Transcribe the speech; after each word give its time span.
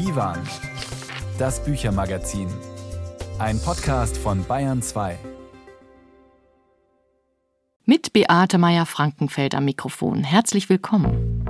Divan, 0.00 0.38
das 1.38 1.62
Büchermagazin. 1.62 2.48
Ein 3.38 3.60
Podcast 3.60 4.16
von 4.16 4.42
Bayern 4.46 4.80
2. 4.80 5.18
Mit 7.84 8.14
Beate 8.14 8.56
Meyer-Frankenfeld 8.56 9.54
am 9.54 9.66
Mikrofon. 9.66 10.24
Herzlich 10.24 10.70
willkommen. 10.70 11.44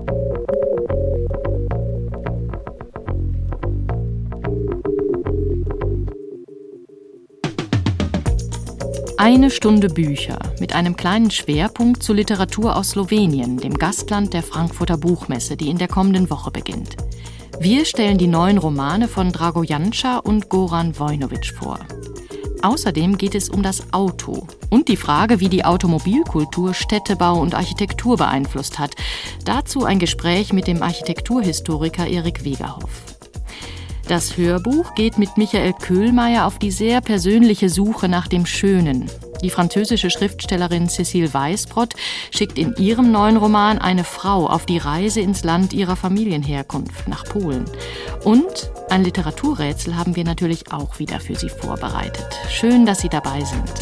Eine 9.17 9.53
Stunde 9.53 9.89
Bücher 9.89 10.41
mit 10.59 10.75
einem 10.75 10.97
kleinen 10.97 11.31
Schwerpunkt 11.31 12.03
zur 12.03 12.17
Literatur 12.17 12.75
aus 12.75 12.91
Slowenien, 12.91 13.59
dem 13.59 13.75
Gastland 13.75 14.35
der 14.35 14.43
Frankfurter 14.43 14.97
Buchmesse, 14.97 15.57
die 15.57 15.71
in 15.71 15.79
der 15.79 15.87
kommenden 15.87 16.31
Woche 16.31 16.51
beginnt. 16.51 16.97
Wir 17.63 17.85
stellen 17.85 18.17
die 18.17 18.27
neuen 18.27 18.57
Romane 18.57 19.07
von 19.07 19.33
Drago 19.33 19.63
Janša 19.63 20.17
und 20.17 20.49
Goran 20.49 20.99
Vojnovic 20.99 21.53
vor. 21.53 21.79
Außerdem 22.63 23.19
geht 23.19 23.35
es 23.35 23.51
um 23.51 23.63
das 23.63 23.93
Auto 23.93 24.47
und 24.71 24.89
die 24.89 24.97
Frage, 24.97 25.41
wie 25.41 25.51
die 25.51 25.67
Automobilkultur 25.67 26.73
Städtebau 26.73 27.39
und 27.39 27.55
Architektur 27.55 28.17
beeinflusst 28.17 28.79
hat. 28.79 28.95
Dazu 29.45 29.85
ein 29.85 29.99
Gespräch 29.99 30.55
mit 30.55 30.69
dem 30.69 30.83
Architekturhistoriker 30.83 32.07
Erik 32.07 32.45
Wegerhoff. 32.45 33.03
Das 34.09 34.39
Hörbuch 34.39 34.95
geht 34.95 35.19
mit 35.19 35.37
Michael 35.37 35.75
Köhlmeier 35.75 36.47
auf 36.47 36.59
die 36.59 36.71
sehr 36.71 37.03
persönliche 37.03 37.69
Suche 37.69 38.09
nach 38.09 38.27
dem 38.27 38.47
Schönen. 38.47 39.11
Die 39.43 39.51
französische 39.51 40.11
Schriftstellerin 40.11 40.89
Cécile 40.89 41.33
Weisbrot 41.33 41.95
schickt 42.31 42.59
in 42.59 42.75
ihrem 42.77 43.11
neuen 43.11 43.37
Roman 43.37 43.79
eine 43.79 44.05
Frau 44.05 44.47
auf 44.47 44.67
die 44.67 44.79
Reise 44.79 45.21
ins 45.21 45.45
Land 45.45 45.73
ihrer 45.73 45.97
Familienherkunft, 45.97 47.09
nach 47.09 47.25
Polen. 47.25 47.65
Und 48.25 48.71
ein 48.91 49.03
Literaturrätsel 49.03 49.97
haben 49.97 50.17
wir 50.17 50.25
natürlich 50.25 50.73
auch 50.73 50.99
wieder 50.99 51.21
für 51.21 51.35
Sie 51.35 51.49
vorbereitet. 51.49 52.27
Schön, 52.51 52.85
dass 52.85 53.01
Sie 53.01 53.09
dabei 53.09 53.43
sind. 53.43 53.73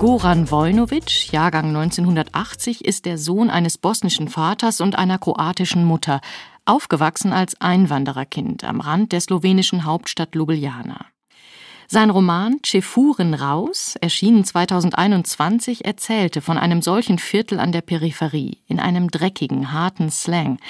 Goran 0.00 0.50
Vojnovic, 0.50 1.30
Jahrgang 1.30 1.76
1980, 1.76 2.86
ist 2.86 3.04
der 3.04 3.18
Sohn 3.18 3.50
eines 3.50 3.76
bosnischen 3.76 4.28
Vaters 4.28 4.80
und 4.80 4.96
einer 4.96 5.18
kroatischen 5.18 5.84
Mutter, 5.84 6.22
aufgewachsen 6.64 7.34
als 7.34 7.60
Einwandererkind 7.60 8.64
am 8.64 8.80
Rand 8.80 9.12
der 9.12 9.20
slowenischen 9.20 9.84
Hauptstadt 9.84 10.34
Ljubljana. 10.34 11.04
Sein 11.92 12.10
Roman 12.10 12.60
Cefuren 12.64 13.34
raus, 13.34 13.96
erschienen 14.00 14.44
2021, 14.44 15.84
erzählte 15.84 16.40
von 16.40 16.56
einem 16.56 16.82
solchen 16.82 17.18
Viertel 17.18 17.58
an 17.58 17.72
der 17.72 17.80
Peripherie, 17.80 18.58
in 18.68 18.78
einem 18.78 19.10
dreckigen, 19.10 19.72
harten 19.72 20.08
Slang, 20.08 20.60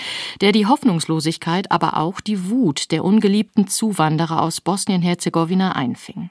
der 0.41 0.53
die 0.53 0.65
Hoffnungslosigkeit, 0.65 1.71
aber 1.71 1.99
auch 1.99 2.23
die 2.23 2.49
Wut 2.49 2.91
der 2.91 3.05
ungeliebten 3.05 3.69
Zuwanderer 3.69 4.41
aus 4.41 4.63
Bosnien-Herzegowina 4.63 5.73
einfing. 5.73 6.31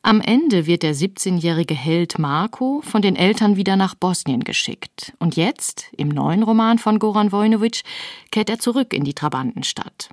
Am 0.00 0.22
Ende 0.22 0.64
wird 0.64 0.82
der 0.82 0.94
17-jährige 0.94 1.74
Held 1.74 2.18
Marco 2.18 2.80
von 2.82 3.02
den 3.02 3.16
Eltern 3.16 3.56
wieder 3.56 3.76
nach 3.76 3.94
Bosnien 3.94 4.44
geschickt. 4.44 5.12
Und 5.18 5.36
jetzt, 5.36 5.88
im 5.94 6.08
neuen 6.08 6.42
Roman 6.42 6.78
von 6.78 7.00
Goran 7.00 7.32
Vojnovic, 7.32 7.82
kehrt 8.30 8.48
er 8.48 8.60
zurück 8.60 8.94
in 8.94 9.04
die 9.04 9.12
Trabantenstadt. 9.12 10.08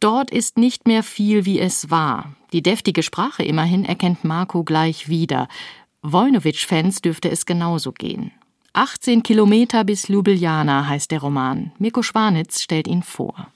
Dort 0.00 0.30
ist 0.30 0.56
nicht 0.56 0.88
mehr 0.88 1.02
viel, 1.02 1.44
wie 1.44 1.60
es 1.60 1.90
war. 1.90 2.34
Die 2.52 2.62
deftige 2.62 3.02
Sprache 3.02 3.42
immerhin 3.42 3.84
erkennt 3.84 4.24
Marco 4.24 4.64
gleich 4.64 5.08
wieder. 5.08 5.48
Vojnovic-Fans 6.02 7.02
dürfte 7.02 7.30
es 7.30 7.46
genauso 7.46 7.92
gehen. 7.92 8.32
18 8.72 9.22
Kilometer 9.22 9.84
bis 9.84 10.08
Ljubljana 10.08 10.86
heißt 10.86 11.10
der 11.10 11.20
Roman. 11.20 11.72
Mirko 11.78 12.02
Schwanitz 12.02 12.60
stellt 12.62 12.86
ihn 12.86 13.02
vor. 13.02 13.48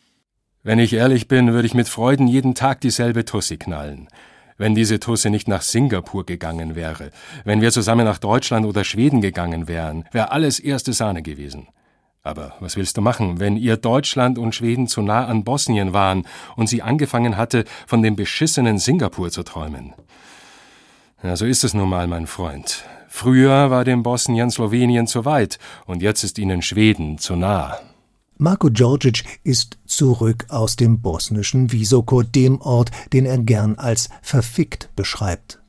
Wenn 0.63 0.79
ich 0.79 0.93
ehrlich 0.93 1.29
bin, 1.29 1.53
würde 1.53 1.67
ich 1.67 1.75
mit 1.75 1.89
Freuden 1.89 2.27
jeden 2.27 2.55
Tag 2.55 2.81
dieselbe 2.81 3.25
Tussi 3.25 3.57
knallen 3.57 4.09
wenn 4.57 4.75
diese 4.75 5.01
Tusse 5.01 5.31
nicht 5.31 5.49
nach 5.49 5.63
Singapur 5.63 6.25
gegangen 6.27 6.75
wäre, 6.75 7.11
wenn 7.45 7.61
wir 7.61 7.73
zusammen 7.73 8.05
nach 8.05 8.19
Deutschland 8.19 8.67
oder 8.67 8.85
Schweden 8.85 9.21
gegangen 9.21 9.69
wären, 9.69 10.05
wäre 10.13 10.31
alles 10.31 10.61
erste 10.61 10.93
Sahne 10.93 11.23
gewesen. 11.23 11.69
Aber 12.25 12.55
was 12.59 12.77
willst 12.77 12.97
du 12.97 13.03
machen, 13.03 13.39
wenn 13.39 13.59
ihr 13.59 13.77
Deutschland 13.77 14.39
und 14.39 14.55
Schweden 14.55 14.89
zu 14.89 15.03
nah 15.03 15.27
an 15.27 15.45
Bosnien 15.45 15.93
waren 15.93 16.27
und 16.57 16.69
sie 16.69 16.81
angefangen 16.81 17.37
hatte, 17.37 17.67
von 17.87 18.03
dem 18.03 18.17
beschissenen 18.17 18.79
Singapur 18.79 19.31
zu 19.31 19.43
träumen? 19.43 19.93
Ja, 21.23 21.37
so 21.37 21.45
ist 21.45 21.65
es 21.65 21.75
nun 21.75 21.91
mal, 21.91 22.07
mein 22.07 22.27
Freund. 22.27 22.85
Früher 23.09 23.71
war 23.71 23.85
dem 23.85 24.03
Bosnien 24.03 24.51
Slowenien 24.51 25.07
zu 25.07 25.27
weit 25.27 25.59
und 25.85 26.03
jetzt 26.03 26.25
ist 26.25 26.39
ihnen 26.39 26.63
Schweden 26.63 27.19
zu 27.19 27.37
nah. 27.37 27.79
Marko 28.39 28.71
Djordjic 28.71 29.23
ist 29.45 29.79
zurück 29.87 30.47
aus 30.49 30.77
dem 30.77 31.01
bosnischen 31.01 31.71
Visoko, 31.73 32.23
dem 32.23 32.61
Ort, 32.61 32.91
den 33.13 33.27
er 33.27 33.39
gern 33.39 33.77
als 33.77 34.09
verfickt 34.23 34.89
beschreibt. 34.97 35.61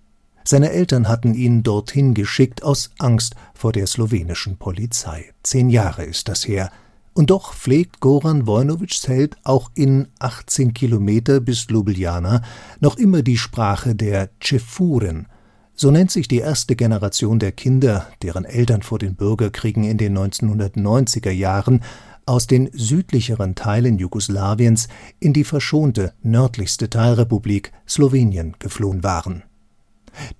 Seine 0.48 0.72
Eltern 0.72 1.08
hatten 1.08 1.34
ihn 1.34 1.64
dorthin 1.64 2.14
geschickt 2.14 2.62
aus 2.62 2.92
Angst 3.00 3.36
vor 3.56 3.72
der 3.72 3.88
slowenischen 3.88 4.58
Polizei. 4.58 5.32
Zehn 5.42 5.70
Jahre 5.70 6.04
ist 6.04 6.28
das 6.28 6.48
her. 6.48 6.72
Und 7.14 7.32
doch 7.32 7.54
pflegt 7.54 8.00
Goran 8.00 8.46
Vojnovics 8.46 9.08
Held 9.08 9.38
auch 9.44 9.72
in 9.74 10.10
18 10.20 10.76
Kilometer 10.76 11.40
bis 11.40 11.68
Ljubljana 11.70 12.44
noch 12.80 12.98
immer 12.98 13.24
die 13.24 13.38
Sprache 13.38 13.96
der 13.96 14.30
Cefuren. 14.40 15.28
So 15.74 15.90
nennt 15.90 16.12
sich 16.12 16.28
die 16.28 16.40
erste 16.40 16.76
Generation 16.76 17.40
der 17.40 17.52
Kinder, 17.52 18.08
deren 18.22 18.46
Eltern 18.46 18.84
vor 18.84 19.00
den 19.00 19.16
Bürgerkriegen 19.16 19.84
in 19.84 19.98
den 19.98 20.16
1990er 20.16 21.32
Jahren 21.32 21.84
aus 22.28 22.46
den 22.46 22.70
südlicheren 22.72 23.56
Teilen 23.56 23.98
Jugoslawiens 23.98 24.90
in 25.20 25.34
die 25.34 25.44
verschonte 25.44 26.14
nördlichste 26.22 26.90
Teilrepublik 26.90 27.72
Slowenien 27.88 28.56
geflohen 28.60 29.04
waren. 29.04 29.44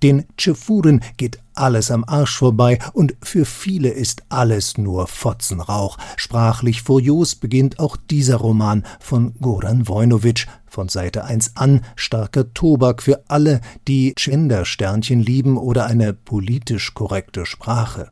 Den 0.02 0.24
Cefuren 0.38 1.02
geht 1.16 1.38
alles 1.54 1.90
am 1.90 2.04
Arsch 2.06 2.36
vorbei 2.36 2.78
und 2.92 3.14
für 3.22 3.44
viele 3.44 3.88
ist 3.88 4.24
alles 4.28 4.78
nur 4.78 5.06
Fotzenrauch. 5.06 5.98
Sprachlich 6.16 6.82
furios 6.82 7.34
beginnt 7.34 7.78
auch 7.78 7.96
dieser 7.96 8.36
Roman 8.36 8.84
von 9.00 9.34
Goran 9.40 9.88
Vojnovic. 9.88 10.46
Von 10.66 10.88
Seite 10.88 11.24
1 11.24 11.52
an 11.56 11.80
starker 11.94 12.52
Tobak 12.52 13.02
für 13.02 13.24
alle, 13.28 13.62
die 13.88 14.12
Gendersternchen 14.14 15.20
lieben 15.20 15.56
oder 15.56 15.86
eine 15.86 16.12
politisch 16.12 16.92
korrekte 16.92 17.46
Sprache. 17.46 18.10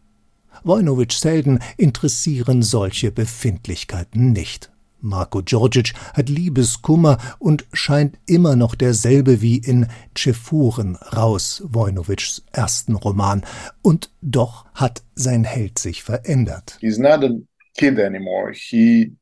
Vojnovics 0.63 1.23
Helden 1.25 1.59
interessieren 1.77 2.63
solche 2.63 3.13
Befindlichkeiten 3.13 4.33
nicht. 4.33 4.71
Marko 5.05 5.43
Djordjic 5.43 5.93
hat 6.15 6.29
Liebeskummer 6.29 7.19
und 7.39 7.67
scheint 7.73 8.19
immer 8.27 8.57
noch 8.57 8.75
derselbe 8.75 9.41
wie 9.41 9.59
in 9.59 9.87
Cefuren 10.17 10.97
raus, 10.97 11.63
Vojnovics 11.67 12.43
ersten 12.53 12.97
Roman. 12.97 13.45
Und 13.83 14.11
doch 14.23 14.65
hat 14.75 15.03
sein 15.15 15.45
Held 15.45 15.79
sich 15.79 16.03
verändert. 16.03 16.79
He's 16.81 16.99
not 16.99 17.23
a 17.23 17.31
kid 17.77 18.01
anymore. 18.01 18.53
He 18.53 19.13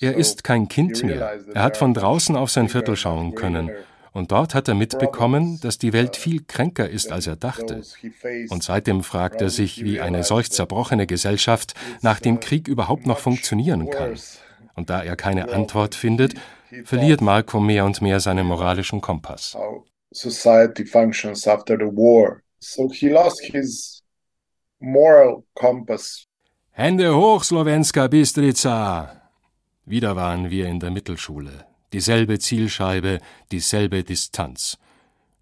er 0.00 0.16
ist 0.16 0.44
kein 0.44 0.68
Kind 0.68 1.04
mehr. 1.04 1.38
Er 1.52 1.62
hat 1.62 1.76
von 1.76 1.92
draußen 1.92 2.34
auf 2.34 2.50
sein 2.50 2.70
Viertel 2.70 2.96
schauen 2.96 3.34
können 3.34 3.70
und 4.12 4.32
dort 4.32 4.54
hat 4.54 4.68
er 4.68 4.74
mitbekommen, 4.74 5.60
dass 5.60 5.78
die 5.78 5.92
Welt 5.92 6.16
viel 6.16 6.42
kränker 6.44 6.88
ist, 6.88 7.12
als 7.12 7.26
er 7.26 7.36
dachte. 7.36 7.82
Und 8.48 8.62
seitdem 8.62 9.02
fragt 9.02 9.40
er 9.40 9.50
sich, 9.50 9.84
wie 9.84 10.00
eine 10.00 10.24
solch 10.24 10.50
zerbrochene 10.50 11.06
Gesellschaft 11.06 11.74
nach 12.02 12.18
dem 12.18 12.40
Krieg 12.40 12.66
überhaupt 12.66 13.06
noch 13.06 13.18
funktionieren 13.18 13.88
kann. 13.90 14.18
Und 14.74 14.90
da 14.90 15.02
er 15.02 15.16
keine 15.16 15.52
Antwort 15.52 15.94
findet, 15.94 16.34
verliert 16.84 17.20
Marco 17.20 17.60
mehr 17.60 17.84
und 17.84 18.02
mehr 18.02 18.20
seinen 18.20 18.46
moralischen 18.46 19.00
Kompass. 19.00 19.56
Society 20.12 20.84
functions 20.84 21.46
after 21.46 21.76
the 21.76 21.84
war. 21.84 22.40
So 22.58 22.90
he 22.90 23.08
lost 23.08 23.40
his 23.40 24.02
moral 24.80 25.44
compass. 25.54 26.26
Hände 26.72 27.14
hoch, 27.14 27.44
Slowenska 27.44 28.08
Bistrica! 28.08 29.30
Wieder 29.86 30.16
waren 30.16 30.50
wir 30.50 30.66
in 30.66 30.80
der 30.80 30.90
Mittelschule 30.90 31.69
dieselbe 31.92 32.38
Zielscheibe, 32.38 33.18
dieselbe 33.50 34.04
Distanz. 34.04 34.78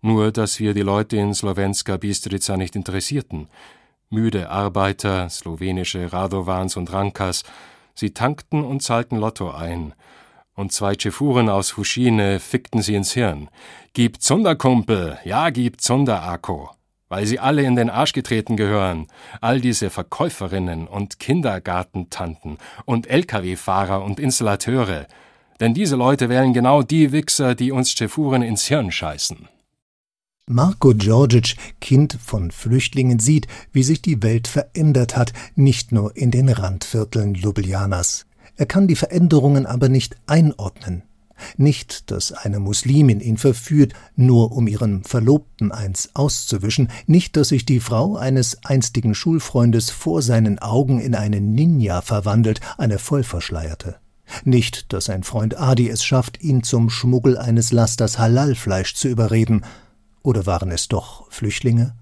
Nur, 0.00 0.30
dass 0.30 0.60
wir 0.60 0.74
die 0.74 0.82
Leute 0.82 1.16
in 1.16 1.34
Slowenska 1.34 1.96
Bistrica 1.96 2.56
nicht 2.56 2.76
interessierten. 2.76 3.48
Müde 4.10 4.48
Arbeiter, 4.48 5.28
slowenische 5.28 6.12
Radovans 6.12 6.76
und 6.76 6.92
Rankas, 6.92 7.42
sie 7.94 8.10
tankten 8.10 8.64
und 8.64 8.82
zahlten 8.82 9.18
Lotto 9.18 9.50
ein. 9.50 9.94
Und 10.54 10.72
zwei 10.72 10.94
Chefuren 10.94 11.48
aus 11.48 11.70
Fuschine 11.70 12.40
fickten 12.40 12.82
sie 12.82 12.94
ins 12.94 13.12
Hirn. 13.12 13.48
Gib 13.92 14.22
Zunder, 14.22 14.56
Kumpel, 14.56 15.18
ja, 15.24 15.50
gib 15.50 15.80
Zunder, 15.80 16.22
Akko. 16.22 16.70
Weil 17.08 17.26
sie 17.26 17.38
alle 17.38 17.62
in 17.62 17.76
den 17.76 17.90
Arsch 17.90 18.12
getreten 18.12 18.56
gehören. 18.56 19.06
All 19.40 19.60
diese 19.60 19.88
Verkäuferinnen 19.88 20.86
und 20.86 21.18
Kindergartentanten 21.18 22.58
und 22.84 23.06
Lkw-Fahrer 23.06 24.02
und 24.02 24.20
Installateure. 24.20 25.06
Denn 25.60 25.74
diese 25.74 25.96
Leute 25.96 26.28
wählen 26.28 26.52
genau 26.52 26.82
die 26.82 27.12
Wichser, 27.12 27.54
die 27.54 27.72
uns 27.72 27.92
Chefuren 27.92 28.42
ins 28.42 28.66
Hirn 28.66 28.92
scheißen. 28.92 29.48
Marko 30.50 30.94
Djordjic, 30.94 31.56
Kind 31.80 32.16
von 32.24 32.50
Flüchtlingen, 32.50 33.18
sieht, 33.18 33.46
wie 33.72 33.82
sich 33.82 34.00
die 34.00 34.22
Welt 34.22 34.48
verändert 34.48 35.16
hat, 35.16 35.32
nicht 35.56 35.92
nur 35.92 36.16
in 36.16 36.30
den 36.30 36.48
Randvierteln 36.48 37.34
Ljubljanas. 37.34 38.24
Er 38.56 38.66
kann 38.66 38.88
die 38.88 38.96
Veränderungen 38.96 39.66
aber 39.66 39.90
nicht 39.90 40.16
einordnen. 40.26 41.02
Nicht, 41.56 42.10
dass 42.10 42.32
eine 42.32 42.60
Muslimin 42.60 43.20
ihn 43.20 43.36
verführt, 43.36 43.92
nur 44.16 44.52
um 44.52 44.66
ihrem 44.66 45.04
Verlobten 45.04 45.70
eins 45.70 46.10
auszuwischen, 46.14 46.88
nicht, 47.06 47.36
dass 47.36 47.48
sich 47.48 47.66
die 47.66 47.80
Frau 47.80 48.16
eines 48.16 48.64
einstigen 48.64 49.14
Schulfreundes 49.14 49.90
vor 49.90 50.22
seinen 50.22 50.58
Augen 50.58 50.98
in 50.98 51.14
eine 51.14 51.40
Ninja 51.40 52.00
verwandelt, 52.00 52.60
eine 52.76 52.98
Vollverschleierte. 52.98 53.96
Nicht, 54.44 54.92
dass 54.92 55.06
sein 55.06 55.22
Freund 55.22 55.58
Adi 55.58 55.88
es 55.88 56.04
schafft, 56.04 56.42
ihn 56.42 56.62
zum 56.62 56.90
Schmuggel 56.90 57.38
eines 57.38 57.72
Lasters 57.72 58.18
Halalfleisch 58.18 58.94
zu 58.94 59.08
überreden. 59.08 59.64
Oder 60.22 60.46
waren 60.46 60.70
es 60.70 60.88
doch 60.88 61.30
Flüchtlinge? 61.30 61.94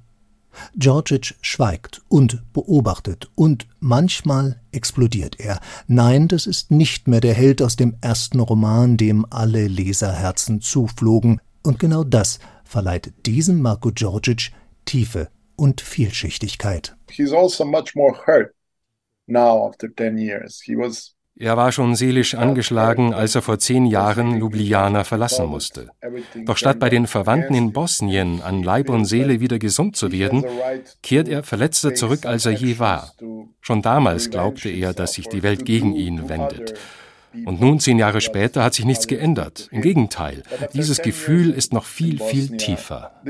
Georgic 0.74 1.34
schweigt 1.42 2.02
und 2.08 2.42
beobachtet, 2.52 3.30
und 3.34 3.66
manchmal 3.78 4.60
explodiert 4.72 5.38
er. 5.38 5.60
Nein, 5.86 6.28
das 6.28 6.46
ist 6.46 6.70
nicht 6.70 7.08
mehr 7.08 7.20
der 7.20 7.34
Held 7.34 7.60
aus 7.60 7.76
dem 7.76 7.96
ersten 8.00 8.40
Roman, 8.40 8.96
dem 8.96 9.26
alle 9.30 9.68
Leserherzen 9.68 10.60
zuflogen, 10.60 11.40
und 11.62 11.78
genau 11.78 12.04
das 12.04 12.38
verleiht 12.64 13.12
diesem 13.26 13.60
Marco 13.60 13.90
Georgic 13.92 14.52
Tiefe 14.84 15.28
und 15.56 15.80
Vielschichtigkeit. 15.80 16.96
He's 17.10 17.32
also 17.32 17.64
much 17.64 17.94
more 17.94 18.14
hurt 18.26 18.54
now 19.26 19.66
after 19.68 19.88
10 19.88 20.18
years. 20.18 20.60
He 20.64 20.76
was 20.76 21.15
er 21.38 21.56
war 21.56 21.70
schon 21.70 21.94
seelisch 21.94 22.34
angeschlagen, 22.34 23.12
als 23.12 23.34
er 23.34 23.42
vor 23.42 23.58
zehn 23.58 23.84
Jahren 23.84 24.38
Ljubljana 24.38 25.04
verlassen 25.04 25.46
musste. 25.46 25.90
Doch 26.46 26.56
statt 26.56 26.78
bei 26.78 26.88
den 26.88 27.06
Verwandten 27.06 27.54
in 27.54 27.72
Bosnien 27.72 28.40
an 28.40 28.62
Leib 28.62 28.88
und 28.88 29.04
Seele 29.04 29.38
wieder 29.40 29.58
gesund 29.58 29.96
zu 29.96 30.12
werden, 30.12 30.44
kehrt 31.02 31.28
er 31.28 31.42
verletzter 31.42 31.94
zurück, 31.94 32.24
als 32.24 32.46
er 32.46 32.52
je 32.52 32.78
war. 32.78 33.12
Schon 33.60 33.82
damals 33.82 34.30
glaubte 34.30 34.70
er, 34.70 34.94
dass 34.94 35.12
sich 35.12 35.28
die 35.28 35.42
Welt 35.42 35.66
gegen 35.66 35.94
ihn 35.94 36.30
wendet. 36.30 36.72
Und 37.44 37.60
nun, 37.60 37.80
zehn 37.80 37.98
Jahre 37.98 38.22
später, 38.22 38.64
hat 38.64 38.72
sich 38.72 38.86
nichts 38.86 39.06
geändert. 39.06 39.68
Im 39.70 39.82
Gegenteil, 39.82 40.42
dieses 40.72 41.02
Gefühl 41.02 41.50
ist 41.50 41.72
noch 41.72 41.84
viel, 41.84 42.18
viel 42.18 42.56
tiefer. 42.56 43.20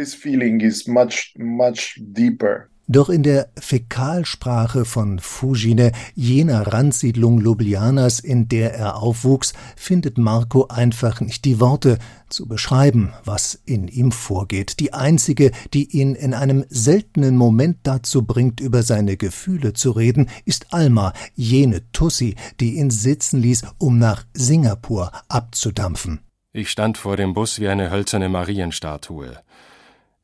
Doch 2.88 3.08
in 3.08 3.24
der 3.24 3.48
Fäkalsprache 3.58 4.84
von 4.84 5.18
Fujine, 5.18 5.90
jener 6.14 6.68
Randsiedlung 6.68 7.40
Ljubljanas, 7.40 8.20
in 8.20 8.46
der 8.46 8.74
er 8.74 9.02
aufwuchs, 9.02 9.54
findet 9.74 10.18
Marco 10.18 10.68
einfach 10.68 11.20
nicht 11.20 11.44
die 11.44 11.58
Worte 11.58 11.98
zu 12.28 12.46
beschreiben, 12.46 13.12
was 13.24 13.60
in 13.66 13.88
ihm 13.88 14.12
vorgeht. 14.12 14.78
Die 14.78 14.92
einzige, 14.92 15.50
die 15.74 15.98
ihn 15.98 16.14
in 16.14 16.32
einem 16.32 16.64
seltenen 16.68 17.36
Moment 17.36 17.78
dazu 17.82 18.24
bringt, 18.24 18.60
über 18.60 18.84
seine 18.84 19.16
Gefühle 19.16 19.72
zu 19.72 19.90
reden, 19.90 20.28
ist 20.44 20.72
Alma, 20.72 21.12
jene 21.34 21.90
Tussi, 21.90 22.36
die 22.60 22.76
ihn 22.76 22.90
sitzen 22.90 23.42
ließ, 23.42 23.62
um 23.78 23.98
nach 23.98 24.24
Singapur 24.32 25.10
abzudampfen. 25.28 26.20
Ich 26.52 26.70
stand 26.70 26.98
vor 26.98 27.16
dem 27.16 27.34
Bus 27.34 27.58
wie 27.58 27.68
eine 27.68 27.90
hölzerne 27.90 28.28
Marienstatue. 28.28 29.40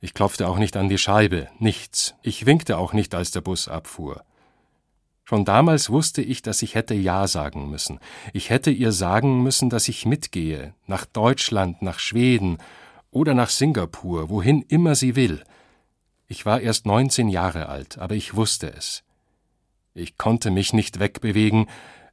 Ich 0.05 0.15
klopfte 0.15 0.49
auch 0.49 0.59
nicht 0.59 0.77
an 0.77 0.89
die 0.89 0.99
Scheibe, 0.99 1.47
nichts. 1.61 2.17
Ich 2.23 2.45
winkte 2.45 2.77
auch 2.77 2.93
nicht, 2.93 3.15
als 3.15 3.31
der 3.31 3.41
Bus 3.41 3.69
abfuhr. 3.69 4.25
Schon 5.23 5.45
damals 5.45 5.91
wusste 5.91 6.23
ich, 6.23 6.43
dass 6.43 6.61
ich 6.61 6.75
hätte 6.75 6.95
Ja 6.95 7.29
sagen 7.29 7.71
müssen. 7.71 8.01
Ich 8.33 8.51
hätte 8.51 8.73
ihr 8.73 8.91
sagen 8.91 9.45
müssen, 9.45 9.71
dass 9.71 9.87
ich 9.87 10.05
mitgehe, 10.05 10.75
nach 10.89 11.07
Deutschland, 11.07 11.83
nach 11.83 12.01
Schweden 12.01 12.59
oder 13.13 13.33
nach 13.33 13.49
Singapur, 13.49 14.29
wohin 14.29 14.63
immer 14.63 14.97
sie 14.97 15.15
will. 15.15 15.45
Ich 16.27 16.45
war 16.45 16.61
erst 16.61 16.85
neunzehn 16.85 17.29
Jahre 17.29 17.69
alt, 17.69 17.99
aber 17.99 18.17
ich 18.17 18.35
wusste 18.35 18.73
es. 18.75 19.05
Ich 19.95 20.19
konnte 20.19 20.51
mich 20.51 20.73
nicht 20.73 20.99
wegbewegen, 20.99 21.67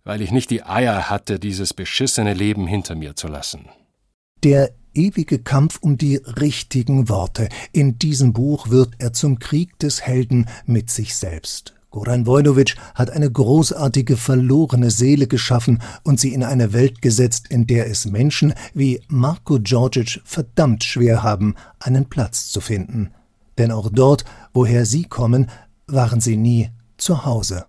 weil 0.04 0.22
ich 0.22 0.30
nicht 0.30 0.52
die 0.52 0.62
Eier 0.62 1.10
hatte, 1.10 1.40
dieses 1.40 1.74
beschissene 1.74 2.36
Leben 2.36 2.68
hinter 2.68 2.94
mir 2.94 3.16
zu 3.16 3.28
lassen. 3.28 3.68
Der 4.44 4.70
ewige 4.94 5.40
Kampf 5.40 5.80
um 5.82 5.98
die 5.98 6.18
richtigen 6.18 7.10
Worte. 7.10 7.50
In 7.72 8.00
diesem 8.00 8.34
Buch 8.34 8.70
wird 8.70 8.92
er 9.00 9.14
zum 9.14 9.40
Krieg 9.40 9.78
des 9.80 10.02
Helden 10.02 10.48
mit 10.66 10.90
sich 10.90 11.16
selbst. 11.16 11.74
Goran 11.92 12.28
Vojnovic 12.28 12.76
hat 12.94 13.10
eine 13.10 13.32
großartige 13.32 14.16
verlorene 14.16 14.92
Seele 14.92 15.26
geschaffen 15.26 15.82
und 16.04 16.20
sie 16.20 16.34
in 16.34 16.44
eine 16.44 16.72
Welt 16.72 17.02
gesetzt, 17.02 17.48
in 17.50 17.66
der 17.66 17.90
es 17.90 18.06
Menschen 18.06 18.54
wie 18.76 19.02
Marko 19.08 19.58
Djordjic 19.58 20.22
verdammt 20.24 20.84
schwer 20.84 21.24
haben, 21.24 21.56
einen 21.80 22.06
Platz 22.06 22.50
zu 22.50 22.62
finden. 22.62 23.10
Denn 23.58 23.72
auch 23.72 23.90
dort, 23.92 24.24
woher 24.54 24.86
sie 24.86 25.04
kommen, 25.04 25.50
waren 25.88 26.22
sie 26.22 26.38
nie 26.38 26.70
zu 26.98 27.26
Hause. 27.26 27.66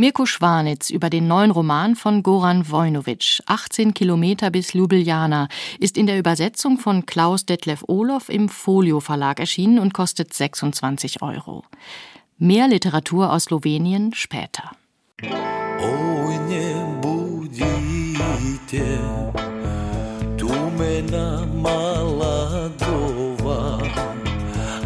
Mirko 0.00 0.24
Schwanitz 0.24 0.88
über 0.88 1.10
den 1.10 1.28
neuen 1.28 1.50
Roman 1.50 1.94
von 1.94 2.22
Goran 2.22 2.70
Wojnowitsch, 2.70 3.42
18 3.44 3.92
Kilometer 3.92 4.50
bis 4.50 4.72
Ljubljana, 4.72 5.48
ist 5.78 5.98
in 5.98 6.06
der 6.06 6.18
Übersetzung 6.18 6.78
von 6.78 7.04
Klaus 7.04 7.44
Detlef 7.44 7.84
Olof 7.86 8.30
im 8.30 8.48
Folio 8.48 9.00
Verlag 9.00 9.38
erschienen 9.40 9.78
und 9.78 9.92
kostet 9.92 10.32
26 10.32 11.20
Euro. 11.20 11.64
Mehr 12.38 12.66
Literatur 12.66 13.30
aus 13.30 13.44
Slowenien 13.44 14.14
später. 14.14 14.70
Oh, 15.22 16.30
tumena 20.38 21.46
maladova 21.62 22.80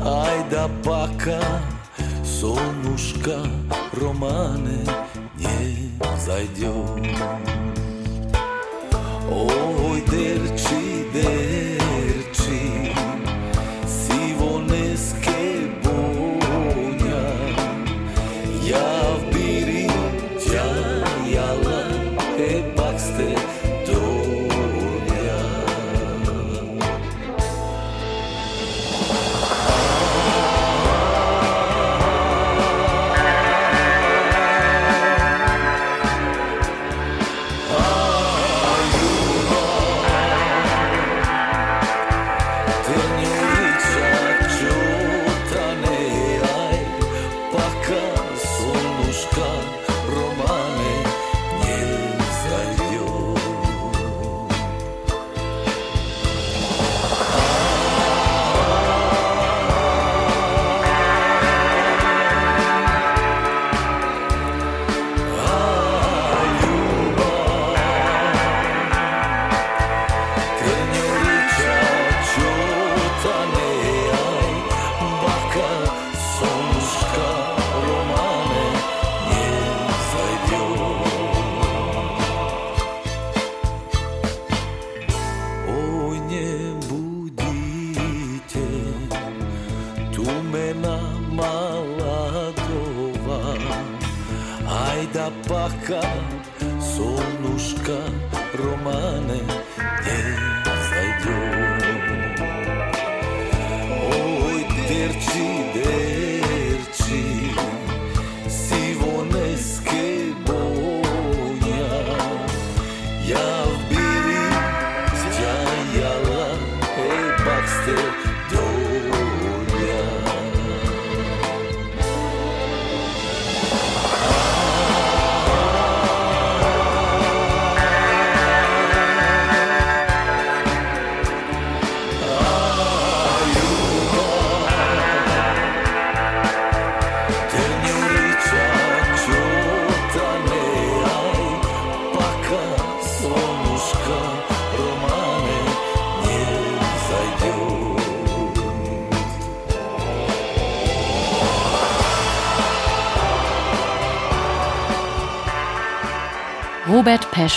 Ajda 0.02 0.69
paka, 0.82 1.40
solnuška 2.25 3.43
romane 4.02 5.03
зайдет. 6.24 6.74
Ой, 9.31 10.01
дерчи, 10.09 11.06
дерчи, 11.13 11.43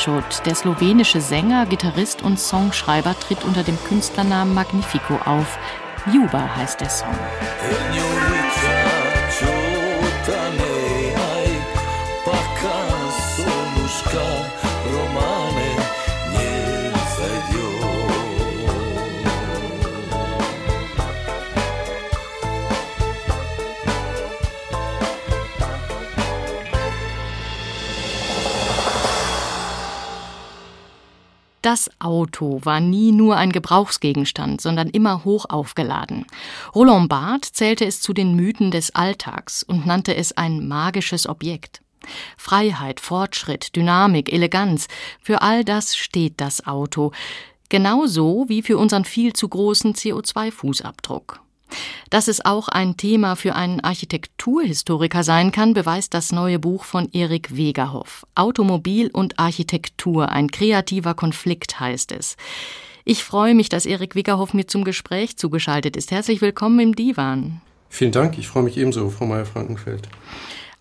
Peschot, 0.08 0.46
der 0.46 0.56
slowenische 0.56 1.20
Sänger, 1.20 1.66
Gitarrist 1.66 2.22
und 2.22 2.40
Songschreiber, 2.40 3.14
tritt 3.20 3.44
unter 3.44 3.64
dem 3.64 3.78
Künstlernamen 3.84 4.54
Magnifico 4.54 5.16
auf. 5.26 5.60
Juba 6.14 6.56
heißt 6.56 6.80
der 6.80 6.90
Song. 6.90 7.16
Auto 32.08 32.62
war 32.64 32.80
nie 32.80 33.12
nur 33.12 33.36
ein 33.36 33.52
Gebrauchsgegenstand, 33.52 34.62
sondern 34.62 34.88
immer 34.88 35.26
hoch 35.26 35.46
aufgeladen. 35.50 36.26
Roland 36.74 37.10
Barthes 37.10 37.52
zählte 37.52 37.86
es 37.86 38.00
zu 38.00 38.14
den 38.14 38.34
Mythen 38.34 38.72
des 38.72 38.96
Alltags 38.96 39.62
und 39.62 39.86
nannte 39.86 40.16
es 40.16 40.38
ein 40.38 40.70
magisches 40.70 41.28
Objekt. 41.28 41.82
Freiheit, 42.38 43.02
Fortschritt, 43.02 43.76
Dynamik, 43.76 44.32
Eleganz, 44.32 44.88
für 45.22 45.42
all 45.42 45.66
das 45.66 45.98
steht 45.98 46.36
das 46.38 46.66
Auto, 46.66 47.12
genauso 47.68 48.46
wie 48.48 48.62
für 48.62 48.78
unseren 48.78 49.04
viel 49.04 49.34
zu 49.34 49.50
großen 49.50 49.94
CO2-Fußabdruck. 49.94 51.40
Dass 52.10 52.28
es 52.28 52.44
auch 52.46 52.68
ein 52.68 52.98
Thema 52.98 53.36
für 53.36 53.56
einen 53.56 53.80
Architekturhistoriker 53.82 55.24
sein 55.24 55.52
kann, 55.52 55.74
beweist 55.74 56.14
das 56.14 56.32
neue 56.32 56.60
Buch 56.60 56.84
von 56.84 57.10
Erik 57.12 57.56
Wegerhoff. 57.56 58.26
Automobil 58.36 59.10
und 59.12 59.40
Architektur, 59.40 60.30
ein 60.30 60.50
kreativer 60.50 61.14
Konflikt 61.14 61.80
heißt 61.80 62.12
es. 62.12 62.38
Ich 63.04 63.24
freue 63.24 63.56
mich, 63.56 63.70
dass 63.70 63.86
Erik 63.86 64.16
Wegerhoff 64.16 64.54
mir 64.54 64.68
zum 64.68 64.84
Gespräch 64.84 65.38
zugeschaltet 65.38 65.96
ist. 65.96 66.12
Herzlich 66.12 66.42
willkommen 66.42 66.80
im 66.80 66.96
Divan. 66.96 67.62
Vielen 67.90 68.12
Dank, 68.12 68.38
ich 68.38 68.48
freue 68.48 68.64
mich 68.64 68.78
ebenso, 68.78 69.10
Frau 69.10 69.26
Meyer-Frankenfeld. 69.26 70.10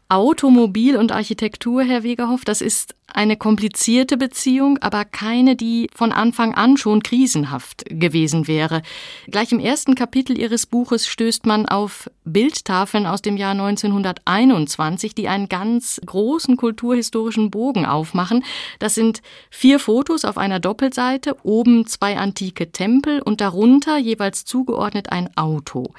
Automobil 0.08 0.96
und 0.96 1.10
Architektur, 1.10 1.82
Herr 1.82 2.04
Wegerhoff, 2.04 2.44
das 2.44 2.60
ist 2.60 2.94
eine 3.12 3.36
komplizierte 3.36 4.16
Beziehung, 4.16 4.78
aber 4.78 5.04
keine, 5.04 5.56
die 5.56 5.88
von 5.92 6.12
Anfang 6.12 6.54
an 6.54 6.76
schon 6.76 7.02
krisenhaft 7.02 7.84
gewesen 7.88 8.46
wäre. 8.46 8.82
Gleich 9.26 9.50
im 9.50 9.58
ersten 9.58 9.96
Kapitel 9.96 10.38
Ihres 10.38 10.66
Buches 10.66 11.08
stößt 11.08 11.44
man 11.44 11.66
auf 11.66 12.08
Bildtafeln 12.24 13.04
aus 13.04 13.20
dem 13.20 13.36
Jahr 13.36 13.50
1921, 13.50 15.16
die 15.16 15.26
einen 15.26 15.48
ganz 15.48 16.00
großen 16.06 16.56
kulturhistorischen 16.56 17.50
Bogen 17.50 17.84
aufmachen. 17.84 18.44
Das 18.78 18.94
sind 18.94 19.22
vier 19.50 19.80
Fotos 19.80 20.24
auf 20.24 20.38
einer 20.38 20.60
Doppelseite, 20.60 21.36
oben 21.42 21.84
zwei 21.86 22.16
antike 22.16 22.70
Tempel 22.70 23.22
und 23.22 23.40
darunter 23.40 23.98
jeweils 23.98 24.44
zugeordnet 24.44 25.10
ein 25.10 25.36
Auto. 25.36 25.94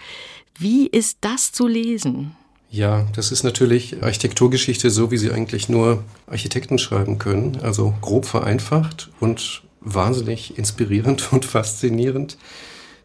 Wie 0.58 0.88
ist 0.88 1.18
das 1.22 1.52
zu 1.52 1.68
lesen? 1.68 2.37
Ja, 2.70 3.06
das 3.16 3.32
ist 3.32 3.44
natürlich 3.44 4.04
Architekturgeschichte 4.04 4.90
so, 4.90 5.10
wie 5.10 5.18
sie 5.18 5.32
eigentlich 5.32 5.70
nur 5.70 6.04
Architekten 6.28 6.78
schreiben 6.78 7.18
können. 7.18 7.60
Also 7.62 7.94
grob 8.02 8.26
vereinfacht 8.26 9.10
und 9.20 9.64
wahnsinnig 9.80 10.58
inspirierend 10.58 11.28
und 11.32 11.46
faszinierend. 11.46 12.38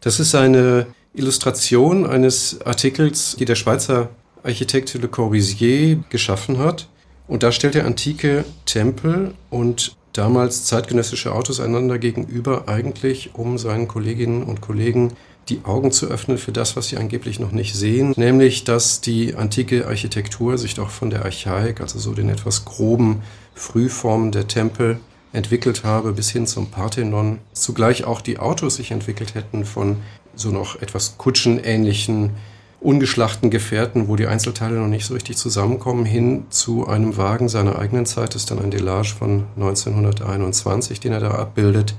Das 0.01 0.19
ist 0.19 0.35
eine 0.35 0.87
Illustration 1.13 2.05
eines 2.05 2.61
Artikels, 2.65 3.35
die 3.39 3.45
der 3.45 3.55
Schweizer 3.55 4.09
Architekt 4.43 4.93
Le 4.93 5.07
Corbusier 5.07 6.03
geschaffen 6.09 6.57
hat. 6.57 6.89
Und 7.27 7.43
da 7.43 7.53
stellt 7.53 7.75
er 7.75 7.85
antike 7.85 8.43
Tempel 8.65 9.33
und 9.49 9.95
damals 10.11 10.65
zeitgenössische 10.65 11.33
Autos 11.33 11.61
einander 11.61 11.97
gegenüber, 11.97 12.67
eigentlich 12.67 13.31
um 13.33 13.57
seinen 13.57 13.87
Kolleginnen 13.87 14.43
und 14.43 14.59
Kollegen 14.59 15.13
die 15.49 15.61
Augen 15.65 15.91
zu 15.91 16.07
öffnen 16.07 16.37
für 16.37 16.51
das, 16.51 16.75
was 16.75 16.87
sie 16.87 16.97
angeblich 16.97 17.39
noch 17.39 17.51
nicht 17.51 17.75
sehen, 17.75 18.13
nämlich 18.15 18.63
dass 18.63 19.01
die 19.01 19.35
antike 19.35 19.87
Architektur 19.87 20.57
sich 20.57 20.75
doch 20.75 20.89
von 20.89 21.09
der 21.09 21.25
Archaik, 21.25 21.81
also 21.81 21.99
so 21.99 22.13
den 22.13 22.29
etwas 22.29 22.65
groben 22.65 23.23
Frühformen 23.53 24.31
der 24.31 24.47
Tempel, 24.47 24.99
entwickelt 25.33 25.83
habe 25.83 26.13
bis 26.13 26.29
hin 26.29 26.47
zum 26.47 26.67
Parthenon. 26.67 27.39
Zugleich 27.53 28.05
auch 28.05 28.21
die 28.21 28.39
Autos 28.39 28.75
sich 28.75 28.91
entwickelt 28.91 29.33
hätten 29.33 29.65
von 29.65 29.97
so 30.35 30.49
noch 30.49 30.81
etwas 30.81 31.17
kutschenähnlichen, 31.17 32.31
ungeschlachten 32.79 33.49
Gefährten, 33.49 34.07
wo 34.07 34.15
die 34.15 34.27
Einzelteile 34.27 34.75
noch 34.75 34.87
nicht 34.87 35.05
so 35.05 35.13
richtig 35.13 35.37
zusammenkommen, 35.37 36.05
hin 36.05 36.45
zu 36.49 36.87
einem 36.87 37.17
Wagen 37.17 37.49
seiner 37.49 37.79
eigenen 37.79 38.05
Zeit. 38.05 38.29
Das 38.29 38.43
ist 38.43 38.51
dann 38.51 38.59
ein 38.59 38.71
Delage 38.71 39.13
von 39.17 39.45
1921, 39.55 40.99
den 40.99 41.13
er 41.13 41.19
da 41.19 41.31
abbildet, 41.31 41.95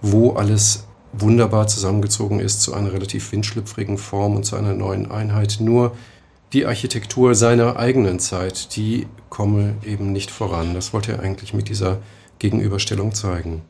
wo 0.00 0.32
alles 0.32 0.86
wunderbar 1.12 1.66
zusammengezogen 1.66 2.40
ist 2.40 2.62
zu 2.62 2.74
einer 2.74 2.92
relativ 2.92 3.32
windschlüpfrigen 3.32 3.98
Form 3.98 4.36
und 4.36 4.44
zu 4.44 4.56
einer 4.56 4.74
neuen 4.74 5.10
Einheit. 5.10 5.58
Nur 5.60 5.96
die 6.52 6.66
Architektur 6.66 7.34
seiner 7.34 7.76
eigenen 7.76 8.18
Zeit, 8.18 8.76
die 8.76 9.06
komme 9.28 9.74
eben 9.84 10.12
nicht 10.12 10.30
voran. 10.30 10.74
Das 10.74 10.92
wollte 10.92 11.12
er 11.12 11.20
eigentlich 11.20 11.54
mit 11.54 11.68
dieser 11.68 11.98
Gegenüberstellung 12.38 13.14
zeigen. 13.14 13.62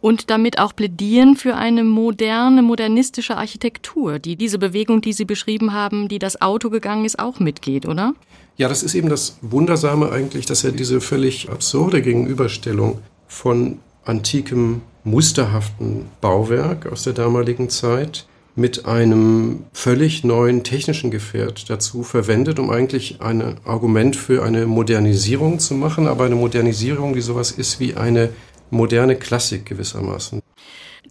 Und 0.00 0.30
damit 0.30 0.58
auch 0.58 0.74
plädieren 0.74 1.36
für 1.36 1.56
eine 1.56 1.84
moderne, 1.84 2.62
modernistische 2.62 3.36
Architektur, 3.36 4.18
die 4.20 4.36
diese 4.36 4.58
Bewegung, 4.58 5.00
die 5.00 5.12
Sie 5.12 5.24
beschrieben 5.24 5.72
haben, 5.72 6.08
die 6.08 6.20
das 6.20 6.40
Auto 6.40 6.70
gegangen 6.70 7.04
ist, 7.04 7.18
auch 7.18 7.40
mitgeht, 7.40 7.86
oder? 7.86 8.14
Ja, 8.56 8.68
das 8.68 8.84
ist 8.84 8.94
eben 8.94 9.08
das 9.08 9.36
Wundersame 9.42 10.12
eigentlich, 10.12 10.46
dass 10.46 10.62
er 10.62 10.70
diese 10.70 11.00
völlig 11.00 11.50
absurde 11.50 12.02
Gegenüberstellung 12.02 13.00
von 13.26 13.78
antikem 14.04 14.82
musterhaften 15.04 16.06
Bauwerk 16.20 16.86
aus 16.86 17.04
der 17.04 17.12
damaligen 17.12 17.68
Zeit 17.68 18.26
mit 18.56 18.86
einem 18.86 19.64
völlig 19.72 20.24
neuen 20.24 20.62
technischen 20.62 21.10
Gefährt 21.10 21.68
dazu 21.68 22.02
verwendet, 22.02 22.58
um 22.58 22.70
eigentlich 22.70 23.20
ein 23.20 23.56
Argument 23.64 24.16
für 24.16 24.44
eine 24.44 24.66
Modernisierung 24.66 25.58
zu 25.58 25.74
machen, 25.74 26.06
aber 26.06 26.24
eine 26.24 26.36
Modernisierung, 26.36 27.14
die 27.14 27.20
sowas 27.20 27.50
ist 27.50 27.80
wie 27.80 27.94
eine 27.94 28.30
moderne 28.70 29.16
Klassik 29.16 29.66
gewissermaßen. 29.66 30.40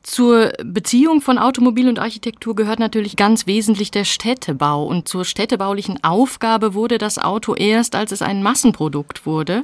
Zur 0.03 0.51
Beziehung 0.61 1.21
von 1.21 1.37
Automobil 1.37 1.87
und 1.87 1.97
Architektur 1.97 2.55
gehört 2.57 2.79
natürlich 2.79 3.15
ganz 3.15 3.47
wesentlich 3.47 3.89
der 3.89 4.03
Städtebau. 4.03 4.85
Und 4.85 5.07
zur 5.07 5.23
städtebaulichen 5.23 6.03
Aufgabe 6.03 6.73
wurde 6.73 6.97
das 6.97 7.17
Auto 7.17 7.55
erst, 7.55 7.95
als 7.95 8.11
es 8.11 8.21
ein 8.21 8.43
Massenprodukt 8.43 9.25
wurde. 9.25 9.63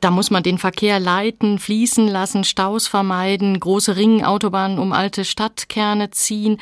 Da 0.00 0.12
muss 0.12 0.30
man 0.30 0.44
den 0.44 0.58
Verkehr 0.58 1.00
leiten, 1.00 1.58
fließen 1.58 2.06
lassen, 2.06 2.44
Staus 2.44 2.86
vermeiden, 2.86 3.58
große 3.58 3.96
Ringautobahnen 3.96 4.78
um 4.78 4.92
alte 4.92 5.24
Stadtkerne 5.24 6.12
ziehen. 6.12 6.58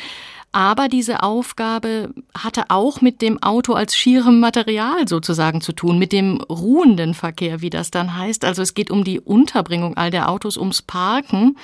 Aber 0.50 0.88
diese 0.88 1.22
Aufgabe 1.22 2.14
hatte 2.36 2.64
auch 2.70 3.02
mit 3.02 3.20
dem 3.20 3.42
Auto 3.42 3.74
als 3.74 3.94
schierem 3.94 4.40
Material 4.40 5.06
sozusagen 5.06 5.60
zu 5.60 5.72
tun, 5.72 5.98
mit 5.98 6.12
dem 6.12 6.40
ruhenden 6.40 7.12
Verkehr, 7.12 7.60
wie 7.60 7.68
das 7.68 7.90
dann 7.90 8.16
heißt. 8.16 8.46
Also 8.46 8.62
es 8.62 8.72
geht 8.72 8.90
um 8.90 9.04
die 9.04 9.20
Unterbringung 9.20 9.98
all 9.98 10.10
der 10.10 10.30
Autos, 10.30 10.56
ums 10.56 10.80
Parken. 10.80 11.58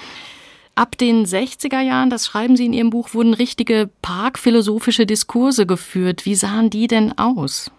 Ab 0.77 0.99
den 0.99 1.25
60er 1.25 1.81
Jahren, 1.81 2.11
das 2.11 2.27
schreiben 2.27 2.57
Sie 2.57 2.67
in 2.67 2.73
Ihrem 2.73 2.91
Buch, 2.91 3.15
wurden 3.15 3.33
richtige 3.33 3.89
parkphilosophische 4.03 5.07
Diskurse 5.07 5.67
geführt. 5.67 6.27
Wie 6.27 6.35
sahen 6.35 6.69
die 6.69 6.89
denn 6.89 7.17
aus? 7.17 7.71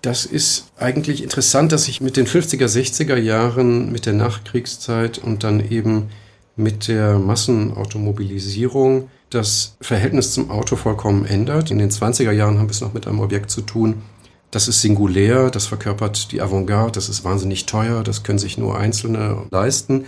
Das 0.00 0.24
ist 0.24 0.72
eigentlich 0.78 1.22
interessant, 1.22 1.72
dass 1.72 1.84
sich 1.84 2.00
mit 2.00 2.16
den 2.16 2.26
50er, 2.26 2.64
60er 2.64 3.16
Jahren, 3.16 3.92
mit 3.92 4.06
der 4.06 4.14
Nachkriegszeit 4.14 5.18
und 5.18 5.44
dann 5.44 5.70
eben 5.70 6.08
mit 6.56 6.88
der 6.88 7.18
Massenautomobilisierung 7.18 9.10
das 9.28 9.76
Verhältnis 9.82 10.32
zum 10.32 10.50
Auto 10.50 10.76
vollkommen 10.76 11.26
ändert. 11.26 11.70
In 11.70 11.78
den 11.78 11.90
20er 11.90 12.32
Jahren 12.32 12.58
haben 12.58 12.68
wir 12.68 12.72
es 12.72 12.80
noch 12.80 12.94
mit 12.94 13.06
einem 13.06 13.20
Objekt 13.20 13.50
zu 13.50 13.60
tun, 13.60 14.02
das 14.50 14.66
ist 14.66 14.80
singulär, 14.80 15.50
das 15.50 15.66
verkörpert 15.66 16.32
die 16.32 16.40
Avantgarde, 16.40 16.92
das 16.92 17.08
ist 17.08 17.24
wahnsinnig 17.24 17.66
teuer, 17.66 18.02
das 18.02 18.24
können 18.24 18.38
sich 18.38 18.58
nur 18.58 18.76
Einzelne 18.76 19.46
leisten. 19.50 20.06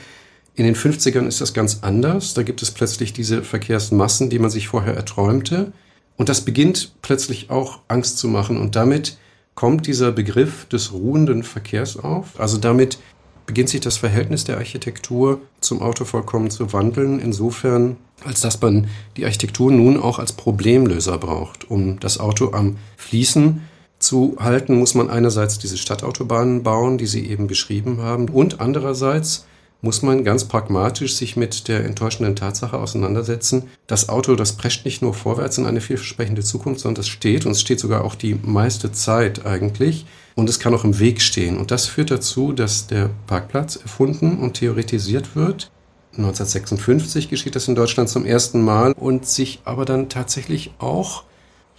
In 0.54 0.64
den 0.64 0.76
50ern 0.76 1.26
ist 1.26 1.40
das 1.40 1.54
ganz 1.54 1.78
anders. 1.82 2.34
Da 2.34 2.42
gibt 2.42 2.62
es 2.62 2.70
plötzlich 2.70 3.12
diese 3.12 3.42
Verkehrsmassen, 3.42 4.28
die 4.28 4.38
man 4.38 4.50
sich 4.50 4.68
vorher 4.68 4.94
erträumte. 4.94 5.72
Und 6.16 6.28
das 6.28 6.42
beginnt 6.42 6.92
plötzlich 7.00 7.50
auch 7.50 7.80
Angst 7.88 8.18
zu 8.18 8.28
machen. 8.28 8.60
Und 8.60 8.76
damit 8.76 9.16
kommt 9.54 9.86
dieser 9.86 10.12
Begriff 10.12 10.66
des 10.66 10.92
ruhenden 10.92 11.42
Verkehrs 11.42 11.96
auf. 11.96 12.38
Also 12.38 12.58
damit 12.58 12.98
beginnt 13.46 13.70
sich 13.70 13.80
das 13.80 13.96
Verhältnis 13.96 14.44
der 14.44 14.58
Architektur 14.58 15.40
zum 15.60 15.80
Auto 15.80 16.04
vollkommen 16.04 16.50
zu 16.50 16.72
wandeln. 16.72 17.18
Insofern, 17.18 17.96
als 18.24 18.42
dass 18.42 18.60
man 18.60 18.88
die 19.16 19.24
Architektur 19.24 19.72
nun 19.72 19.98
auch 19.98 20.18
als 20.18 20.32
Problemlöser 20.32 21.16
braucht. 21.18 21.70
Um 21.70 21.98
das 21.98 22.20
Auto 22.20 22.52
am 22.52 22.76
Fließen 22.98 23.62
zu 23.98 24.36
halten, 24.38 24.78
muss 24.78 24.94
man 24.94 25.08
einerseits 25.08 25.58
diese 25.58 25.78
Stadtautobahnen 25.78 26.62
bauen, 26.62 26.98
die 26.98 27.06
Sie 27.06 27.26
eben 27.26 27.46
beschrieben 27.46 28.02
haben, 28.02 28.28
und 28.28 28.60
andererseits 28.60 29.46
muss 29.82 30.00
man 30.00 30.22
ganz 30.24 30.44
pragmatisch 30.44 31.16
sich 31.16 31.36
mit 31.36 31.66
der 31.66 31.84
enttäuschenden 31.84 32.36
Tatsache 32.36 32.78
auseinandersetzen. 32.78 33.64
Das 33.88 34.08
Auto, 34.08 34.36
das 34.36 34.52
prescht 34.52 34.84
nicht 34.84 35.02
nur 35.02 35.12
vorwärts 35.12 35.58
in 35.58 35.66
eine 35.66 35.80
vielversprechende 35.80 36.42
Zukunft, 36.42 36.80
sondern 36.80 37.00
es 37.00 37.08
steht, 37.08 37.44
und 37.44 37.52
es 37.52 37.60
steht 37.60 37.80
sogar 37.80 38.04
auch 38.04 38.14
die 38.14 38.36
meiste 38.36 38.92
Zeit 38.92 39.44
eigentlich, 39.44 40.06
und 40.36 40.48
es 40.48 40.60
kann 40.60 40.72
auch 40.72 40.84
im 40.84 40.98
Weg 41.00 41.20
stehen. 41.20 41.58
Und 41.58 41.72
das 41.72 41.86
führt 41.86 42.12
dazu, 42.12 42.52
dass 42.52 42.86
der 42.86 43.10
Parkplatz 43.26 43.76
erfunden 43.76 44.38
und 44.38 44.54
theoretisiert 44.54 45.34
wird. 45.34 45.70
1956 46.12 47.28
geschieht 47.28 47.56
das 47.56 47.68
in 47.68 47.74
Deutschland 47.74 48.08
zum 48.08 48.24
ersten 48.24 48.62
Mal 48.62 48.92
und 48.92 49.26
sich 49.26 49.60
aber 49.64 49.84
dann 49.84 50.08
tatsächlich 50.08 50.70
auch 50.78 51.24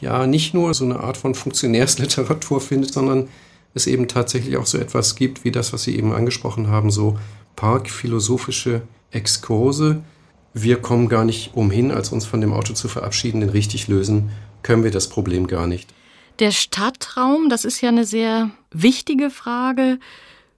ja 0.02 0.28
nicht 0.28 0.54
nur 0.54 0.74
so 0.74 0.84
eine 0.84 1.00
Art 1.00 1.18
von 1.18 1.36
Funktionärsliteratur 1.36 2.60
findet, 2.62 2.94
sondern 2.94 3.30
es 3.76 3.88
eben 3.88 4.08
tatsächlich 4.08 4.58
auch 4.58 4.66
so 4.66 4.78
etwas 4.78 5.16
gibt 5.16 5.46
wie 5.46 5.52
das, 5.52 5.74
was 5.74 5.84
Sie 5.84 5.96
eben 5.96 6.14
angesprochen 6.14 6.68
haben, 6.68 6.92
so 6.92 7.18
parkphilosophische 7.56 8.82
Exkurse. 9.12 10.04
Wir 10.54 10.82
kommen 10.82 11.10
gar 11.10 11.26
nicht 11.26 11.56
umhin, 11.56 11.92
als 11.92 12.10
uns 12.10 12.26
von 12.26 12.42
dem 12.42 12.54
Auto 12.54 12.74
zu 12.74 12.88
verabschieden, 12.88 13.42
denn 13.42 13.50
richtig 13.50 13.88
lösen 13.88 14.30
können 14.62 14.84
wir 14.84 14.92
das 14.92 15.10
Problem 15.10 15.48
gar 15.48 15.68
nicht. 15.68 15.94
Der 16.40 16.52
Stadtraum, 16.52 17.50
das 17.50 17.66
ist 17.66 17.82
ja 17.82 17.90
eine 17.90 18.06
sehr 18.06 18.50
wichtige 18.72 19.30
Frage 19.30 20.00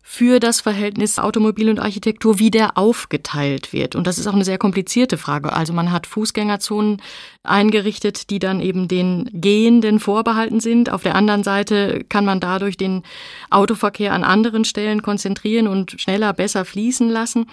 für 0.07 0.39
das 0.39 0.61
Verhältnis 0.61 1.17
Automobil 1.17 1.67
und 1.67 1.79
Architektur, 1.79 2.37
wie 2.37 2.51
der 2.51 2.77
aufgeteilt 2.77 3.73
wird. 3.73 3.95
Und 3.95 4.05
das 4.05 4.19
ist 4.19 4.27
auch 4.27 4.35
eine 4.35 4.45
sehr 4.45 4.59
komplizierte 4.59 5.17
Frage. 5.17 5.51
Also 5.51 5.73
man 5.73 5.91
hat 5.91 6.05
Fußgängerzonen 6.05 7.01
eingerichtet, 7.41 8.29
die 8.29 8.37
dann 8.37 8.61
eben 8.61 8.87
den 8.87 9.27
Gehenden 9.33 9.99
vorbehalten 9.99 10.59
sind. 10.59 10.91
Auf 10.91 11.01
der 11.01 11.15
anderen 11.15 11.43
Seite 11.43 12.05
kann 12.07 12.23
man 12.23 12.39
dadurch 12.39 12.77
den 12.77 13.01
Autoverkehr 13.49 14.13
an 14.13 14.23
anderen 14.23 14.63
Stellen 14.63 15.01
konzentrieren 15.01 15.67
und 15.67 15.99
schneller, 15.99 16.33
besser 16.33 16.65
fließen 16.65 17.09
lassen. 17.09 17.47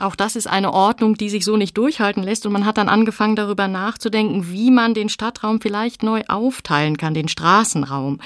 Auch 0.00 0.16
das 0.16 0.36
ist 0.36 0.46
eine 0.46 0.72
Ordnung, 0.72 1.14
die 1.14 1.28
sich 1.28 1.44
so 1.44 1.56
nicht 1.56 1.76
durchhalten 1.76 2.22
lässt. 2.22 2.46
Und 2.46 2.52
man 2.52 2.64
hat 2.64 2.78
dann 2.78 2.88
angefangen, 2.88 3.36
darüber 3.36 3.68
nachzudenken, 3.68 4.50
wie 4.50 4.70
man 4.70 4.94
den 4.94 5.08
Stadtraum 5.08 5.60
vielleicht 5.60 6.02
neu 6.02 6.22
aufteilen 6.28 6.96
kann, 6.96 7.14
den 7.14 7.28
Straßenraum. 7.28 8.20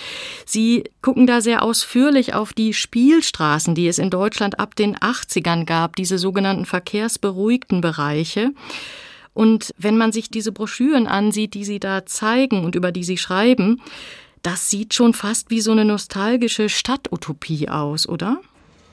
Sie 0.46 0.84
gucken 1.02 1.26
da 1.26 1.40
sehr 1.40 1.62
ausführlich 1.62 2.34
auf 2.34 2.52
die 2.52 2.72
Spielstraßen, 2.72 3.74
die 3.74 3.88
es 3.88 3.98
in 3.98 4.10
Deutschland 4.10 4.58
ab 4.60 4.76
den 4.76 4.96
80ern 4.96 5.64
gab, 5.64 5.96
diese 5.96 6.18
sogenannten 6.18 6.64
verkehrsberuhigten 6.64 7.80
Bereiche. 7.80 8.52
Und 9.32 9.74
wenn 9.76 9.98
man 9.98 10.12
sich 10.12 10.30
diese 10.30 10.52
Broschüren 10.52 11.06
ansieht, 11.08 11.54
die 11.54 11.64
Sie 11.64 11.80
da 11.80 12.06
zeigen 12.06 12.64
und 12.64 12.76
über 12.76 12.92
die 12.92 13.04
Sie 13.04 13.18
schreiben, 13.18 13.82
das 14.42 14.70
sieht 14.70 14.94
schon 14.94 15.14
fast 15.14 15.50
wie 15.50 15.60
so 15.60 15.72
eine 15.72 15.84
nostalgische 15.84 16.68
Stadtutopie 16.68 17.68
aus, 17.68 18.08
oder? 18.08 18.38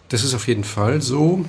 Das 0.09 0.23
ist 0.23 0.33
auf 0.33 0.47
jeden 0.47 0.63
Fall 0.63 1.01
so. 1.01 1.45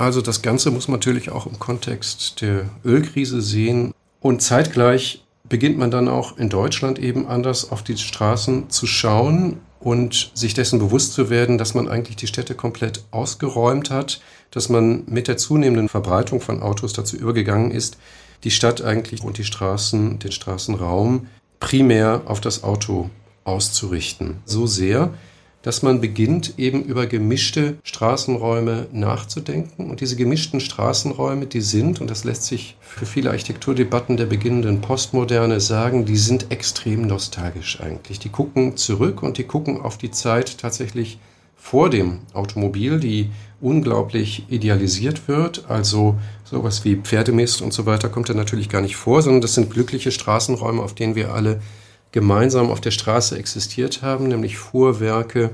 Also 0.00 0.22
das 0.22 0.40
Ganze 0.40 0.70
muss 0.70 0.88
man 0.88 0.98
natürlich 0.98 1.30
auch 1.30 1.44
im 1.44 1.58
Kontext 1.58 2.40
der 2.40 2.64
Ölkrise 2.86 3.42
sehen. 3.42 3.92
Und 4.20 4.40
zeitgleich 4.40 5.22
beginnt 5.46 5.76
man 5.76 5.90
dann 5.90 6.08
auch 6.08 6.38
in 6.38 6.48
Deutschland 6.48 6.98
eben 6.98 7.26
anders 7.26 7.70
auf 7.70 7.82
die 7.82 7.98
Straßen 7.98 8.70
zu 8.70 8.86
schauen 8.86 9.58
und 9.78 10.30
sich 10.32 10.54
dessen 10.54 10.78
bewusst 10.78 11.12
zu 11.12 11.28
werden, 11.28 11.58
dass 11.58 11.74
man 11.74 11.86
eigentlich 11.86 12.16
die 12.16 12.28
Städte 12.28 12.54
komplett 12.54 13.04
ausgeräumt 13.10 13.90
hat, 13.90 14.22
dass 14.50 14.70
man 14.70 15.02
mit 15.04 15.28
der 15.28 15.36
zunehmenden 15.36 15.90
Verbreitung 15.90 16.40
von 16.40 16.62
Autos 16.62 16.94
dazu 16.94 17.16
übergegangen 17.16 17.70
ist, 17.70 17.98
die 18.42 18.50
Stadt 18.50 18.80
eigentlich 18.80 19.22
und 19.22 19.36
die 19.36 19.44
Straßen, 19.44 20.18
den 20.18 20.32
Straßenraum 20.32 21.26
primär 21.60 22.22
auf 22.24 22.40
das 22.40 22.64
Auto 22.64 23.10
auszurichten. 23.44 24.38
So 24.46 24.66
sehr, 24.66 25.12
dass 25.62 25.82
man 25.82 26.00
beginnt, 26.00 26.58
eben 26.58 26.82
über 26.84 27.06
gemischte 27.06 27.76
Straßenräume 27.82 28.86
nachzudenken. 28.92 29.90
Und 29.90 30.00
diese 30.00 30.16
gemischten 30.16 30.60
Straßenräume, 30.60 31.46
die 31.46 31.60
sind, 31.60 32.00
und 32.00 32.10
das 32.10 32.24
lässt 32.24 32.44
sich 32.44 32.76
für 32.80 33.04
viele 33.06 33.30
Architekturdebatten 33.30 34.16
der 34.16 34.26
beginnenden 34.26 34.80
Postmoderne 34.80 35.60
sagen, 35.60 36.06
die 36.06 36.16
sind 36.16 36.50
extrem 36.50 37.06
nostalgisch 37.06 37.80
eigentlich. 37.80 38.18
Die 38.18 38.30
gucken 38.30 38.76
zurück 38.76 39.22
und 39.22 39.36
die 39.36 39.44
gucken 39.44 39.80
auf 39.80 39.98
die 39.98 40.10
Zeit 40.10 40.58
tatsächlich 40.58 41.18
vor 41.56 41.90
dem 41.90 42.20
Automobil, 42.32 42.98
die 42.98 43.30
unglaublich 43.60 44.46
idealisiert 44.48 45.28
wird. 45.28 45.68
Also 45.68 46.18
sowas 46.44 46.84
wie 46.84 46.96
Pferdemist 46.96 47.60
und 47.60 47.74
so 47.74 47.84
weiter 47.84 48.08
kommt 48.08 48.30
da 48.30 48.34
natürlich 48.34 48.70
gar 48.70 48.80
nicht 48.80 48.96
vor, 48.96 49.20
sondern 49.20 49.42
das 49.42 49.54
sind 49.54 49.70
glückliche 49.70 50.10
Straßenräume, 50.10 50.82
auf 50.82 50.94
denen 50.94 51.14
wir 51.14 51.34
alle 51.34 51.60
gemeinsam 52.12 52.70
auf 52.70 52.80
der 52.80 52.90
Straße 52.90 53.38
existiert 53.38 54.02
haben, 54.02 54.28
nämlich 54.28 54.58
Fuhrwerke 54.58 55.50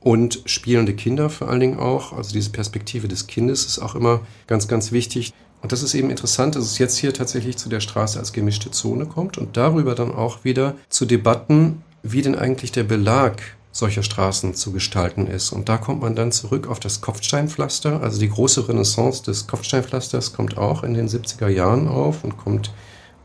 und 0.00 0.42
spielende 0.46 0.94
Kinder 0.94 1.30
vor 1.30 1.48
allen 1.48 1.60
Dingen 1.60 1.78
auch. 1.78 2.12
Also 2.12 2.32
diese 2.32 2.50
Perspektive 2.50 3.08
des 3.08 3.26
Kindes 3.26 3.66
ist 3.66 3.78
auch 3.78 3.94
immer 3.94 4.20
ganz, 4.46 4.68
ganz 4.68 4.92
wichtig. 4.92 5.32
Und 5.62 5.70
das 5.70 5.82
ist 5.82 5.94
eben 5.94 6.10
interessant, 6.10 6.56
dass 6.56 6.64
es 6.64 6.78
jetzt 6.78 6.96
hier 6.96 7.14
tatsächlich 7.14 7.56
zu 7.56 7.68
der 7.68 7.80
Straße 7.80 8.18
als 8.18 8.32
gemischte 8.32 8.72
Zone 8.72 9.06
kommt 9.06 9.38
und 9.38 9.56
darüber 9.56 9.94
dann 9.94 10.12
auch 10.12 10.44
wieder 10.44 10.74
zu 10.88 11.06
Debatten, 11.06 11.82
wie 12.02 12.22
denn 12.22 12.34
eigentlich 12.34 12.72
der 12.72 12.82
Belag 12.82 13.40
solcher 13.70 14.02
Straßen 14.02 14.54
zu 14.54 14.72
gestalten 14.72 15.28
ist. 15.28 15.52
Und 15.52 15.68
da 15.68 15.78
kommt 15.78 16.02
man 16.02 16.16
dann 16.16 16.32
zurück 16.32 16.66
auf 16.66 16.80
das 16.80 17.00
Kopfsteinpflaster. 17.00 18.02
Also 18.02 18.18
die 18.20 18.28
große 18.28 18.68
Renaissance 18.68 19.22
des 19.22 19.46
Kopfsteinpflasters 19.46 20.32
kommt 20.32 20.58
auch 20.58 20.82
in 20.82 20.94
den 20.94 21.08
70er 21.08 21.48
Jahren 21.48 21.88
auf 21.88 22.24
und 22.24 22.36
kommt 22.36 22.72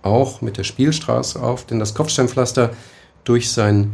auch 0.08 0.41
mit 0.41 0.58
der 0.58 0.63
Spielstraße 0.63 1.41
auf, 1.41 1.65
denn 1.65 1.80
das 1.80 1.93
Kopfsteinpflaster 1.93 2.72
durch 3.24 3.52
sein 3.52 3.93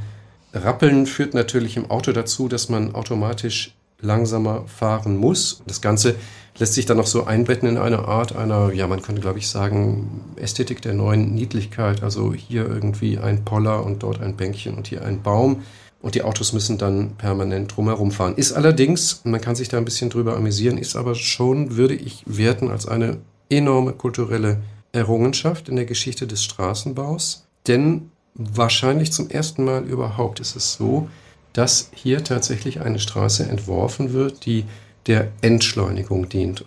Rappeln 0.54 1.08
führt 1.08 1.34
natürlich 1.34 1.78
im 1.78 1.90
Auto 1.90 2.12
dazu, 2.12 2.48
dass 2.48 2.70
man 2.70 2.94
automatisch 2.94 3.74
langsamer 4.00 4.66
fahren 4.68 5.18
muss. 5.18 5.64
Das 5.66 5.82
Ganze 5.82 6.16
lässt 6.58 6.74
sich 6.74 6.86
dann 6.86 6.98
noch 6.98 7.08
so 7.08 7.26
einbetten 7.26 7.68
in 7.68 7.78
eine 7.78 8.00
Art 8.00 8.36
einer, 8.36 8.72
ja, 8.74 8.88
man 8.88 9.02
könnte 9.02 9.22
glaube 9.22 9.40
ich 9.40 9.48
sagen, 9.48 10.36
Ästhetik 10.36 10.82
der 10.82 10.94
neuen 10.94 11.34
Niedlichkeit. 11.34 12.04
Also 12.04 12.34
hier 12.34 12.68
irgendwie 12.68 13.18
ein 13.18 13.44
Poller 13.44 13.84
und 13.84 14.04
dort 14.04 14.22
ein 14.22 14.36
Bänkchen 14.36 14.76
und 14.76 14.88
hier 14.88 15.04
ein 15.04 15.24
Baum. 15.24 15.64
Und 16.02 16.16
die 16.16 16.24
Autos 16.24 16.52
müssen 16.52 16.78
dann 16.78 17.16
permanent 17.16 17.76
drumherum 17.76 18.12
fahren. 18.12 18.36
Ist 18.36 18.52
allerdings, 18.52 19.22
man 19.24 19.40
kann 19.40 19.56
sich 19.56 19.70
da 19.70 19.78
ein 19.78 19.86
bisschen 19.86 20.10
drüber 20.10 20.36
amüsieren, 20.36 20.78
ist 20.78 20.98
aber 20.98 21.16
schon, 21.16 21.78
würde 21.78 21.96
ich 21.96 22.24
werten, 22.26 22.70
als 22.70 22.86
eine 22.86 23.20
enorme 23.50 23.94
kulturelle 23.94 24.62
Errungenschaft 24.94 25.68
in 25.68 25.76
der 25.76 25.86
Geschichte 25.86 26.28
des 26.28 26.44
Straßenbaus, 26.44 27.46
denn 27.68 28.12
wahrscheinlich 28.36 29.12
zum 29.12 29.30
ersten 29.30 29.66
Mal 29.66 29.84
überhaupt 29.84 30.40
ist 30.40 30.56
es 30.56 30.74
so, 30.74 31.10
dass 31.52 31.90
hier 31.94 32.24
tatsächlich 32.24 32.82
eine 32.82 33.00
Straße 33.00 33.44
entworfen 33.48 34.14
wird, 34.14 34.46
die 34.46 34.66
der 35.08 35.32
Entschleunigung 35.42 36.30
dient. 36.30 36.66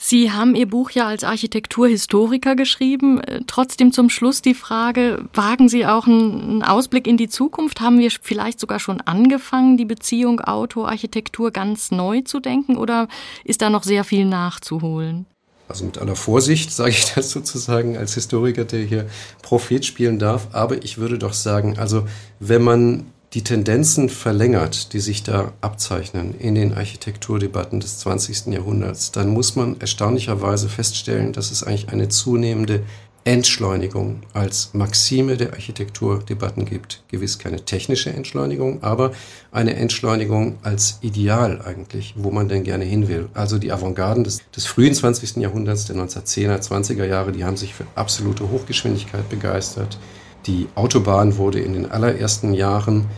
Sie 0.00 0.30
haben 0.30 0.54
Ihr 0.54 0.68
Buch 0.68 0.92
ja 0.92 1.08
als 1.08 1.24
Architekturhistoriker 1.24 2.54
geschrieben. 2.54 3.20
Äh, 3.20 3.40
trotzdem 3.48 3.90
zum 3.90 4.10
Schluss 4.10 4.42
die 4.42 4.54
Frage, 4.54 5.24
wagen 5.34 5.68
Sie 5.68 5.86
auch 5.86 6.06
einen 6.06 6.62
Ausblick 6.62 7.08
in 7.08 7.16
die 7.16 7.28
Zukunft? 7.28 7.80
Haben 7.80 7.98
wir 7.98 8.08
vielleicht 8.10 8.60
sogar 8.60 8.78
schon 8.78 9.00
angefangen, 9.00 9.76
die 9.76 9.84
Beziehung 9.84 10.40
Auto-Architektur 10.40 11.50
ganz 11.50 11.90
neu 11.90 12.20
zu 12.20 12.38
denken 12.38 12.76
oder 12.76 13.08
ist 13.42 13.60
da 13.60 13.70
noch 13.70 13.82
sehr 13.82 14.04
viel 14.04 14.24
nachzuholen? 14.24 15.26
Also 15.68 15.84
mit 15.84 15.98
aller 15.98 16.16
Vorsicht 16.16 16.72
sage 16.74 16.90
ich 16.90 17.12
das 17.14 17.30
sozusagen 17.30 17.96
als 17.96 18.14
Historiker, 18.14 18.64
der 18.64 18.80
hier 18.80 19.06
Prophet 19.42 19.84
spielen 19.84 20.18
darf. 20.18 20.48
Aber 20.52 20.82
ich 20.82 20.98
würde 20.98 21.18
doch 21.18 21.34
sagen, 21.34 21.78
also 21.78 22.06
wenn 22.40 22.62
man 22.62 23.06
die 23.34 23.44
Tendenzen 23.44 24.08
verlängert, 24.08 24.94
die 24.94 25.00
sich 25.00 25.22
da 25.22 25.52
abzeichnen 25.60 26.34
in 26.38 26.54
den 26.54 26.72
Architekturdebatten 26.72 27.78
des 27.78 27.98
20. 27.98 28.46
Jahrhunderts, 28.46 29.12
dann 29.12 29.28
muss 29.28 29.54
man 29.54 29.78
erstaunlicherweise 29.80 30.70
feststellen, 30.70 31.34
dass 31.34 31.50
es 31.50 31.62
eigentlich 31.62 31.90
eine 31.90 32.08
zunehmende 32.08 32.84
Entschleunigung 33.28 34.22
als 34.32 34.70
Maxime 34.72 35.36
der 35.36 35.52
Architekturdebatten 35.52 36.64
gibt. 36.64 37.02
Gewiss 37.08 37.38
keine 37.38 37.62
technische 37.62 38.08
Entschleunigung, 38.08 38.82
aber 38.82 39.12
eine 39.52 39.76
Entschleunigung 39.76 40.56
als 40.62 40.96
Ideal 41.02 41.60
eigentlich, 41.60 42.14
wo 42.16 42.30
man 42.30 42.48
denn 42.48 42.62
gerne 42.62 42.86
hin 42.86 43.06
will. 43.06 43.28
Also 43.34 43.58
die 43.58 43.70
Avantgarden 43.70 44.24
des, 44.24 44.40
des 44.56 44.64
frühen 44.64 44.94
20. 44.94 45.36
Jahrhunderts, 45.36 45.84
der 45.84 45.96
1910er, 45.96 46.58
20er 46.58 47.04
Jahre, 47.04 47.32
die 47.32 47.44
haben 47.44 47.58
sich 47.58 47.74
für 47.74 47.84
absolute 47.96 48.50
Hochgeschwindigkeit 48.50 49.28
begeistert. 49.28 49.98
Die 50.46 50.66
Autobahn 50.74 51.36
wurde 51.36 51.60
in 51.60 51.74
den 51.74 51.90
allerersten 51.90 52.54
Jahren 52.54 53.08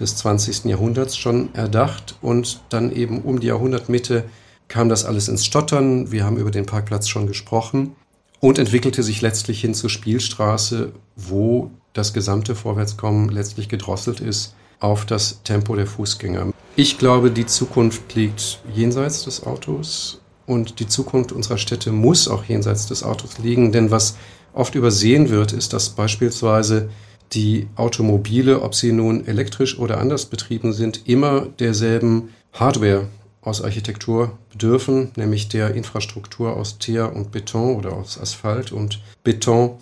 des 0.00 0.16
20. 0.16 0.64
Jahrhunderts 0.64 1.16
schon 1.16 1.54
erdacht 1.54 2.18
und 2.22 2.60
dann 2.70 2.90
eben 2.90 3.20
um 3.20 3.38
die 3.38 3.46
Jahrhundertmitte 3.46 4.24
kam 4.66 4.88
das 4.88 5.04
alles 5.04 5.28
ins 5.28 5.46
Stottern. 5.46 6.10
Wir 6.10 6.24
haben 6.24 6.38
über 6.38 6.50
den 6.50 6.66
Parkplatz 6.66 7.06
schon 7.06 7.28
gesprochen 7.28 7.94
und 8.40 8.58
entwickelte 8.58 9.02
sich 9.02 9.20
letztlich 9.20 9.60
hin 9.60 9.74
zur 9.74 9.90
Spielstraße, 9.90 10.92
wo 11.16 11.70
das 11.92 12.12
gesamte 12.12 12.54
Vorwärtskommen 12.54 13.28
letztlich 13.28 13.68
gedrosselt 13.68 14.20
ist 14.20 14.54
auf 14.80 15.04
das 15.04 15.42
Tempo 15.44 15.76
der 15.76 15.86
Fußgänger. 15.86 16.52
Ich 16.76 16.98
glaube, 16.98 17.30
die 17.30 17.46
Zukunft 17.46 18.14
liegt 18.14 18.60
jenseits 18.74 19.24
des 19.24 19.44
Autos 19.44 20.20
und 20.46 20.80
die 20.80 20.88
Zukunft 20.88 21.32
unserer 21.32 21.58
Städte 21.58 21.92
muss 21.92 22.28
auch 22.28 22.44
jenseits 22.44 22.86
des 22.86 23.02
Autos 23.02 23.38
liegen, 23.38 23.72
denn 23.72 23.90
was 23.90 24.16
oft 24.54 24.74
übersehen 24.74 25.28
wird, 25.28 25.52
ist, 25.52 25.72
dass 25.72 25.90
beispielsweise 25.90 26.88
die 27.32 27.68
Automobile, 27.76 28.62
ob 28.62 28.74
sie 28.74 28.92
nun 28.92 29.26
elektrisch 29.26 29.78
oder 29.78 29.98
anders 29.98 30.26
betrieben 30.26 30.72
sind, 30.72 31.06
immer 31.06 31.42
derselben 31.58 32.30
Hardware 32.52 33.06
aus 33.42 33.62
Architektur 33.62 34.38
bedürfen, 34.50 35.12
nämlich 35.16 35.48
der 35.48 35.74
Infrastruktur 35.74 36.56
aus 36.56 36.78
Teer 36.78 37.14
und 37.14 37.32
Beton 37.32 37.76
oder 37.76 37.92
aus 37.92 38.20
Asphalt 38.20 38.72
und 38.72 39.00
Beton. 39.24 39.78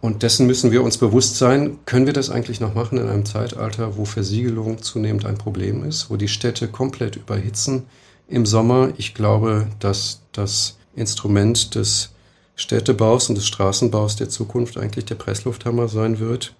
Und 0.00 0.22
dessen 0.22 0.46
müssen 0.46 0.70
wir 0.70 0.82
uns 0.82 0.96
bewusst 0.96 1.36
sein. 1.36 1.78
Können 1.84 2.06
wir 2.06 2.12
das 2.12 2.30
eigentlich 2.30 2.60
noch 2.60 2.74
machen 2.74 2.98
in 2.98 3.08
einem 3.08 3.26
Zeitalter, 3.26 3.96
wo 3.96 4.04
Versiegelung 4.04 4.82
zunehmend 4.82 5.26
ein 5.26 5.36
Problem 5.36 5.84
ist, 5.84 6.10
wo 6.10 6.16
die 6.16 6.28
Städte 6.28 6.68
komplett 6.68 7.16
überhitzen 7.16 7.84
im 8.28 8.46
Sommer? 8.46 8.92
Ich 8.96 9.14
glaube, 9.14 9.66
dass 9.78 10.22
das 10.32 10.78
Instrument 10.94 11.74
des 11.74 12.10
Städtebaus 12.56 13.28
und 13.28 13.36
des 13.36 13.46
Straßenbaus 13.46 14.16
der 14.16 14.28
Zukunft 14.28 14.76
eigentlich 14.76 15.06
der 15.06 15.14
Presslufthammer 15.14 15.88
sein 15.88 16.18
wird 16.18 16.54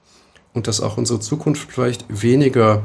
und 0.55 0.67
dass 0.67 0.81
auch 0.81 0.97
unsere 0.97 1.21
Zukunft 1.21 1.71
vielleicht 1.71 2.05
weniger 2.09 2.85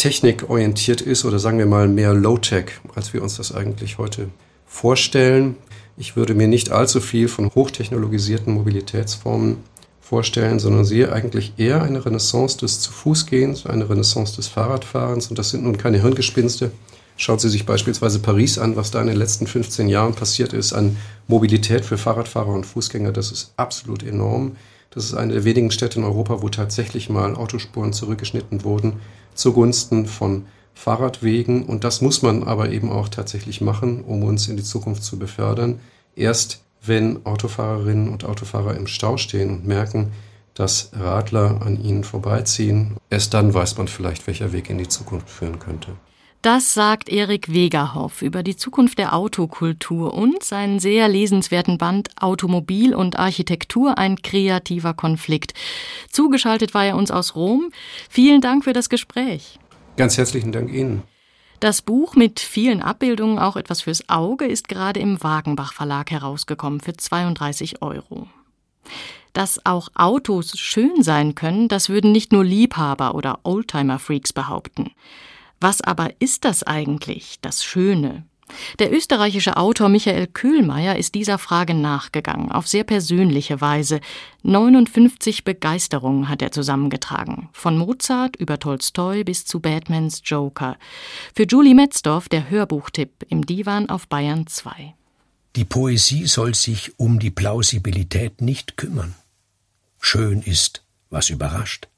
technikorientiert 0.00 1.02
ist 1.02 1.26
oder 1.26 1.38
sagen 1.38 1.58
wir 1.58 1.66
mal 1.66 1.86
mehr 1.86 2.14
Low-Tech, 2.14 2.70
als 2.94 3.12
wir 3.12 3.22
uns 3.22 3.36
das 3.36 3.54
eigentlich 3.54 3.98
heute 3.98 4.30
vorstellen. 4.66 5.56
Ich 5.98 6.16
würde 6.16 6.34
mir 6.34 6.48
nicht 6.48 6.70
allzu 6.70 7.02
viel 7.02 7.28
von 7.28 7.54
hochtechnologisierten 7.54 8.54
Mobilitätsformen 8.54 9.58
vorstellen, 10.00 10.58
sondern 10.58 10.86
sehe 10.86 11.12
eigentlich 11.12 11.52
eher 11.58 11.82
eine 11.82 12.02
Renaissance 12.02 12.56
des 12.56 12.80
Zu-Fuß-Gehens, 12.80 13.66
eine 13.66 13.90
Renaissance 13.90 14.36
des 14.36 14.48
Fahrradfahrens. 14.48 15.28
Und 15.28 15.38
das 15.38 15.50
sind 15.50 15.64
nun 15.64 15.76
keine 15.76 16.00
Hirngespinste. 16.00 16.70
Schaut 17.18 17.42
Sie 17.42 17.50
sich 17.50 17.66
beispielsweise 17.66 18.20
Paris 18.20 18.56
an, 18.56 18.76
was 18.76 18.90
da 18.90 19.02
in 19.02 19.08
den 19.08 19.18
letzten 19.18 19.46
15 19.46 19.90
Jahren 19.90 20.14
passiert 20.14 20.54
ist 20.54 20.72
an 20.72 20.96
Mobilität 21.28 21.84
für 21.84 21.98
Fahrradfahrer 21.98 22.54
und 22.54 22.64
Fußgänger. 22.64 23.12
Das 23.12 23.30
ist 23.32 23.52
absolut 23.58 24.02
enorm. 24.02 24.56
Das 24.92 25.04
ist 25.04 25.12
eine 25.12 25.34
der 25.34 25.44
wenigen 25.44 25.70
Städte 25.70 25.98
in 25.98 26.06
Europa, 26.06 26.40
wo 26.40 26.48
tatsächlich 26.48 27.10
mal 27.10 27.36
Autospuren 27.36 27.92
zurückgeschnitten 27.92 28.64
wurden 28.64 28.94
zugunsten 29.34 30.06
von 30.06 30.46
Fahrradwegen. 30.74 31.64
Und 31.64 31.84
das 31.84 32.00
muss 32.00 32.22
man 32.22 32.44
aber 32.44 32.70
eben 32.70 32.90
auch 32.90 33.08
tatsächlich 33.08 33.60
machen, 33.60 34.02
um 34.04 34.22
uns 34.22 34.48
in 34.48 34.56
die 34.56 34.62
Zukunft 34.62 35.04
zu 35.04 35.18
befördern. 35.18 35.80
Erst 36.16 36.62
wenn 36.82 37.24
Autofahrerinnen 37.26 38.08
und 38.08 38.24
Autofahrer 38.24 38.74
im 38.74 38.86
Stau 38.86 39.16
stehen 39.16 39.50
und 39.50 39.66
merken, 39.66 40.12
dass 40.54 40.90
Radler 40.92 41.60
an 41.62 41.82
ihnen 41.82 42.04
vorbeiziehen. 42.04 42.96
Erst 43.10 43.34
dann 43.34 43.54
weiß 43.54 43.76
man 43.76 43.88
vielleicht, 43.88 44.26
welcher 44.26 44.52
Weg 44.52 44.70
in 44.70 44.78
die 44.78 44.88
Zukunft 44.88 45.28
führen 45.28 45.58
könnte. 45.58 45.92
Das 46.42 46.72
sagt 46.72 47.10
Erik 47.10 47.52
Wegerhoff 47.52 48.22
über 48.22 48.42
die 48.42 48.56
Zukunft 48.56 48.98
der 48.98 49.14
Autokultur 49.14 50.14
und 50.14 50.42
seinen 50.42 50.78
sehr 50.78 51.06
lesenswerten 51.06 51.76
Band 51.76 52.08
Automobil 52.18 52.94
und 52.94 53.18
Architektur, 53.18 53.98
ein 53.98 54.22
kreativer 54.22 54.94
Konflikt. 54.94 55.52
Zugeschaltet 56.10 56.72
war 56.72 56.86
er 56.86 56.96
uns 56.96 57.10
aus 57.10 57.36
Rom. 57.36 57.70
Vielen 58.08 58.40
Dank 58.40 58.64
für 58.64 58.72
das 58.72 58.88
Gespräch. 58.88 59.58
Ganz 59.98 60.16
herzlichen 60.16 60.50
Dank 60.50 60.72
Ihnen. 60.72 61.02
Das 61.60 61.82
Buch 61.82 62.16
mit 62.16 62.40
vielen 62.40 62.80
Abbildungen, 62.80 63.38
auch 63.38 63.56
etwas 63.56 63.82
fürs 63.82 64.08
Auge, 64.08 64.46
ist 64.46 64.66
gerade 64.66 64.98
im 64.98 65.22
Wagenbach 65.22 65.74
Verlag 65.74 66.10
herausgekommen 66.10 66.80
für 66.80 66.94
32 66.94 67.82
Euro. 67.82 68.28
Dass 69.34 69.66
auch 69.66 69.90
Autos 69.94 70.58
schön 70.58 71.02
sein 71.02 71.34
können, 71.34 71.68
das 71.68 71.90
würden 71.90 72.12
nicht 72.12 72.32
nur 72.32 72.46
Liebhaber 72.46 73.14
oder 73.14 73.40
Oldtimer-Freaks 73.42 74.32
behaupten. 74.32 74.92
Was 75.60 75.82
aber 75.82 76.10
ist 76.20 76.44
das 76.44 76.62
eigentlich, 76.62 77.38
das 77.42 77.62
Schöne? 77.62 78.24
Der 78.78 78.92
österreichische 78.92 79.56
Autor 79.56 79.88
Michael 79.88 80.26
Köhlmeier 80.26 80.96
ist 80.96 81.14
dieser 81.14 81.38
Frage 81.38 81.74
nachgegangen, 81.74 82.50
auf 82.50 82.66
sehr 82.66 82.84
persönliche 82.84 83.60
Weise. 83.60 84.00
59 84.42 85.44
Begeisterungen 85.44 86.28
hat 86.28 86.42
er 86.42 86.50
zusammengetragen, 86.50 87.48
von 87.52 87.78
Mozart 87.78 88.36
über 88.36 88.58
Tolstoi 88.58 89.24
bis 89.24 89.44
zu 89.44 89.60
Batmans 89.60 90.22
Joker. 90.24 90.78
Für 91.34 91.44
Julie 91.44 91.74
Metzdorf 91.74 92.28
der 92.28 92.50
Hörbuchtipp 92.50 93.26
im 93.28 93.46
Divan 93.46 93.88
auf 93.88 94.08
Bayern 94.08 94.46
2. 94.46 94.94
Die 95.56 95.64
Poesie 95.64 96.26
soll 96.26 96.54
sich 96.54 96.98
um 96.98 97.18
die 97.18 97.30
Plausibilität 97.30 98.40
nicht 98.40 98.76
kümmern. 98.76 99.14
Schön 100.00 100.42
ist, 100.42 100.84
was 101.10 101.28
überrascht. 101.28 101.88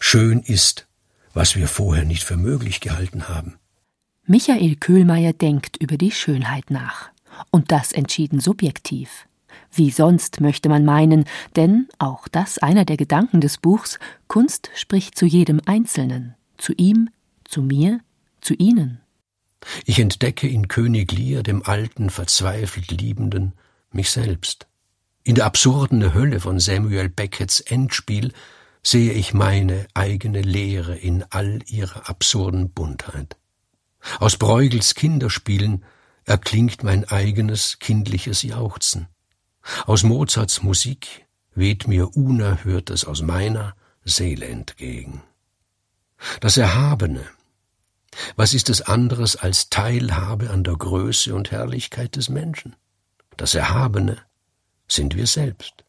Schön 0.00 0.40
ist, 0.40 0.86
was 1.34 1.56
wir 1.56 1.68
vorher 1.68 2.04
nicht 2.04 2.24
für 2.24 2.36
möglich 2.36 2.80
gehalten 2.80 3.28
haben. 3.28 3.56
Michael 4.24 4.76
Köhlmeier 4.76 5.32
denkt 5.32 5.76
über 5.78 5.96
die 5.96 6.12
Schönheit 6.12 6.70
nach. 6.70 7.10
Und 7.50 7.72
das 7.72 7.92
entschieden 7.92 8.40
subjektiv. 8.40 9.26
Wie 9.72 9.90
sonst 9.90 10.40
möchte 10.40 10.68
man 10.68 10.84
meinen, 10.84 11.24
denn 11.56 11.88
auch 11.98 12.28
das 12.28 12.58
einer 12.58 12.84
der 12.84 12.96
Gedanken 12.96 13.40
des 13.40 13.58
Buchs, 13.58 13.98
Kunst 14.28 14.70
spricht 14.74 15.16
zu 15.16 15.26
jedem 15.26 15.60
Einzelnen, 15.64 16.34
zu 16.58 16.72
ihm, 16.76 17.08
zu 17.44 17.62
mir, 17.62 18.00
zu 18.40 18.54
ihnen. 18.54 19.00
Ich 19.84 19.98
entdecke 19.98 20.48
in 20.48 20.68
König 20.68 21.12
Lear, 21.12 21.42
dem 21.42 21.62
alten, 21.64 22.10
verzweifelt 22.10 22.90
Liebenden, 22.90 23.52
mich 23.90 24.10
selbst. 24.10 24.66
In 25.24 25.36
der 25.36 25.46
absurden 25.46 26.14
Hölle 26.14 26.40
von 26.40 26.58
Samuel 26.58 27.08
Beckets 27.08 27.60
Endspiel 27.60 28.32
sehe 28.82 29.12
ich 29.12 29.32
meine 29.32 29.86
eigene 29.94 30.42
Leere 30.42 30.96
in 30.96 31.24
all 31.30 31.60
ihrer 31.66 32.08
absurden 32.08 32.70
Buntheit. 32.70 33.36
Aus 34.18 34.36
Bruegels 34.36 34.94
Kinderspielen 34.94 35.84
erklingt 36.24 36.82
mein 36.82 37.04
eigenes 37.04 37.78
kindliches 37.78 38.42
Jauchzen. 38.42 39.06
Aus 39.86 40.02
Mozarts 40.02 40.62
Musik 40.62 41.26
weht 41.54 41.86
mir 41.86 42.16
Unerhörtes 42.16 43.04
aus 43.04 43.22
meiner 43.22 43.76
Seele 44.04 44.46
entgegen. 44.46 45.22
Das 46.40 46.56
Erhabene, 46.56 47.24
was 48.36 48.54
ist 48.54 48.68
es 48.68 48.82
anderes 48.82 49.36
als 49.36 49.70
Teilhabe 49.70 50.50
an 50.50 50.64
der 50.64 50.76
Größe 50.76 51.34
und 51.34 51.50
Herrlichkeit 51.50 52.16
des 52.16 52.28
Menschen? 52.28 52.76
Das 53.36 53.54
Erhabene 53.54 54.18
sind 54.88 55.16
wir 55.16 55.26
selbst. 55.26 55.84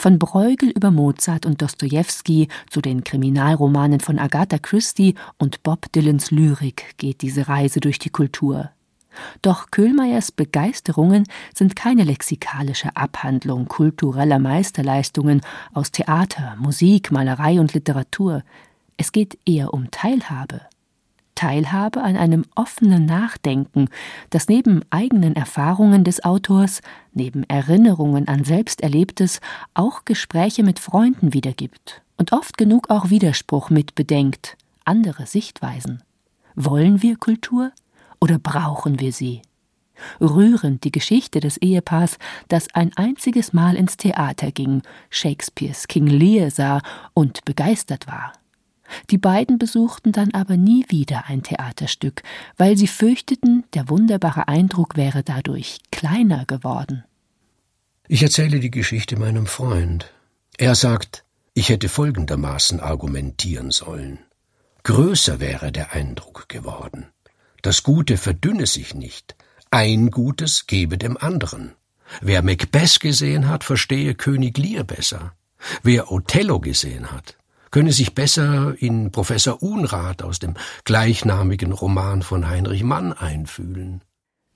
Von 0.00 0.18
Bruegel 0.18 0.70
über 0.70 0.90
Mozart 0.90 1.44
und 1.44 1.60
Dostojewski 1.60 2.48
zu 2.70 2.80
den 2.80 3.04
Kriminalromanen 3.04 4.00
von 4.00 4.18
Agatha 4.18 4.56
Christie 4.56 5.14
und 5.36 5.62
Bob 5.62 5.92
Dylans 5.92 6.30
Lyrik 6.30 6.94
geht 6.96 7.20
diese 7.20 7.48
Reise 7.48 7.80
durch 7.80 7.98
die 7.98 8.08
Kultur. 8.08 8.70
Doch 9.42 9.70
Köhlmeiers 9.70 10.32
Begeisterungen 10.32 11.26
sind 11.54 11.76
keine 11.76 12.04
lexikalische 12.04 12.96
Abhandlung 12.96 13.68
kultureller 13.68 14.38
Meisterleistungen 14.38 15.42
aus 15.74 15.92
Theater, 15.92 16.56
Musik, 16.58 17.12
Malerei 17.12 17.60
und 17.60 17.74
Literatur. 17.74 18.42
Es 18.96 19.12
geht 19.12 19.38
eher 19.44 19.74
um 19.74 19.90
Teilhabe. 19.90 20.62
Teilhabe 21.40 22.02
an 22.02 22.18
einem 22.18 22.44
offenen 22.54 23.06
Nachdenken, 23.06 23.88
das 24.28 24.48
neben 24.48 24.82
eigenen 24.90 25.34
Erfahrungen 25.36 26.04
des 26.04 26.22
Autors, 26.22 26.82
neben 27.14 27.44
Erinnerungen 27.44 28.28
an 28.28 28.44
Selbsterlebtes 28.44 29.40
auch 29.72 30.04
Gespräche 30.04 30.62
mit 30.62 30.78
Freunden 30.78 31.32
wiedergibt 31.32 32.02
und 32.18 32.34
oft 32.34 32.58
genug 32.58 32.90
auch 32.90 33.08
Widerspruch 33.08 33.70
mitbedenkt, 33.70 34.58
andere 34.84 35.24
Sichtweisen. 35.24 36.02
Wollen 36.56 37.00
wir 37.00 37.16
Kultur 37.16 37.72
oder 38.20 38.38
brauchen 38.38 39.00
wir 39.00 39.14
sie? 39.14 39.40
Rührend 40.20 40.84
die 40.84 40.92
Geschichte 40.92 41.40
des 41.40 41.56
Ehepaars, 41.56 42.18
das 42.48 42.68
ein 42.74 42.90
einziges 42.96 43.54
Mal 43.54 43.76
ins 43.76 43.96
Theater 43.96 44.50
ging, 44.50 44.82
Shakespeares 45.08 45.88
King 45.88 46.06
Lear 46.06 46.50
sah 46.50 46.82
und 47.14 47.46
begeistert 47.46 48.06
war. 48.06 48.34
Die 49.10 49.18
beiden 49.18 49.58
besuchten 49.58 50.12
dann 50.12 50.32
aber 50.32 50.56
nie 50.56 50.84
wieder 50.88 51.26
ein 51.26 51.42
Theaterstück, 51.42 52.22
weil 52.56 52.76
sie 52.76 52.86
fürchteten, 52.86 53.64
der 53.74 53.88
wunderbare 53.88 54.48
Eindruck 54.48 54.96
wäre 54.96 55.22
dadurch 55.22 55.78
kleiner 55.90 56.44
geworden. 56.46 57.04
Ich 58.08 58.22
erzähle 58.22 58.60
die 58.60 58.70
Geschichte 58.70 59.16
meinem 59.16 59.46
Freund. 59.46 60.12
Er 60.58 60.74
sagt, 60.74 61.24
ich 61.54 61.68
hätte 61.68 61.88
folgendermaßen 61.88 62.80
argumentieren 62.80 63.70
sollen. 63.70 64.18
Größer 64.82 65.40
wäre 65.40 65.72
der 65.72 65.92
Eindruck 65.92 66.48
geworden. 66.48 67.06
Das 67.62 67.82
Gute 67.82 68.16
verdünne 68.16 68.66
sich 68.66 68.94
nicht. 68.94 69.36
Ein 69.70 70.10
Gutes 70.10 70.66
gebe 70.66 70.98
dem 70.98 71.16
anderen. 71.16 71.72
Wer 72.20 72.42
Macbeth 72.42 73.00
gesehen 73.00 73.48
hat, 73.48 73.62
verstehe 73.62 74.14
König 74.14 74.58
Lear 74.58 74.84
besser. 74.84 75.34
Wer 75.82 76.10
Othello 76.10 76.58
gesehen 76.58 77.12
hat, 77.12 77.36
könne 77.70 77.92
sich 77.92 78.14
besser 78.14 78.74
in 78.78 79.10
Professor 79.10 79.62
Unrat 79.62 80.22
aus 80.22 80.38
dem 80.38 80.54
gleichnamigen 80.84 81.72
Roman 81.72 82.22
von 82.22 82.48
Heinrich 82.48 82.82
Mann 82.82 83.12
einfühlen. 83.12 84.02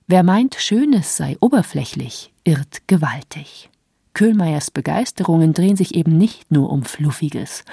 Wer 0.07 0.23
meint, 0.23 0.55
Schönes 0.55 1.17
sei 1.17 1.35
oberflächlich, 1.39 2.31
irrt 2.43 2.87
gewaltig. 2.87 3.69
Köhlmeiers 4.13 4.71
Begeisterungen 4.71 5.53
drehen 5.53 5.75
sich 5.75 5.95
eben 5.95 6.17
nicht 6.17 6.51
nur 6.51 6.69
um 6.69 6.83
Fluffiges, 6.83 7.65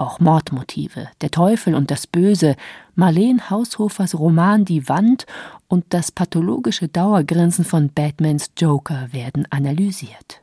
auch 0.00 0.18
Mordmotive, 0.18 1.08
der 1.20 1.30
Teufel 1.30 1.74
und 1.74 1.90
das 1.90 2.06
Böse, 2.06 2.56
Marleen 2.94 3.50
Haushofers 3.50 4.18
Roman 4.18 4.64
Die 4.64 4.88
Wand 4.88 5.26
und 5.68 5.84
das 5.90 6.10
pathologische 6.10 6.88
Dauergrinsen 6.88 7.64
von 7.64 7.90
Batmans 7.90 8.52
Joker 8.56 9.08
werden 9.12 9.46
analysiert. 9.50 10.40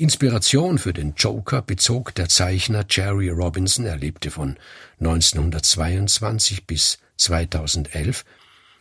Inspiration 0.00 0.78
für 0.78 0.94
den 0.94 1.12
Joker 1.14 1.60
bezog 1.60 2.14
der 2.14 2.30
Zeichner 2.30 2.86
Jerry 2.88 3.28
Robinson, 3.28 3.84
er 3.84 3.98
lebte 3.98 4.30
von 4.30 4.56
1922 4.98 6.66
bis 6.66 7.00
2011, 7.18 8.24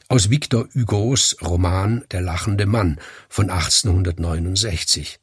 aus 0.08 0.30
Victor 0.30 0.70
Hugos 0.74 1.36
Roman 1.42 2.06
Der 2.12 2.22
lachende 2.22 2.66
Mann 2.66 3.02
von 3.28 3.50
1869. 3.50 5.20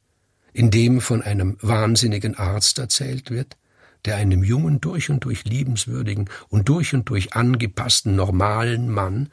in 0.53 0.69
dem 0.69 1.01
von 1.01 1.23
einem 1.23 1.57
wahnsinnigen 1.61 2.35
Arzt 2.35 2.77
erzählt 2.77 3.31
wird, 3.31 3.57
der 4.05 4.17
einem 4.17 4.43
jungen, 4.43 4.79
durch 4.79 5.09
und 5.09 5.23
durch 5.25 5.45
liebenswürdigen 5.45 6.29
und 6.49 6.69
durch 6.69 6.93
und 6.93 7.09
durch 7.09 7.33
angepassten, 7.33 8.15
normalen 8.15 8.87
Mann 8.87 9.29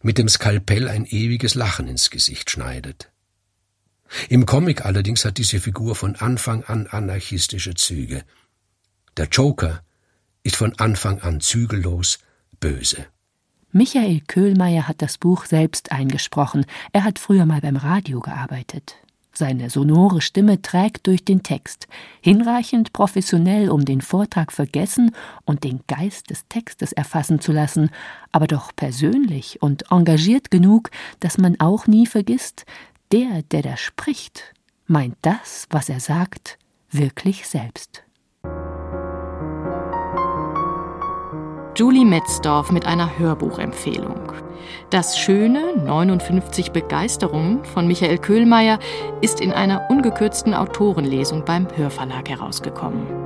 mit 0.00 0.16
dem 0.16 0.30
Skalpell 0.30 0.88
ein 0.88 1.04
ewiges 1.04 1.54
Lachen 1.54 1.86
ins 1.86 2.08
Gesicht 2.08 2.50
schneidet. 2.50 3.10
Im 4.28 4.46
Comic 4.46 4.84
allerdings 4.84 5.24
hat 5.24 5.38
diese 5.38 5.60
Figur 5.60 5.94
von 5.94 6.16
Anfang 6.16 6.64
an 6.64 6.86
anarchistische 6.86 7.74
Züge. 7.74 8.24
Der 9.16 9.28
Joker 9.28 9.82
ist 10.42 10.56
von 10.56 10.78
Anfang 10.78 11.20
an 11.20 11.40
zügellos 11.40 12.18
böse. 12.60 13.06
Michael 13.72 14.20
Köhlmeier 14.26 14.88
hat 14.88 15.02
das 15.02 15.18
Buch 15.18 15.44
selbst 15.44 15.92
eingesprochen. 15.92 16.64
Er 16.92 17.04
hat 17.04 17.18
früher 17.18 17.44
mal 17.46 17.60
beim 17.60 17.76
Radio 17.76 18.20
gearbeitet. 18.20 18.96
Seine 19.32 19.68
sonore 19.68 20.22
Stimme 20.22 20.62
trägt 20.62 21.06
durch 21.06 21.22
den 21.22 21.42
Text, 21.42 21.88
hinreichend 22.22 22.94
professionell, 22.94 23.68
um 23.68 23.84
den 23.84 24.00
Vortrag 24.00 24.50
vergessen 24.50 25.10
und 25.44 25.62
den 25.62 25.80
Geist 25.88 26.30
des 26.30 26.48
Textes 26.48 26.92
erfassen 26.92 27.38
zu 27.38 27.52
lassen, 27.52 27.90
aber 28.32 28.46
doch 28.46 28.74
persönlich 28.74 29.60
und 29.60 29.90
engagiert 29.90 30.50
genug, 30.50 30.90
dass 31.20 31.36
man 31.36 31.60
auch 31.60 31.86
nie 31.86 32.06
vergisst, 32.06 32.64
der, 33.12 33.42
der 33.42 33.62
da 33.62 33.76
spricht, 33.76 34.54
meint 34.86 35.16
das, 35.22 35.66
was 35.70 35.88
er 35.88 36.00
sagt, 36.00 36.58
wirklich 36.90 37.46
selbst. 37.46 38.02
Julie 41.76 42.06
Metzdorf 42.06 42.72
mit 42.72 42.86
einer 42.86 43.18
Hörbuchempfehlung. 43.18 44.32
Das 44.88 45.18
schöne 45.18 45.76
59 45.76 46.70
Begeisterungen 46.70 47.64
von 47.66 47.86
Michael 47.86 48.16
Köhlmeier 48.16 48.78
ist 49.20 49.40
in 49.40 49.52
einer 49.52 49.90
ungekürzten 49.90 50.54
Autorenlesung 50.54 51.44
beim 51.44 51.68
Hörverlag 51.76 52.30
herausgekommen. 52.30 53.25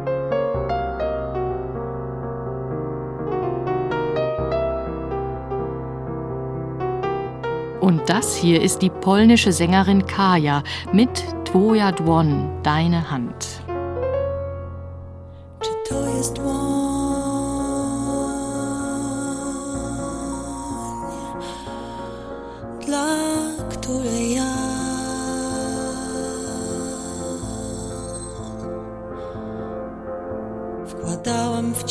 Und 7.81 8.09
das 8.09 8.37
hier 8.37 8.61
ist 8.61 8.83
die 8.83 8.90
polnische 8.90 9.53
Sängerin 9.53 10.07
Kaja 10.07 10.62
mit 10.93 11.25
Twoja 11.45 11.93
Dwon, 11.93 12.62
Deine 12.62 13.11
Hand. 13.11 13.62
Czy 15.61 15.71
to 15.88 16.07
jest 16.16 16.38
Uwierzyć 16.38 16.81
w 31.75 31.85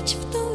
to 0.00 0.06
jest 0.06 0.30
jest 0.32 0.49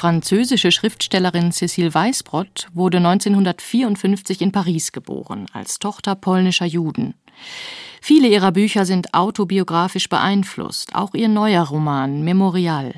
französische 0.00 0.72
Schriftstellerin 0.72 1.52
Cécile 1.52 1.92
Weisbrot 1.92 2.68
wurde 2.72 2.96
1954 2.96 4.40
in 4.40 4.50
Paris 4.50 4.92
geboren, 4.92 5.44
als 5.52 5.78
Tochter 5.78 6.14
polnischer 6.14 6.64
Juden. 6.64 7.12
Viele 8.00 8.28
ihrer 8.28 8.50
Bücher 8.50 8.86
sind 8.86 9.12
autobiografisch 9.12 10.08
beeinflusst, 10.08 10.94
auch 10.94 11.12
ihr 11.12 11.28
neuer 11.28 11.64
Roman 11.64 12.24
Memorial. 12.24 12.94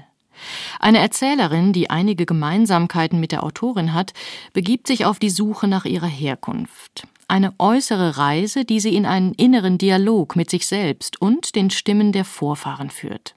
Eine 0.78 1.00
Erzählerin, 1.00 1.72
die 1.72 1.90
einige 1.90 2.24
Gemeinsamkeiten 2.24 3.18
mit 3.18 3.32
der 3.32 3.42
Autorin 3.42 3.94
hat, 3.94 4.12
begibt 4.52 4.86
sich 4.86 5.04
auf 5.04 5.18
die 5.18 5.30
Suche 5.30 5.66
nach 5.66 5.86
ihrer 5.86 6.06
Herkunft. 6.06 7.08
Eine 7.32 7.54
äußere 7.58 8.18
Reise, 8.18 8.66
die 8.66 8.78
sie 8.78 8.94
in 8.94 9.06
einen 9.06 9.32
inneren 9.32 9.78
Dialog 9.78 10.36
mit 10.36 10.50
sich 10.50 10.66
selbst 10.66 11.18
und 11.22 11.54
den 11.56 11.70
Stimmen 11.70 12.12
der 12.12 12.26
Vorfahren 12.26 12.90
führt. 12.90 13.36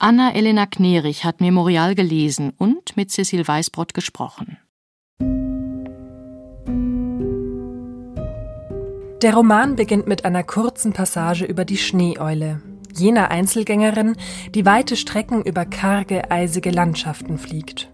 Anna-Elena 0.00 0.66
Knerich 0.66 1.24
hat 1.24 1.40
Memorial 1.40 1.94
gelesen 1.94 2.52
und 2.58 2.96
mit 2.96 3.12
Cecil 3.12 3.46
Weißbrott 3.46 3.94
gesprochen. 3.94 4.58
Der 9.22 9.34
Roman 9.34 9.76
beginnt 9.76 10.08
mit 10.08 10.24
einer 10.24 10.42
kurzen 10.42 10.92
Passage 10.92 11.44
über 11.44 11.64
die 11.64 11.76
Schneeeule, 11.76 12.60
jener 12.96 13.30
Einzelgängerin, 13.30 14.16
die 14.56 14.66
weite 14.66 14.96
Strecken 14.96 15.44
über 15.44 15.66
karge, 15.66 16.32
eisige 16.32 16.72
Landschaften 16.72 17.38
fliegt. 17.38 17.92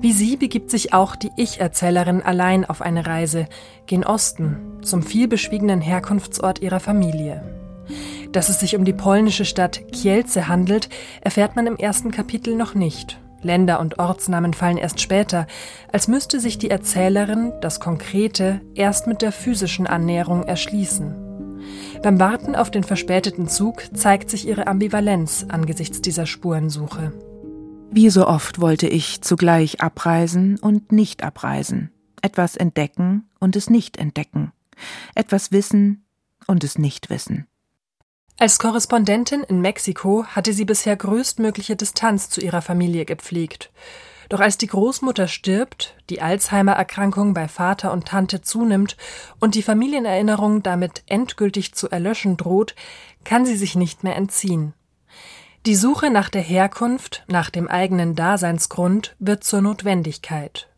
Wie 0.00 0.12
sie 0.12 0.36
begibt 0.36 0.70
sich 0.70 0.92
auch 0.92 1.16
die 1.16 1.30
Ich-Erzählerin 1.36 2.22
allein 2.22 2.64
auf 2.64 2.82
eine 2.82 3.06
Reise, 3.06 3.46
gen 3.86 4.04
Osten, 4.04 4.80
zum 4.82 5.02
vielbeschwiegenen 5.02 5.80
Herkunftsort 5.80 6.60
ihrer 6.60 6.80
Familie. 6.80 7.42
Dass 8.32 8.48
es 8.48 8.60
sich 8.60 8.76
um 8.76 8.84
die 8.84 8.92
polnische 8.92 9.44
Stadt 9.44 9.80
Kielce 9.92 10.48
handelt, 10.48 10.88
erfährt 11.20 11.56
man 11.56 11.66
im 11.66 11.76
ersten 11.76 12.10
Kapitel 12.10 12.54
noch 12.56 12.74
nicht. 12.74 13.18
Länder 13.42 13.80
und 13.80 13.98
Ortsnamen 13.98 14.54
fallen 14.54 14.76
erst 14.76 15.00
später, 15.00 15.46
als 15.92 16.08
müsste 16.08 16.40
sich 16.40 16.58
die 16.58 16.70
Erzählerin 16.70 17.52
das 17.60 17.80
Konkrete 17.80 18.60
erst 18.74 19.06
mit 19.06 19.22
der 19.22 19.32
physischen 19.32 19.86
Annäherung 19.86 20.42
erschließen. 20.42 21.14
Beim 22.02 22.20
Warten 22.20 22.54
auf 22.54 22.70
den 22.70 22.84
verspäteten 22.84 23.48
Zug 23.48 23.82
zeigt 23.94 24.30
sich 24.30 24.46
ihre 24.46 24.66
Ambivalenz 24.66 25.46
angesichts 25.48 26.00
dieser 26.00 26.26
Spurensuche. 26.26 27.12
Wie 27.90 28.10
so 28.10 28.26
oft 28.26 28.60
wollte 28.60 28.88
ich 28.88 29.22
zugleich 29.22 29.80
abreisen 29.80 30.58
und 30.58 30.92
nicht 30.92 31.22
abreisen, 31.22 31.90
etwas 32.20 32.56
entdecken 32.56 33.28
und 33.40 33.56
es 33.56 33.70
nicht 33.70 33.96
entdecken, 33.96 34.52
etwas 35.14 35.52
wissen 35.52 36.04
und 36.46 36.64
es 36.64 36.78
nicht 36.78 37.10
wissen. 37.10 37.46
Als 38.38 38.58
Korrespondentin 38.58 39.42
in 39.44 39.62
Mexiko 39.62 40.26
hatte 40.26 40.52
sie 40.52 40.66
bisher 40.66 40.94
größtmögliche 40.94 41.74
Distanz 41.74 42.28
zu 42.28 42.42
ihrer 42.42 42.60
Familie 42.60 43.06
gepflegt. 43.06 43.72
Doch 44.28 44.40
als 44.40 44.58
die 44.58 44.66
Großmutter 44.66 45.28
stirbt, 45.28 45.96
die 46.10 46.20
Alzheimer-Erkrankung 46.20 47.32
bei 47.32 47.48
Vater 47.48 47.92
und 47.92 48.08
Tante 48.08 48.42
zunimmt 48.42 48.96
und 49.40 49.54
die 49.54 49.62
Familienerinnerung 49.62 50.62
damit 50.62 51.02
endgültig 51.06 51.74
zu 51.74 51.88
erlöschen 51.88 52.36
droht, 52.36 52.74
kann 53.24 53.46
sie 53.46 53.56
sich 53.56 53.74
nicht 53.74 54.04
mehr 54.04 54.16
entziehen. 54.16 54.74
Die 55.66 55.74
Suche 55.74 56.10
nach 56.10 56.28
der 56.28 56.42
Herkunft, 56.42 57.24
nach 57.28 57.50
dem 57.50 57.68
eigenen 57.68 58.14
Daseinsgrund 58.14 59.16
wird 59.18 59.44
zur 59.44 59.60
Notwendigkeit. 59.60 60.68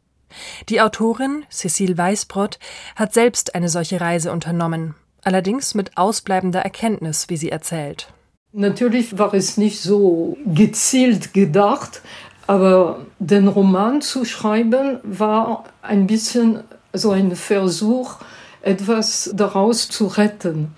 Die 0.68 0.80
Autorin, 0.80 1.44
Cecile 1.50 1.96
Weißbrott, 1.96 2.58
hat 2.96 3.12
selbst 3.12 3.54
eine 3.54 3.68
solche 3.68 4.00
Reise 4.00 4.32
unternommen 4.32 4.94
allerdings 5.28 5.74
mit 5.74 5.96
ausbleibender 5.96 6.60
Erkenntnis, 6.60 7.28
wie 7.28 7.36
sie 7.36 7.50
erzählt. 7.50 8.08
Natürlich 8.52 9.18
war 9.18 9.34
es 9.34 9.58
nicht 9.58 9.80
so 9.80 10.38
gezielt 10.46 11.34
gedacht, 11.34 12.00
aber 12.46 13.00
den 13.18 13.46
Roman 13.46 14.00
zu 14.00 14.24
schreiben 14.24 15.00
war 15.02 15.64
ein 15.82 16.06
bisschen 16.06 16.64
so 16.94 17.10
ein 17.10 17.36
Versuch, 17.36 18.16
etwas 18.62 19.30
daraus 19.34 19.88
zu 19.88 20.06
retten, 20.06 20.74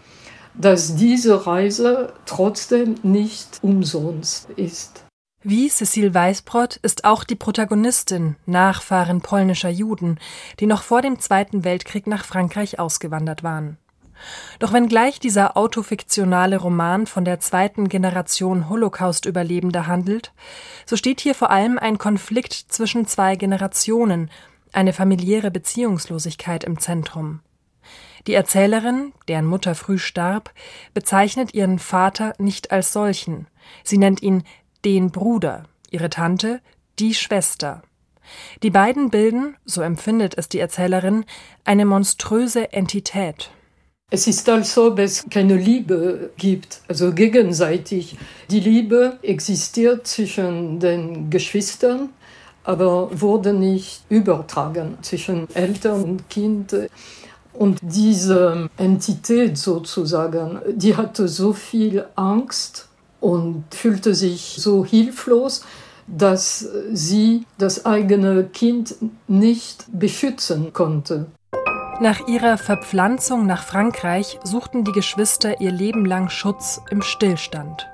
dass 0.61 0.97
diese 0.97 1.47
Reise 1.47 2.13
trotzdem 2.27 2.97
nicht 3.03 3.59
umsonst 3.63 4.51
ist. 4.57 5.05
Wie 5.43 5.71
Cecile 5.71 6.13
Weißbrott 6.13 6.77
ist 6.77 7.05
auch 7.05 7.25
die 7.25 7.35
Protagonistin 7.35 8.37
Nachfahren 8.45 9.23
polnischer 9.23 9.71
Juden, 9.71 10.19
die 10.59 10.67
noch 10.67 10.83
vor 10.83 11.01
dem 11.01 11.19
Zweiten 11.19 11.65
Weltkrieg 11.65 12.07
nach 12.07 12.27
Frankreich 12.27 12.79
ausgewandert 12.79 13.43
waren. 13.43 13.79
Doch 14.59 14.75
wenngleich 14.75 15.19
dieser 15.19 15.57
autofiktionale 15.57 16.59
Roman 16.59 17.07
von 17.07 17.25
der 17.25 17.41
zweiten 17.41 17.89
Generation 17.89 18.69
Holocaust-Überlebender 18.69 19.87
handelt, 19.87 20.33
so 20.85 20.97
steht 20.97 21.23
hier 21.23 21.35
vor 21.35 21.51
allem 21.51 21.79
ein 21.79 21.97
Konflikt 21.97 22.53
zwischen 22.53 23.07
zwei 23.07 23.37
Generationen, 23.37 24.31
eine 24.73 24.93
familiäre 24.93 25.51
Beziehungslosigkeit 25.51 26.65
im 26.65 26.79
Zentrum. 26.79 27.41
Die 28.27 28.35
Erzählerin, 28.35 29.13
deren 29.29 29.47
Mutter 29.47 29.75
früh 29.75 29.99
starb, 29.99 30.53
bezeichnet 30.95 31.55
ihren 31.55 31.79
Vater 31.79 32.35
nicht 32.39 32.71
als 32.71 32.93
solchen. 32.93 33.47
Sie 33.85 33.99
nennt 33.99 34.23
ihn 34.23 34.45
den 34.85 35.11
Bruder, 35.11 35.65
ihre 35.91 36.11
Tante 36.11 36.61
die 36.99 37.15
Schwester. 37.15 37.83
Die 38.63 38.71
beiden 38.71 39.11
bilden, 39.11 39.57
so 39.65 39.83
empfindet 39.83 40.37
es 40.37 40.49
die 40.49 40.61
Erzählerin, 40.61 41.25
eine 41.65 41.85
monströse 41.85 42.73
Entität. 42.73 43.51
Es 44.13 44.27
ist 44.27 44.49
also, 44.49 44.89
ob 44.89 44.99
es 44.99 45.25
keine 45.31 45.57
Liebe 45.57 46.31
gibt, 46.37 46.81
also 46.89 47.13
gegenseitig. 47.13 48.17
Die 48.51 48.59
Liebe 48.59 49.19
existiert 49.23 50.07
zwischen 50.07 50.81
den 50.81 51.31
Geschwistern, 51.31 52.09
aber 52.65 53.09
wurde 53.21 53.53
nicht 53.53 54.03
übertragen 54.09 54.99
zwischen 55.03 55.49
Eltern 55.55 56.03
und 56.03 56.29
Kind. 56.29 56.75
Und 57.61 57.79
diese 57.83 58.71
Entität 58.79 59.59
sozusagen, 59.59 60.61
die 60.73 60.97
hatte 60.97 61.29
so 61.29 61.53
viel 61.53 62.07
Angst 62.17 62.89
und 63.21 63.65
fühlte 63.71 64.15
sich 64.15 64.57
so 64.59 64.83
hilflos, 64.83 65.67
dass 66.07 66.67
sie 66.91 67.45
das 67.59 67.85
eigene 67.85 68.45
Kind 68.45 68.95
nicht 69.29 69.85
beschützen 69.93 70.73
konnte. 70.73 71.27
Nach 72.01 72.27
ihrer 72.27 72.57
Verpflanzung 72.57 73.45
nach 73.45 73.65
Frankreich 73.65 74.39
suchten 74.43 74.85
die 74.85 74.93
Geschwister 74.93 75.61
ihr 75.61 75.71
Leben 75.71 76.07
lang 76.07 76.31
Schutz 76.31 76.81
im 76.91 77.03
Stillstand. 77.03 77.87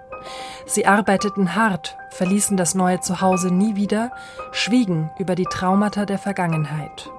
Sie 0.65 0.87
arbeiteten 0.87 1.57
hart, 1.57 1.97
verließen 2.11 2.57
das 2.57 2.77
neue 2.77 3.01
Zuhause 3.01 3.53
nie 3.53 3.75
wieder, 3.75 4.13
schwiegen 4.53 5.11
über 5.19 5.35
die 5.35 5.47
Traumata 5.51 6.07
der 6.07 6.19
Vergangenheit. 6.19 7.11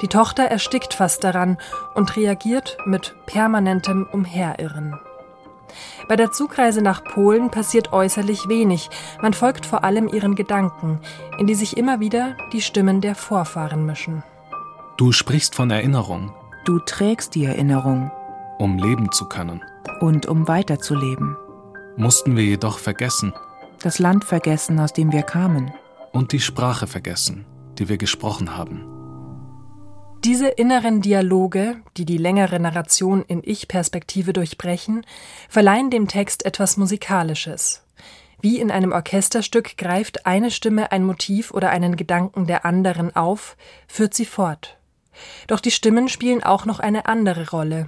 Die 0.00 0.08
Tochter 0.08 0.44
erstickt 0.44 0.94
fast 0.94 1.24
daran 1.24 1.58
und 1.94 2.16
reagiert 2.16 2.76
mit 2.86 3.14
permanentem 3.26 4.06
Umherirren. 4.10 4.98
Bei 6.08 6.16
der 6.16 6.30
Zugreise 6.30 6.82
nach 6.82 7.02
Polen 7.04 7.50
passiert 7.50 7.92
äußerlich 7.92 8.48
wenig, 8.48 8.88
man 9.20 9.34
folgt 9.34 9.66
vor 9.66 9.84
allem 9.84 10.08
ihren 10.08 10.34
Gedanken, 10.34 11.00
in 11.38 11.46
die 11.46 11.54
sich 11.54 11.76
immer 11.76 12.00
wieder 12.00 12.36
die 12.52 12.62
Stimmen 12.62 13.00
der 13.00 13.14
Vorfahren 13.14 13.84
mischen. 13.84 14.22
Du 14.96 15.12
sprichst 15.12 15.54
von 15.54 15.70
Erinnerung. 15.70 16.32
Du 16.64 16.78
trägst 16.78 17.34
die 17.34 17.44
Erinnerung. 17.44 18.10
Um 18.58 18.78
leben 18.78 19.12
zu 19.12 19.26
können. 19.26 19.62
Und 20.00 20.26
um 20.26 20.48
weiterzuleben. 20.48 21.36
Mussten 21.96 22.36
wir 22.36 22.44
jedoch 22.44 22.78
vergessen. 22.78 23.32
Das 23.82 23.98
Land 23.98 24.24
vergessen, 24.24 24.80
aus 24.80 24.92
dem 24.92 25.12
wir 25.12 25.22
kamen. 25.22 25.72
Und 26.12 26.32
die 26.32 26.40
Sprache 26.40 26.86
vergessen, 26.86 27.44
die 27.78 27.88
wir 27.88 27.98
gesprochen 27.98 28.56
haben. 28.56 28.84
Diese 30.24 30.48
inneren 30.48 31.02
Dialoge, 31.02 31.76
die 31.96 32.04
die 32.04 32.18
längere 32.18 32.58
Narration 32.58 33.24
in 33.28 33.42
Ich-Perspektive 33.44 34.32
durchbrechen, 34.32 35.04
verleihen 35.48 35.90
dem 35.90 36.08
Text 36.08 36.44
etwas 36.44 36.76
Musikalisches. 36.76 37.84
Wie 38.40 38.58
in 38.58 38.70
einem 38.70 38.92
Orchesterstück 38.92 39.76
greift 39.76 40.26
eine 40.26 40.50
Stimme 40.50 40.92
ein 40.92 41.04
Motiv 41.04 41.52
oder 41.52 41.70
einen 41.70 41.96
Gedanken 41.96 42.46
der 42.46 42.64
anderen 42.64 43.14
auf, 43.14 43.56
führt 43.86 44.14
sie 44.14 44.24
fort. 44.24 44.78
Doch 45.46 45.60
die 45.60 45.70
Stimmen 45.70 46.08
spielen 46.08 46.42
auch 46.42 46.66
noch 46.66 46.80
eine 46.80 47.06
andere 47.06 47.50
Rolle. 47.50 47.86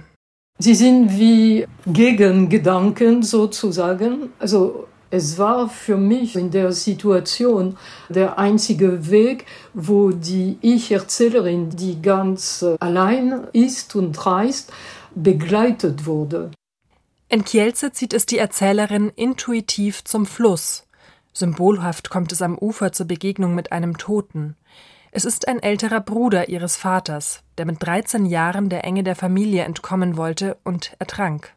Sie 0.57 0.75
sind 0.75 1.17
wie 1.17 1.67
Gegengedanken 1.87 3.23
sozusagen. 3.23 4.31
Also 4.39 4.87
Es 5.11 5.39
war 5.39 5.69
für 5.69 5.97
mich 5.97 6.35
in 6.35 6.51
der 6.51 6.71
Situation 6.71 7.77
der 8.09 8.37
einzige 8.37 9.09
Weg, 9.09 9.45
wo 9.73 10.11
die 10.11 10.57
Ich-Erzählerin, 10.61 11.71
die 11.71 11.99
ganz 12.01 12.63
allein 12.79 13.47
ist 13.51 13.95
und 13.95 14.25
reist, 14.25 14.71
begleitet 15.15 16.05
wurde. 16.05 16.51
In 17.27 17.43
Kielce 17.43 17.91
zieht 17.91 18.13
es 18.13 18.25
die 18.27 18.37
Erzählerin 18.37 19.11
intuitiv 19.15 20.03
zum 20.03 20.25
Fluss. 20.25 20.85
Symbolhaft 21.33 22.09
kommt 22.09 22.31
es 22.31 22.41
am 22.41 22.57
Ufer 22.57 22.91
zur 22.91 23.07
Begegnung 23.07 23.55
mit 23.55 23.71
einem 23.71 23.97
Toten. 23.97 24.55
Es 25.11 25.25
ist 25.25 25.47
ein 25.47 25.61
älterer 25.61 26.01
Bruder 26.01 26.49
ihres 26.49 26.77
Vaters, 26.77 27.41
der 27.57 27.65
mit 27.65 27.81
13 27.81 28.27
Jahren 28.27 28.69
der 28.69 28.83
Enge 28.83 29.03
der 29.03 29.15
Familie 29.15 29.63
entkommen 29.63 30.17
wollte 30.17 30.57
und 30.63 30.95
ertrank. 30.99 31.55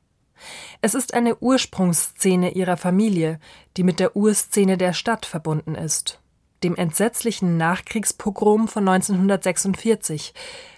Es 0.80 0.95
ist 0.95 1.14
eine 1.14 1.36
Ursprungsszene 1.36 2.53
ihrer 2.53 2.76
Familie, 2.76 3.38
die 3.76 3.82
mit 3.82 4.01
der 4.01 4.16
Urszene 4.16 4.76
der 4.76 4.93
Stadt 4.93 5.26
verbunden 5.26 5.74
ist, 5.74 6.20
dem 6.62 6.76
entsetzlichen 6.76 7.57
Nachkriegspogrom 7.57 8.68
von 8.68 8.88
1946, 8.88 10.34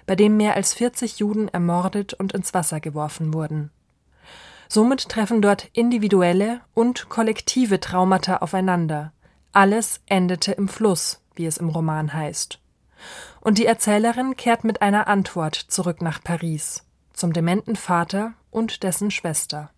bei 0.06 0.16
dem 0.16 0.36
mehr 0.36 0.54
als 0.54 0.74
40 0.74 1.18
Juden 1.18 1.48
ermordet 1.48 2.14
und 2.14 2.32
ins 2.32 2.54
Wasser 2.54 2.80
geworfen 2.80 3.32
wurden. 3.32 3.70
Somit 4.68 5.08
treffen 5.08 5.40
dort 5.42 5.68
individuelle 5.72 6.60
und 6.74 7.08
kollektive 7.08 7.80
Traumata 7.80 8.38
aufeinander. 8.38 9.12
Alles 9.52 10.00
endete 10.06 10.52
im 10.52 10.68
Fluss, 10.68 11.20
wie 11.34 11.46
es 11.46 11.58
im 11.58 11.68
Roman 11.68 12.12
heißt. 12.12 12.60
Und 13.40 13.58
die 13.58 13.66
Erzählerin 13.66 14.36
kehrt 14.36 14.64
mit 14.64 14.82
einer 14.82 15.06
Antwort 15.06 15.54
zurück 15.54 16.00
nach 16.00 16.22
Paris, 16.22 16.84
zum 17.14 17.32
dementen 17.32 17.76
Vater 17.76 18.34
und 18.50 18.82
dessen 18.82 19.10
Schwester. 19.10 19.70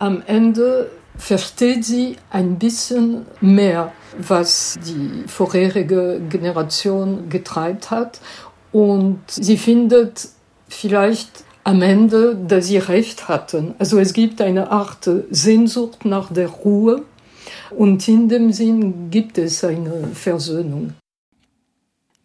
Am 0.00 0.22
Ende 0.26 0.90
versteht 1.16 1.84
sie 1.84 2.16
ein 2.30 2.58
bisschen 2.58 3.26
mehr, 3.40 3.92
was 4.16 4.78
die 4.84 5.24
vorherige 5.26 6.20
Generation 6.28 7.28
getreibt 7.28 7.90
hat. 7.90 8.20
Und 8.70 9.20
sie 9.28 9.56
findet 9.56 10.28
vielleicht 10.68 11.44
am 11.64 11.82
Ende, 11.82 12.36
dass 12.36 12.66
sie 12.68 12.78
recht 12.78 13.28
hatten. 13.28 13.74
Also 13.78 13.98
es 13.98 14.12
gibt 14.12 14.40
eine 14.40 14.70
Art 14.70 15.08
Sehnsucht 15.30 16.04
nach 16.04 16.32
der 16.32 16.48
Ruhe 16.48 17.02
und 17.70 18.06
in 18.08 18.28
dem 18.28 18.52
Sinn 18.52 19.10
gibt 19.10 19.36
es 19.38 19.64
eine 19.64 20.08
Versöhnung. 20.14 20.94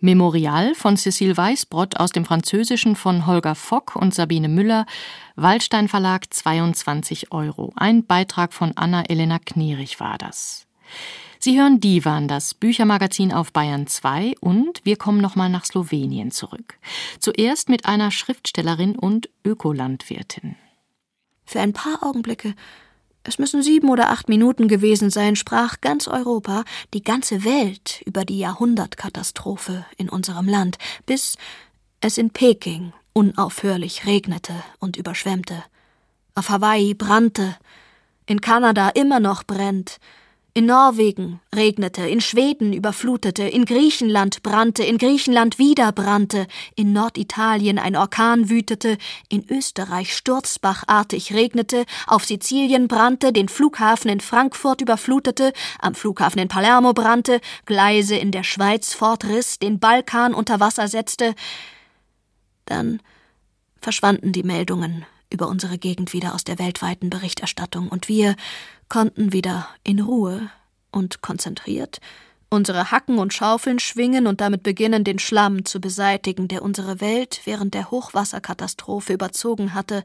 Memorial 0.04 0.76
von 0.76 0.97
Cécile 0.97 1.38
Weißbrott 1.38 1.97
aus 1.97 2.12
dem 2.12 2.26
Französischen 2.26 2.97
von 2.97 3.26
Holger 3.26 3.56
Fock 3.56 3.95
und 3.95 4.14
Sabine 4.14 4.49
Müller, 4.49 4.86
Waldstein 5.38 5.88
Verlag 5.88 6.26
22 6.30 7.32
Euro. 7.32 7.72
Ein 7.78 8.06
Beitrag 8.06 8.51
von 8.51 8.74
Anna-Elena 8.76 9.39
Knerich 9.39 10.01
war 10.01 10.18
das. 10.18 10.68
Sie 11.39 11.58
hören 11.58 11.80
Divan, 11.80 12.28
das 12.28 12.54
Büchermagazin 12.54 13.32
auf 13.32 13.54
Bayern 13.54 13.88
2 13.88 14.36
und 14.41 14.82
wir 14.84 14.97
kommen 14.97 15.22
nochmal 15.22 15.47
nach 15.47 15.64
Slowenien 15.64 16.32
zurück. 16.32 16.78
Zuerst 17.20 17.70
mit 17.70 17.86
einer 17.86 18.12
Schriftstellerin 18.12 18.97
und 18.97 19.30
Ökolandwirtin. 19.45 20.58
Für 21.45 21.62
ein 21.62 21.72
paar 21.72 22.04
Augenblicke 22.04 22.56
es 23.24 23.40
müssen 23.40 23.64
sieben 23.64 23.90
oder 23.90 24.10
acht 24.10 24.28
Minuten 24.28 24.68
gewesen 24.68 25.10
sein, 25.10 25.36
sprach 25.36 25.80
ganz 25.82 26.08
Europa, 26.08 26.64
die 26.94 27.04
ganze 27.04 27.44
Welt 27.44 28.02
über 28.06 28.26
die 28.26 28.40
Jahrhundertkatastrophe 28.40 29.86
in 29.98 30.10
unserem 30.10 30.48
Land, 30.48 30.78
bis 31.06 31.38
es 32.02 32.18
in 32.18 32.32
Peking 32.32 32.92
unaufhörlich 33.14 34.06
regnete 34.06 34.54
und 34.80 34.98
überschwemmte. 34.98 35.64
Auf 36.36 36.50
Hawaii 36.50 36.94
brannte, 36.94 37.56
in 38.26 38.42
Kanada 38.42 38.90
immer 38.90 39.20
noch 39.20 39.44
brennt, 39.44 40.00
in 40.56 40.68
Norwegen 40.68 41.39
regnete, 41.54 42.08
in 42.08 42.22
Schweden 42.22 42.74
überflutete, 42.74 43.43
in 43.43 43.66
Griechenland 43.66 44.43
brannte, 44.43 44.84
in 44.84 44.99
Griechenland 44.99 45.58
wieder 45.58 45.91
brannte, 45.91 46.45
in 46.76 46.93
Norditalien 46.93 47.80
ein 47.80 47.95
Orkan 47.95 48.49
wütete, 48.49 48.99
in 49.30 49.49
Österreich 49.49 50.16
sturzbachartig 50.16 51.34
regnete, 51.34 51.86
auf 52.06 52.26
Sizilien 52.26 52.88
brannte, 52.88 53.34
den 53.34 53.49
Flughafen 53.49 54.12
in 54.12 54.20
Frankfurt 54.20 54.82
überflutete, 54.82 55.54
am 55.80 55.95
Flughafen 55.95 56.39
in 56.39 56.49
Palermo 56.49 56.93
brannte, 56.93 57.41
Gleise 57.66 58.16
in 58.16 58.32
der 58.32 58.43
Schweiz 58.43 58.93
fortriss, 58.93 59.58
den 59.58 59.80
Balkan 59.80 60.36
unter 60.36 60.60
Wasser 60.60 60.88
setzte. 60.88 61.34
Dann 62.66 63.01
verschwanden 63.82 64.32
die 64.32 64.43
Meldungen 64.43 65.06
über 65.32 65.47
unsere 65.47 65.80
Gegend 65.80 66.14
wieder 66.14 66.36
aus 66.36 66.43
der 66.43 66.60
weltweiten 66.60 67.10
Berichterstattung 67.10 67.89
und 67.89 68.08
wir 68.08 68.36
konnten 68.94 69.34
wieder 69.34 69.68
in 69.84 70.00
Ruhe 70.02 70.52
und 70.91 71.24
konzentriert 71.24 72.00
unsere 72.52 72.91
Hacken 72.91 73.18
und 73.18 73.34
Schaufeln 73.34 73.80
schwingen 73.80 74.28
und 74.28 74.39
damit 74.39 74.62
beginnen, 74.62 75.04
den 75.04 75.18
Schlamm 75.18 75.66
zu 75.66 75.82
beseitigen, 75.82 76.48
der 76.48 76.62
unsere 76.62 77.02
Welt 77.02 77.41
während 77.46 77.74
der 77.74 77.89
Hochwasserkatastrophe 77.89 79.14
überzogen 79.14 79.74
hatte 79.74 80.04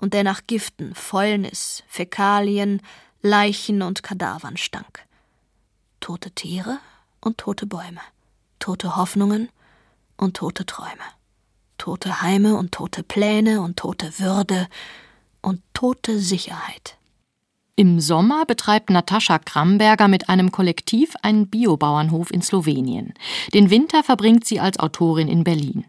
und 0.00 0.14
der 0.14 0.22
nach 0.22 0.42
Giften, 0.46 0.94
Fäulnis, 0.94 1.82
Fäkalien, 1.88 2.80
Leichen 3.20 3.82
und 3.82 4.04
Kadavern 4.04 4.56
stank. 4.56 5.04
Tote 5.98 6.30
Tiere 6.30 6.78
und 7.20 7.38
tote 7.38 7.66
Bäume, 7.66 8.00
tote 8.60 8.94
Hoffnungen 8.94 9.48
und 10.16 10.36
tote 10.36 10.66
Träume, 10.66 11.08
tote 11.78 12.22
Heime 12.22 12.54
und 12.54 12.70
tote 12.70 13.02
Pläne 13.02 13.60
und 13.60 13.76
tote 13.76 14.20
Würde 14.20 14.68
und 15.42 15.60
tote 15.74 16.20
Sicherheit. 16.20 16.99
Im 17.80 17.98
Sommer 17.98 18.44
betreibt 18.44 18.90
Natascha 18.90 19.38
Kramberger 19.38 20.06
mit 20.06 20.28
einem 20.28 20.52
Kollektiv 20.52 21.14
einen 21.22 21.48
Biobauernhof 21.48 22.30
in 22.30 22.42
Slowenien. 22.42 23.14
Den 23.54 23.70
Winter 23.70 24.04
verbringt 24.04 24.44
sie 24.44 24.60
als 24.60 24.78
Autorin 24.78 25.28
in 25.28 25.44
Berlin. 25.44 25.86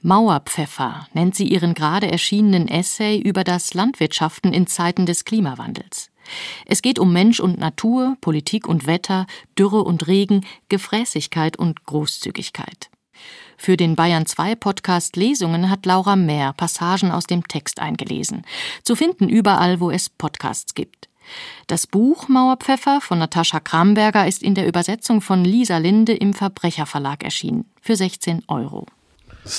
Mauerpfeffer 0.00 1.06
nennt 1.12 1.34
sie 1.34 1.46
ihren 1.46 1.74
gerade 1.74 2.10
erschienenen 2.10 2.68
Essay 2.68 3.18
über 3.18 3.44
das 3.44 3.74
Landwirtschaften 3.74 4.54
in 4.54 4.66
Zeiten 4.66 5.04
des 5.04 5.26
Klimawandels. 5.26 6.10
Es 6.64 6.80
geht 6.80 6.98
um 6.98 7.12
Mensch 7.12 7.38
und 7.38 7.58
Natur, 7.58 8.16
Politik 8.22 8.66
und 8.66 8.86
Wetter, 8.86 9.26
Dürre 9.58 9.82
und 9.82 10.06
Regen, 10.06 10.46
Gefräßigkeit 10.70 11.58
und 11.58 11.84
Großzügigkeit. 11.84 12.88
Für 13.58 13.76
den 13.76 13.94
Bayern 13.94 14.24
2 14.24 14.54
Podcast 14.54 15.16
Lesungen 15.16 15.68
hat 15.68 15.84
Laura 15.84 16.16
Mehr 16.16 16.54
Passagen 16.54 17.10
aus 17.10 17.24
dem 17.24 17.46
Text 17.46 17.78
eingelesen. 17.78 18.46
Zu 18.84 18.96
finden 18.96 19.28
überall, 19.28 19.80
wo 19.80 19.90
es 19.90 20.08
Podcasts 20.08 20.74
gibt. 20.74 21.10
Das 21.66 21.86
Buch 21.86 22.28
Mauerpfeffer 22.28 23.00
von 23.00 23.18
Natascha 23.18 23.60
Kramberger 23.60 24.26
ist 24.26 24.42
in 24.42 24.54
der 24.54 24.66
Übersetzung 24.66 25.20
von 25.20 25.44
Lisa 25.44 25.78
Linde 25.78 26.14
im 26.14 26.34
Verbrecherverlag 26.34 27.24
erschienen. 27.24 27.64
Für 27.80 27.96
16 27.96 28.42
Euro. 28.48 28.86
Die 29.46 29.52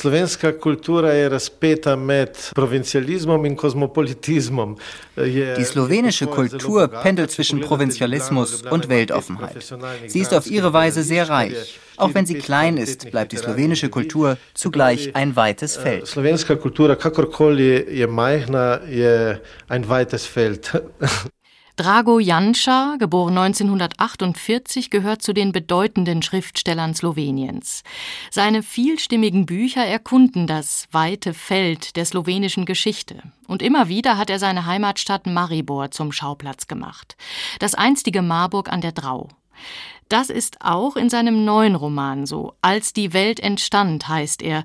slowenische 5.64 6.28
Kultur 6.28 6.88
pendelt 6.90 7.32
zwischen 7.32 7.62
Provinzialismus 7.62 8.64
und 8.64 8.90
Weltoffenheit. 8.90 9.76
Sie 10.08 10.20
ist 10.20 10.34
auf 10.34 10.48
ihre 10.48 10.74
Weise 10.74 11.04
sehr 11.04 11.30
reich. 11.30 11.80
Auch 11.96 12.14
wenn 12.14 12.26
sie 12.26 12.36
klein 12.36 12.76
ist, 12.76 13.10
bleibt 13.12 13.32
die 13.32 13.38
slowenische 13.38 13.88
Kultur 13.90 14.38
zugleich 14.54 15.16
ein 15.16 15.38
weites 15.38 15.78
Feld. 15.78 16.06
Slovenska 16.06 16.56
kultura, 16.56 16.96
kakorkoli 16.96 17.86
je 17.90 18.08
majhna, 18.08 18.82
je 18.86 19.38
ein 19.70 19.88
weites 19.88 20.26
Feld. 20.26 20.84
Drago 21.78 22.18
Janša, 22.18 22.96
geboren 22.98 23.38
1948, 23.38 24.90
gehört 24.90 25.22
zu 25.22 25.32
den 25.32 25.52
bedeutenden 25.52 26.24
Schriftstellern 26.24 26.96
Sloweniens. 26.96 27.84
Seine 28.32 28.64
vielstimmigen 28.64 29.46
Bücher 29.46 29.86
erkunden 29.86 30.48
das 30.48 30.88
weite 30.92 31.36
Feld 31.36 31.96
der 31.96 32.06
slowenischen 32.06 32.66
Geschichte. 32.66 33.22
Und 33.46 33.62
immer 33.62 33.90
wieder 33.90 34.18
hat 34.18 34.32
er 34.32 34.40
seine 34.40 34.66
Heimatstadt 34.66 35.28
Maribor 35.28 35.92
zum 35.92 36.12
Schauplatz 36.12 36.66
gemacht. 36.66 37.16
Das 37.60 37.76
einstige 37.76 38.24
Marburg 38.24 38.70
an 38.70 38.82
der 38.82 38.92
Drau. 38.92 39.30
Das 40.10 40.32
ist 40.32 40.62
auch 40.62 40.96
in 40.96 41.12
seinem 41.12 41.46
neuen 41.46 41.76
Roman 41.76 42.26
so. 42.26 42.56
Als 42.60 42.92
die 42.92 43.14
Welt 43.14 43.40
entstand, 43.40 44.08
heißt 44.08 44.42
er. 44.42 44.64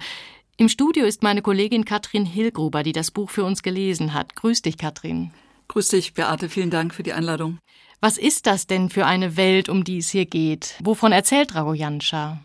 Im 0.57 0.71
Studio 0.71 1.05
ist 1.05 1.23
meine 1.23 1.43
Kollegin 1.43 1.85
Katrin 1.85 2.25
Hilgruber, 2.25 2.83
die 2.83 2.93
das 2.93 3.11
Buch 3.11 3.29
für 3.29 3.45
uns 3.45 3.63
gelesen 3.63 4.15
hat. 4.15 4.35
Grüß 4.35 4.63
dich, 4.63 4.79
Katrin. 4.79 5.31
Grüß 5.69 5.89
dich, 5.89 6.15
Beate. 6.15 6.49
Vielen 6.49 6.71
Dank 6.71 6.95
für 6.95 7.03
die 7.03 7.13
Einladung. 7.13 7.59
Was 8.01 8.19
ist 8.19 8.47
das 8.47 8.67
denn 8.67 8.91
für 8.91 9.07
eine 9.07 9.37
Welt, 9.37 9.69
um 9.69 9.85
die 9.85 9.99
es 9.99 10.11
hier 10.11 10.27
geht? 10.27 10.75
Wovon 10.83 11.13
erzählt 11.13 11.55
Dragojanscha? 11.55 12.41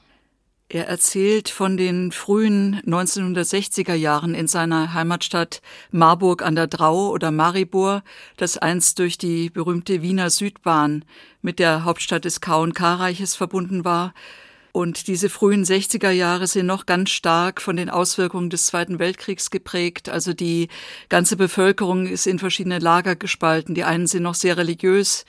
Er 0.70 0.88
erzählt 0.88 1.48
von 1.48 1.78
den 1.78 2.12
frühen 2.12 2.82
1960er 2.82 3.94
Jahren 3.94 4.36
in 4.36 4.48
seiner 4.48 4.94
Heimatstadt 4.94 5.62
Marburg 5.92 6.42
an 6.42 6.56
der 6.56 6.68
Drau 6.68 7.10
oder 7.10 7.32
Maribor, 7.32 8.04
das 8.36 8.58
einst 8.58 9.00
durch 9.00 9.18
die 9.18 9.50
berühmte 9.50 10.02
Wiener 10.02 10.30
Südbahn 10.30 11.06
mit 11.42 11.60
der 11.60 11.86
Hauptstadt 11.86 12.26
des 12.26 12.42
K&K-Reiches 12.42 13.36
verbunden 13.36 13.86
war 13.86 14.14
und 14.78 15.08
diese 15.08 15.32
frühen 15.32 15.64
60er 15.64 16.12
Jahre 16.12 16.46
sind 16.46 16.68
noch 16.68 16.86
ganz 16.86 17.10
stark 17.10 17.64
von 17.64 17.78
den 17.78 17.90
Auswirkungen 17.90 18.52
des 18.52 18.68
Zweiten 18.68 19.00
Weltkriegs 19.00 19.50
geprägt. 19.50 20.08
Also 20.08 20.34
die 20.34 20.68
ganze 21.10 21.36
Bevölkerung 21.36 22.06
ist 22.06 22.28
in 22.28 22.38
verschiedene 22.38 22.78
Lager 22.78 23.16
gespalten. 23.16 23.74
Die 23.74 23.86
einen 23.86 24.06
sind 24.06 24.22
noch 24.22 24.36
sehr 24.36 24.56
religiös, 24.56 25.26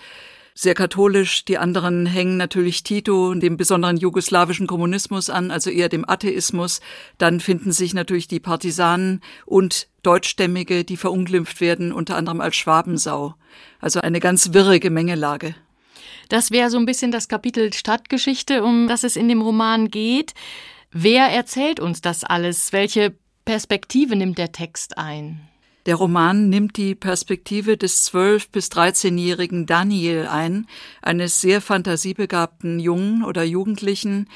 sehr 0.53 0.75
katholisch, 0.75 1.47
die 1.47 1.57
anderen 1.57 2.05
hängen 2.05 2.37
natürlich 2.37 2.83
Tito 2.83 3.31
und 3.31 3.41
dem 3.41 3.57
besonderen 3.57 3.97
jugoslawischen 3.97 4.67
Kommunismus 4.67 5.31
an, 5.31 5.51
also 5.51 5.71
eher 5.71 5.89
dem 5.89 6.07
Atheismus. 6.07 6.83
Dann 7.17 7.41
finden 7.41 7.73
sich 7.73 7.95
natürlich 7.95 8.29
die 8.29 8.41
Partisanen 8.41 9.23
und 9.47 9.89
Deutschstämmige, 10.03 10.85
die 10.85 10.99
verunglimpft 10.99 11.63
werden, 11.63 11.91
unter 11.91 12.17
anderem 12.17 12.43
als 12.43 12.57
Schwabensau. 12.57 13.35
Also 13.81 14.03
eine 14.03 14.21
ganz 14.21 14.53
wirre 14.53 14.79
Gemengelage. 14.79 15.55
Das 16.29 16.51
wäre 16.51 16.71
so 16.71 16.79
ein 16.79 16.87
bisschen 16.87 17.11
das 17.13 17.29
Kapitel 17.29 17.73
Stadtgeschichte, 17.73 18.63
um 18.63 18.89
das 18.89 19.05
es 19.05 19.17
in 19.17 19.29
dem 19.29 19.43
Roman 19.43 19.89
geht. 19.89 20.35
Wer 20.91 21.27
erzählt 21.27 21.81
uns 21.81 22.01
das 22.01 22.25
alles? 22.25 22.73
Welche 22.73 23.15
Perspektive 23.45 24.17
nimmt 24.17 24.39
der 24.39 24.53
Text 24.53 24.99
ein? 24.99 25.41
Der 25.87 25.97
Roman 25.97 26.51
nimmt 26.51 26.77
die 26.77 26.95
Perspektive 26.95 27.79
des 27.79 28.13
12- 28.13 28.49
bis 28.53 28.69
13-jährigen 28.69 29.65
Daniel 29.65 30.27
ein, 30.27 30.67
eines 31.01 31.41
sehr 31.41 31.63
fantasiebegabten 31.63 32.79
Jungen 32.79 33.25
oder 33.25 33.43
Jugendlichen, 33.43 34.29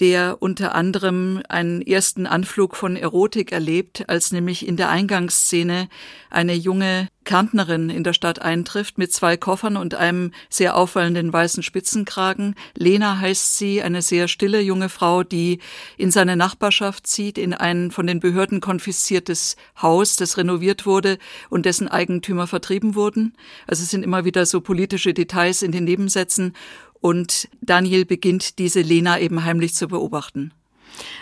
der 0.00 0.38
unter 0.40 0.74
anderem 0.74 1.42
einen 1.48 1.82
ersten 1.82 2.26
Anflug 2.26 2.76
von 2.76 2.96
Erotik 2.96 3.52
erlebt, 3.52 4.08
als 4.08 4.32
nämlich 4.32 4.66
in 4.66 4.76
der 4.76 4.90
Eingangsszene 4.90 5.88
eine 6.30 6.54
junge 6.54 7.08
Kärntnerin 7.28 7.90
in 7.90 8.04
der 8.04 8.14
Stadt 8.14 8.40
eintrifft 8.40 8.96
mit 8.96 9.12
zwei 9.12 9.36
Koffern 9.36 9.76
und 9.76 9.94
einem 9.94 10.32
sehr 10.48 10.74
auffallenden 10.74 11.30
weißen 11.30 11.62
Spitzenkragen. 11.62 12.54
Lena 12.74 13.18
heißt 13.18 13.58
sie, 13.58 13.82
eine 13.82 14.00
sehr 14.00 14.28
stille 14.28 14.62
junge 14.62 14.88
Frau, 14.88 15.22
die 15.24 15.58
in 15.98 16.10
seine 16.10 16.36
Nachbarschaft 16.36 17.06
zieht, 17.06 17.36
in 17.36 17.52
ein 17.52 17.90
von 17.90 18.06
den 18.06 18.20
Behörden 18.20 18.62
konfisziertes 18.62 19.56
Haus, 19.80 20.16
das 20.16 20.38
renoviert 20.38 20.86
wurde 20.86 21.18
und 21.50 21.66
dessen 21.66 21.86
Eigentümer 21.86 22.46
vertrieben 22.46 22.94
wurden. 22.94 23.36
Also 23.66 23.82
es 23.82 23.90
sind 23.90 24.04
immer 24.04 24.24
wieder 24.24 24.46
so 24.46 24.62
politische 24.62 25.12
Details 25.12 25.60
in 25.60 25.70
den 25.70 25.84
Nebensätzen 25.84 26.54
und 27.00 27.48
Daniel 27.60 28.04
beginnt 28.04 28.58
diese 28.58 28.80
Lena 28.80 29.18
eben 29.18 29.44
heimlich 29.44 29.74
zu 29.74 29.88
beobachten. 29.88 30.52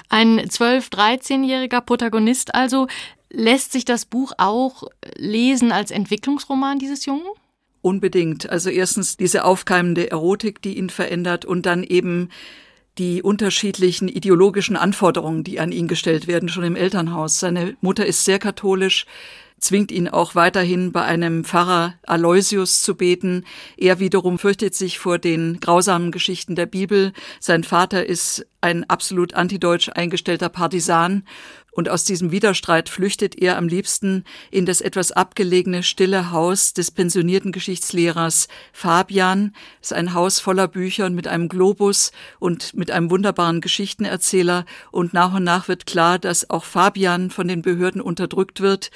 Ein 0.08 0.40
12-, 0.40 0.90
13-jähriger 0.90 1.80
Protagonist 1.80 2.54
also. 2.54 2.86
Lässt 3.28 3.72
sich 3.72 3.84
das 3.84 4.06
Buch 4.06 4.32
auch 4.38 4.84
lesen 5.16 5.72
als 5.72 5.90
Entwicklungsroman 5.90 6.78
dieses 6.78 7.04
Jungen? 7.06 7.26
Unbedingt. 7.82 8.48
Also 8.48 8.70
erstens 8.70 9.16
diese 9.16 9.44
aufkeimende 9.44 10.10
Erotik, 10.10 10.62
die 10.62 10.78
ihn 10.78 10.90
verändert 10.90 11.44
und 11.44 11.66
dann 11.66 11.82
eben 11.82 12.30
die 12.98 13.22
unterschiedlichen 13.22 14.08
ideologischen 14.08 14.76
Anforderungen, 14.76 15.44
die 15.44 15.60
an 15.60 15.70
ihn 15.70 15.86
gestellt 15.86 16.26
werden, 16.26 16.48
schon 16.48 16.64
im 16.64 16.76
Elternhaus. 16.76 17.40
Seine 17.40 17.76
Mutter 17.80 18.06
ist 18.06 18.24
sehr 18.24 18.38
katholisch, 18.38 19.06
zwingt 19.58 19.90
ihn 19.90 20.08
auch 20.08 20.34
weiterhin 20.34 20.92
bei 20.92 21.02
einem 21.02 21.44
Pfarrer 21.44 21.94
Aloysius 22.04 22.82
zu 22.82 22.94
beten. 22.94 23.44
Er 23.76 23.98
wiederum 23.98 24.38
fürchtet 24.38 24.74
sich 24.74 24.98
vor 24.98 25.18
den 25.18 25.60
grausamen 25.60 26.12
Geschichten 26.12 26.54
der 26.54 26.66
Bibel. 26.66 27.12
Sein 27.40 27.64
Vater 27.64 28.06
ist 28.06 28.46
ein 28.60 28.88
absolut 28.88 29.34
antideutsch 29.34 29.90
eingestellter 29.94 30.48
Partisan 30.48 31.24
und 31.76 31.90
aus 31.90 32.04
diesem 32.04 32.32
Widerstreit 32.32 32.88
flüchtet 32.88 33.36
er 33.36 33.58
am 33.58 33.68
liebsten 33.68 34.24
in 34.50 34.64
das 34.64 34.80
etwas 34.80 35.12
abgelegene, 35.12 35.82
stille 35.82 36.30
Haus 36.30 36.72
des 36.72 36.90
pensionierten 36.90 37.52
Geschichtslehrers 37.52 38.48
Fabian. 38.72 39.54
Es 39.82 39.90
ist 39.90 39.92
ein 39.92 40.14
Haus 40.14 40.40
voller 40.40 40.68
Bücher 40.68 41.04
und 41.04 41.14
mit 41.14 41.28
einem 41.28 41.50
Globus 41.50 42.12
und 42.38 42.72
mit 42.72 42.90
einem 42.90 43.10
wunderbaren 43.10 43.60
Geschichtenerzähler. 43.60 44.64
Und 44.90 45.12
nach 45.12 45.34
und 45.34 45.44
nach 45.44 45.68
wird 45.68 45.84
klar, 45.84 46.18
dass 46.18 46.48
auch 46.48 46.64
Fabian 46.64 47.28
von 47.28 47.46
den 47.46 47.60
Behörden 47.60 48.00
unterdrückt 48.00 48.62
wird. 48.62 48.90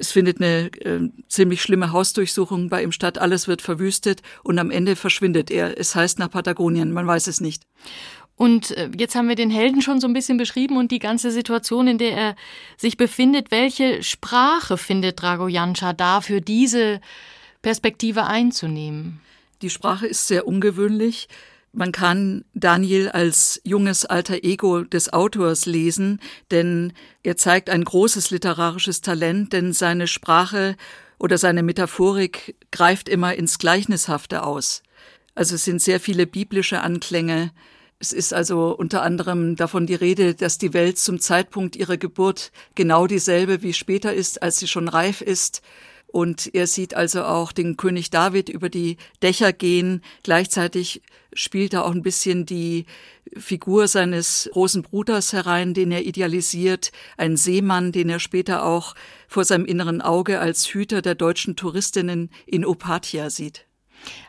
Es 0.00 0.12
findet 0.12 0.40
eine 0.40 0.70
äh, 0.80 1.10
ziemlich 1.28 1.60
schlimme 1.60 1.92
Hausdurchsuchung 1.92 2.70
bei 2.70 2.82
ihm 2.82 2.90
statt, 2.90 3.18
alles 3.18 3.48
wird 3.48 3.60
verwüstet 3.60 4.22
und 4.42 4.58
am 4.58 4.70
Ende 4.70 4.96
verschwindet 4.96 5.50
er. 5.50 5.78
Es 5.78 5.94
heißt 5.94 6.18
nach 6.18 6.30
Patagonien, 6.30 6.90
man 6.90 7.06
weiß 7.06 7.26
es 7.26 7.42
nicht. 7.42 7.64
Und 8.34 8.70
äh, 8.70 8.88
jetzt 8.96 9.14
haben 9.14 9.28
wir 9.28 9.34
den 9.34 9.50
Helden 9.50 9.82
schon 9.82 10.00
so 10.00 10.06
ein 10.06 10.14
bisschen 10.14 10.38
beschrieben 10.38 10.78
und 10.78 10.90
die 10.90 11.00
ganze 11.00 11.30
Situation, 11.30 11.86
in 11.86 11.98
der 11.98 12.16
er 12.16 12.36
sich 12.78 12.96
befindet. 12.96 13.50
Welche 13.50 14.02
Sprache 14.02 14.78
findet 14.78 15.20
Dragojancha 15.20 15.92
da 15.92 16.22
für 16.22 16.40
diese 16.40 17.02
Perspektive 17.60 18.24
einzunehmen? 18.24 19.20
Die 19.60 19.68
Sprache 19.68 20.06
ist 20.06 20.26
sehr 20.26 20.46
ungewöhnlich. 20.46 21.28
Man 21.72 21.92
kann 21.92 22.44
Daniel 22.52 23.10
als 23.10 23.60
junges 23.64 24.04
alter 24.04 24.42
Ego 24.42 24.82
des 24.82 25.12
Autors 25.12 25.66
lesen, 25.66 26.20
denn 26.50 26.92
er 27.22 27.36
zeigt 27.36 27.70
ein 27.70 27.84
großes 27.84 28.30
literarisches 28.30 29.02
Talent, 29.02 29.52
denn 29.52 29.72
seine 29.72 30.08
Sprache 30.08 30.76
oder 31.18 31.38
seine 31.38 31.62
Metaphorik 31.62 32.56
greift 32.72 33.08
immer 33.08 33.34
ins 33.34 33.58
Gleichnishafte 33.58 34.42
aus. 34.42 34.82
Also 35.36 35.54
es 35.54 35.64
sind 35.64 35.80
sehr 35.80 36.00
viele 36.00 36.26
biblische 36.26 36.80
Anklänge, 36.80 37.52
es 38.02 38.14
ist 38.14 38.32
also 38.32 38.74
unter 38.74 39.02
anderem 39.02 39.56
davon 39.56 39.86
die 39.86 39.94
Rede, 39.94 40.34
dass 40.34 40.56
die 40.56 40.72
Welt 40.72 40.98
zum 40.98 41.20
Zeitpunkt 41.20 41.76
ihrer 41.76 41.98
Geburt 41.98 42.50
genau 42.74 43.06
dieselbe 43.06 43.60
wie 43.60 43.74
später 43.74 44.14
ist, 44.14 44.42
als 44.42 44.58
sie 44.58 44.68
schon 44.68 44.88
reif 44.88 45.20
ist. 45.20 45.60
Und 46.12 46.54
er 46.54 46.66
sieht 46.66 46.94
also 46.94 47.22
auch 47.22 47.52
den 47.52 47.76
König 47.76 48.10
David 48.10 48.48
über 48.48 48.68
die 48.68 48.96
Dächer 49.22 49.52
gehen. 49.52 50.02
Gleichzeitig 50.24 51.02
spielt 51.32 51.72
er 51.72 51.84
auch 51.84 51.92
ein 51.92 52.02
bisschen 52.02 52.46
die 52.46 52.86
Figur 53.36 53.86
seines 53.86 54.50
großen 54.52 54.82
Bruders 54.82 55.32
herein, 55.32 55.72
den 55.72 55.92
er 55.92 56.04
idealisiert, 56.04 56.90
ein 57.16 57.36
Seemann, 57.36 57.92
den 57.92 58.08
er 58.08 58.18
später 58.18 58.64
auch 58.64 58.96
vor 59.28 59.44
seinem 59.44 59.66
inneren 59.66 60.00
Auge 60.00 60.40
als 60.40 60.66
Hüter 60.66 61.00
der 61.00 61.14
deutschen 61.14 61.54
Touristinnen 61.54 62.30
in 62.46 62.66
Opatia 62.66 63.30
sieht. 63.30 63.66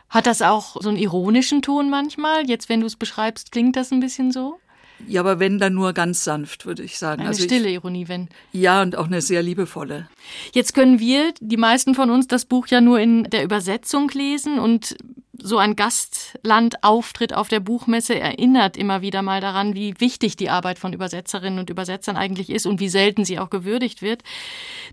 Hat 0.08 0.26
das 0.26 0.42
auch 0.42 0.76
so 0.80 0.88
einen 0.88 0.98
ironischen 0.98 1.62
Ton 1.62 1.90
manchmal? 1.90 2.48
Jetzt, 2.48 2.68
wenn 2.68 2.80
du 2.80 2.86
es 2.86 2.96
beschreibst, 2.96 3.50
klingt 3.50 3.74
das 3.74 3.90
ein 3.90 4.00
bisschen 4.00 4.30
so? 4.30 4.60
Ja, 5.06 5.20
aber 5.20 5.40
wenn 5.40 5.58
dann 5.58 5.74
nur 5.74 5.92
ganz 5.92 6.24
sanft, 6.24 6.66
würde 6.66 6.82
ich 6.82 6.98
sagen. 6.98 7.20
Eine 7.20 7.30
also 7.30 7.42
stille 7.42 7.68
ich, 7.68 7.74
Ironie, 7.74 8.08
wenn. 8.08 8.28
Ja, 8.52 8.82
und 8.82 8.96
auch 8.96 9.06
eine 9.06 9.20
sehr 9.20 9.42
liebevolle. 9.42 10.08
Jetzt 10.52 10.74
können 10.74 10.98
wir, 10.98 11.32
die 11.40 11.56
meisten 11.56 11.94
von 11.94 12.10
uns, 12.10 12.26
das 12.28 12.44
Buch 12.44 12.66
ja 12.68 12.80
nur 12.80 13.00
in 13.00 13.24
der 13.24 13.44
Übersetzung 13.44 14.08
lesen 14.10 14.58
und 14.58 14.96
so 15.42 15.58
ein 15.58 15.76
Gastlandauftritt 15.76 17.34
auf 17.34 17.48
der 17.48 17.60
Buchmesse 17.60 18.18
erinnert 18.18 18.76
immer 18.76 19.02
wieder 19.02 19.22
mal 19.22 19.40
daran, 19.40 19.74
wie 19.74 19.94
wichtig 19.98 20.36
die 20.36 20.50
Arbeit 20.50 20.78
von 20.78 20.92
Übersetzerinnen 20.92 21.58
und 21.58 21.70
Übersetzern 21.70 22.16
eigentlich 22.16 22.50
ist 22.50 22.66
und 22.66 22.80
wie 22.80 22.88
selten 22.88 23.24
sie 23.24 23.38
auch 23.38 23.50
gewürdigt 23.50 24.02
wird. 24.02 24.22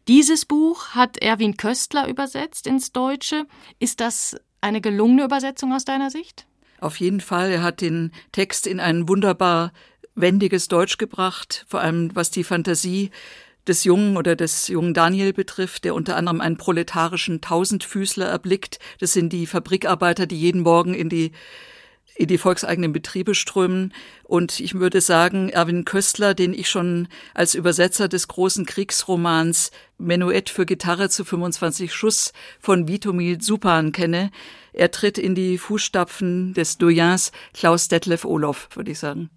Dieses 0.07 0.45
Buch 0.45 0.89
hat 0.89 1.18
Erwin 1.18 1.57
Köstler 1.57 2.07
übersetzt 2.07 2.68
ins 2.68 2.91
Deutsche. 2.91 3.45
Ist 3.80 3.99
das 3.99 4.38
eine 4.62 4.82
gelungene 4.82 5.24
Übersetzung 5.24 5.74
aus 5.74 5.86
deiner 5.86 6.10
Sicht? 6.10 6.47
Auf 6.80 6.99
jeden 6.99 7.22
Fall. 7.22 7.51
Er 7.51 7.64
hat 7.64 7.82
den 7.82 8.12
Text 8.32 8.66
in 8.66 8.80
ein 8.80 9.07
wunderbar 9.07 9.72
wendiges 10.16 10.68
Deutsch 10.68 10.97
gebracht, 10.97 11.66
vor 11.68 11.82
allem 11.82 12.12
was 12.16 12.32
die 12.32 12.43
Fantasie 12.43 13.12
des 13.68 13.84
Jungen 13.84 14.18
oder 14.18 14.36
des 14.36 14.68
jungen 14.68 14.93
Daniel 14.93 15.34
betrifft, 15.34 15.84
der 15.84 15.95
unter 15.95 16.16
anderem 16.16 16.41
einen 16.41 16.57
proletarischen 16.57 17.41
Tausendfüßler 17.41 18.26
erblickt. 18.26 18.80
Das 18.99 19.14
sind 19.14 19.32
die 19.32 19.45
Fabrikarbeiter, 19.45 20.26
die 20.26 20.39
jeden 20.39 20.62
Morgen 20.62 20.93
in 20.93 21.10
die 21.10 21.32
in 22.20 22.28
die 22.28 22.38
volkseigenen 22.38 22.91
Betriebe 22.91 23.34
strömen. 23.34 23.93
Und 24.24 24.60
ich 24.60 24.74
würde 24.74 24.99
sagen, 24.99 25.47
Erwin 25.47 25.86
Köstler, 25.86 26.34
den 26.34 26.53
ich 26.53 26.70
schon 26.70 27.07
als 27.34 27.55
Übersetzer 27.55 28.10
des 28.10 28.28
großen 28.28 28.66
Kriegsromans 28.66 29.72
Menuett 29.97 30.49
für 30.49 30.66
Gitarre 30.66 31.10
zu 31.10 31.24
25 31.24 31.93
Schuss 31.93 32.34
von 32.60 32.89
Vitomil 32.89 33.41
Supan 33.41 33.93
kenne, 33.93 34.32
er 34.74 34.91
tritt 34.91 35.18
in 35.18 35.34
die 35.34 35.57
Fußstapfen 35.57 36.53
des 36.53 36.78
Doyens 36.78 37.32
Klaus 37.53 37.88
Detlef 37.88 38.26
Olof, 38.26 38.68
würde 38.74 38.91
ich 38.91 38.99
sagen. 38.99 39.30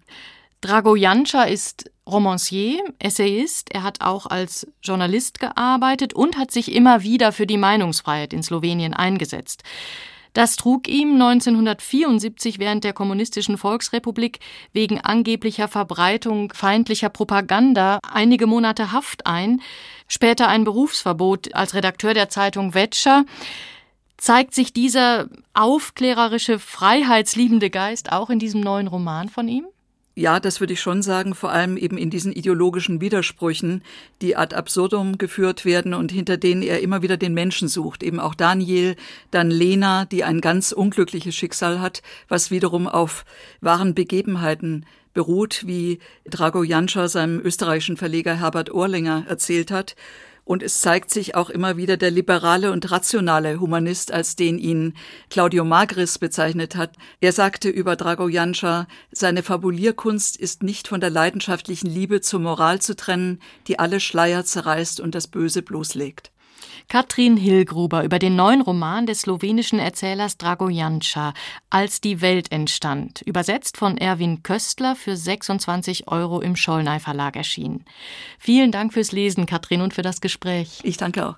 Drago 0.63 0.95
Janča 0.95 1.43
ist 1.43 1.91
Romancier, 2.07 2.81
Essayist. 2.97 3.73
Er 3.73 3.83
hat 3.83 3.99
auch 3.99 4.27
als 4.27 4.65
Journalist 4.81 5.41
gearbeitet 5.41 6.13
und 6.13 6.37
hat 6.37 6.51
sich 6.51 6.73
immer 6.73 7.03
wieder 7.03 7.33
für 7.33 7.45
die 7.45 7.57
Meinungsfreiheit 7.57 8.31
in 8.31 8.43
Slowenien 8.43 8.93
eingesetzt. 8.93 9.63
Das 10.31 10.55
trug 10.55 10.87
ihm 10.87 11.21
1974 11.21 12.59
während 12.59 12.85
der 12.85 12.93
Kommunistischen 12.93 13.57
Volksrepublik 13.57 14.39
wegen 14.71 15.01
angeblicher 15.01 15.67
Verbreitung 15.67 16.53
feindlicher 16.53 17.09
Propaganda 17.09 17.99
einige 18.01 18.47
Monate 18.47 18.93
Haft 18.93 19.27
ein, 19.27 19.61
später 20.07 20.47
ein 20.47 20.63
Berufsverbot 20.63 21.53
als 21.55 21.73
Redakteur 21.73 22.13
der 22.13 22.29
Zeitung 22.29 22.71
Vetscher. 22.71 23.25
Zeigt 24.15 24.55
sich 24.55 24.71
dieser 24.71 25.27
aufklärerische, 25.53 26.57
freiheitsliebende 26.57 27.69
Geist 27.69 28.13
auch 28.13 28.29
in 28.29 28.39
diesem 28.39 28.61
neuen 28.61 28.87
Roman 28.87 29.27
von 29.27 29.49
ihm? 29.49 29.65
Ja, 30.15 30.39
das 30.39 30.59
würde 30.59 30.73
ich 30.73 30.79
schon 30.79 31.01
sagen, 31.01 31.33
vor 31.33 31.51
allem 31.51 31.75
eben 31.75 31.97
in 31.97 32.11
diesen 32.11 32.33
ideologischen 32.33 33.01
Widersprüchen, 33.01 33.81
die 34.21 34.35
ad 34.35 34.55
absurdum 34.55 35.17
geführt 35.17 35.65
werden 35.65 35.95
und 35.95 36.11
hinter 36.11 36.37
denen 36.37 36.61
er 36.61 36.81
immer 36.81 37.01
wieder 37.01 37.17
den 37.17 37.33
Menschen 37.33 37.67
sucht. 37.67 38.03
Eben 38.03 38.19
auch 38.19 38.35
Daniel, 38.35 38.95
dann 39.31 39.49
Lena, 39.49 40.05
die 40.05 40.23
ein 40.23 40.39
ganz 40.39 40.71
unglückliches 40.71 41.35
Schicksal 41.35 41.81
hat, 41.81 42.03
was 42.27 42.51
wiederum 42.51 42.87
auf 42.87 43.25
wahren 43.59 43.95
Begebenheiten 43.95 44.85
beruht, 45.15 45.63
wie 45.65 45.97
Drago 46.25 46.61
Janša 46.61 47.07
seinem 47.07 47.39
österreichischen 47.39 47.97
Verleger 47.97 48.35
Herbert 48.35 48.71
Ohrlinger 48.71 49.25
erzählt 49.27 49.71
hat. 49.71 49.95
Und 50.45 50.61
es 50.61 50.81
zeigt 50.81 51.09
sich 51.09 51.35
auch 51.35 51.49
immer 51.49 51.77
wieder 51.77 51.95
der 51.95 52.11
liberale 52.11 52.71
und 52.73 52.91
rationale 52.91 53.61
Humanist, 53.61 54.11
als 54.11 54.35
den 54.35 54.59
ihn 54.59 54.93
Claudio 55.29 55.63
Magris 55.63 56.19
bezeichnet 56.19 56.75
hat. 56.75 56.97
Er 57.21 57.31
sagte 57.31 57.69
über 57.69 57.95
Dragojanscha, 57.95 58.87
seine 59.11 59.41
Fabulierkunst 59.41 60.35
ist 60.35 60.61
nicht 60.61 60.89
von 60.89 60.99
der 60.99 61.11
leidenschaftlichen 61.11 61.87
Liebe 61.87 62.19
zur 62.19 62.41
Moral 62.41 62.81
zu 62.81 62.95
trennen, 62.95 63.39
die 63.67 63.79
alle 63.79 64.01
Schleier 64.01 64.43
zerreißt 64.43 64.99
und 64.99 65.15
das 65.15 65.27
Böse 65.27 65.61
bloßlegt. 65.61 66.32
Katrin 66.87 67.37
Hillgruber 67.37 68.03
über 68.03 68.19
den 68.19 68.35
neuen 68.35 68.61
Roman 68.61 69.05
des 69.05 69.21
slowenischen 69.21 69.79
Erzählers 69.79 70.37
Dragojanca, 70.37 71.33
Als 71.69 72.01
die 72.01 72.21
Welt 72.21 72.51
entstand, 72.51 73.21
übersetzt 73.21 73.77
von 73.77 73.97
Erwin 73.97 74.43
Köstler 74.43 74.95
für 74.95 75.15
26 75.15 76.07
Euro 76.07 76.41
im 76.41 76.55
Schollnei 76.55 76.99
Verlag 76.99 77.35
erschienen. 77.35 77.85
Vielen 78.39 78.71
Dank 78.71 78.93
fürs 78.93 79.11
Lesen, 79.11 79.45
Katrin, 79.45 79.81
und 79.81 79.93
für 79.93 80.01
das 80.01 80.21
Gespräch. 80.21 80.79
Ich 80.83 80.97
danke 80.97 81.27
auch. 81.27 81.35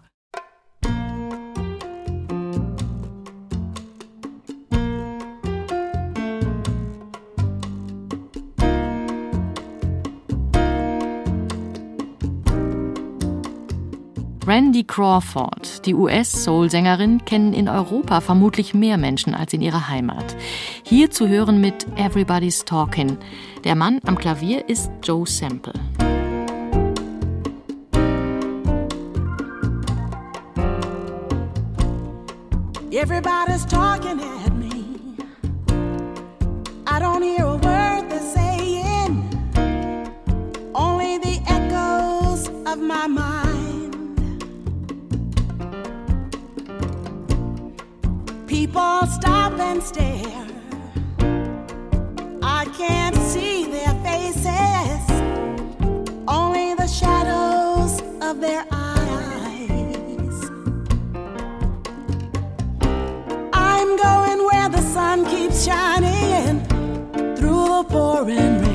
Randy 14.47 14.83
Crawford, 14.83 15.83
die 15.87 15.95
US-Soul-Sängerin, 15.95 17.25
kennen 17.25 17.53
in 17.53 17.67
Europa 17.67 18.21
vermutlich 18.21 18.75
mehr 18.75 18.95
Menschen 18.97 19.33
als 19.33 19.53
in 19.53 19.61
ihrer 19.61 19.89
Heimat. 19.89 20.37
Hier 20.83 21.09
zu 21.09 21.27
hören 21.27 21.59
mit 21.59 21.87
Everybody's 21.97 22.63
Talking. 22.63 23.17
Der 23.63 23.73
Mann 23.73 23.99
am 24.05 24.15
Klavier 24.15 24.69
ist 24.69 24.91
Joe 25.01 25.25
Sample. 25.25 25.73
Everybody's 32.91 33.65
talking 33.65 34.19
at 34.45 34.53
me. 34.53 35.15
I 36.85 36.99
don't 36.99 37.23
hear 37.23 37.54
People 48.75 49.07
stop 49.07 49.53
and 49.57 49.81
stare. 49.81 50.47
I 52.43 52.65
can't 52.77 53.15
see 53.15 53.71
their 53.71 53.93
faces, 54.03 55.09
only 56.27 56.73
the 56.73 56.85
shadows 56.85 58.01
of 58.21 58.41
their 58.41 58.65
eyes. 58.71 60.37
I'm 63.53 63.95
going 63.95 64.45
where 64.45 64.67
the 64.67 64.81
sun 64.81 65.25
keeps 65.25 65.63
shining 65.63 66.59
through 67.37 67.67
the 67.69 67.85
pouring 67.87 68.59
rain. 68.61 68.74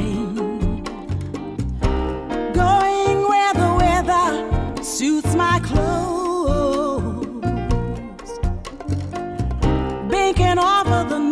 can 10.41 10.59
offer 10.59 11.07
the 11.07 11.30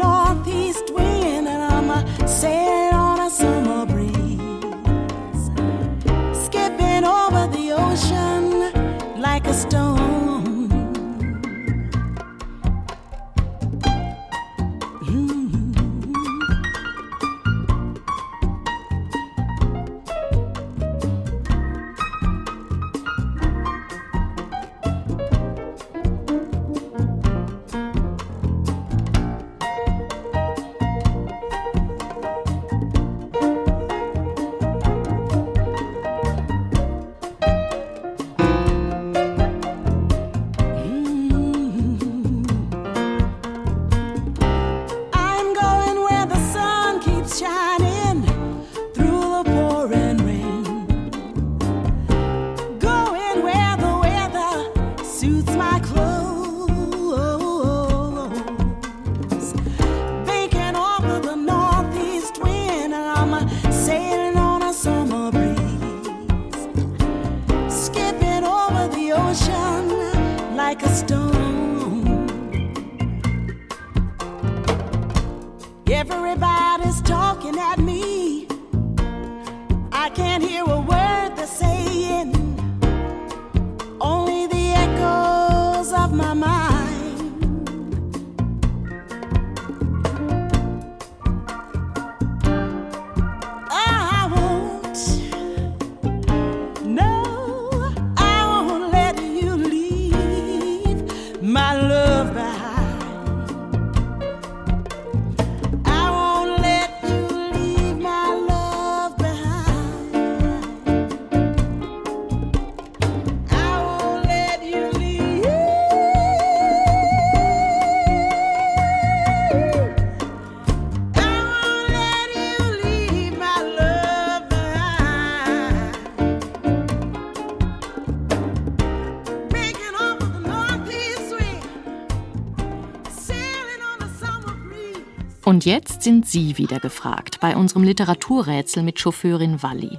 Und 135.48 135.64
jetzt 135.64 136.02
sind 136.02 136.26
Sie 136.26 136.58
wieder 136.58 136.78
gefragt 136.78 137.40
bei 137.40 137.56
unserem 137.56 137.82
Literaturrätsel 137.82 138.82
mit 138.82 139.00
Chauffeurin 139.00 139.62
Walli. 139.62 139.98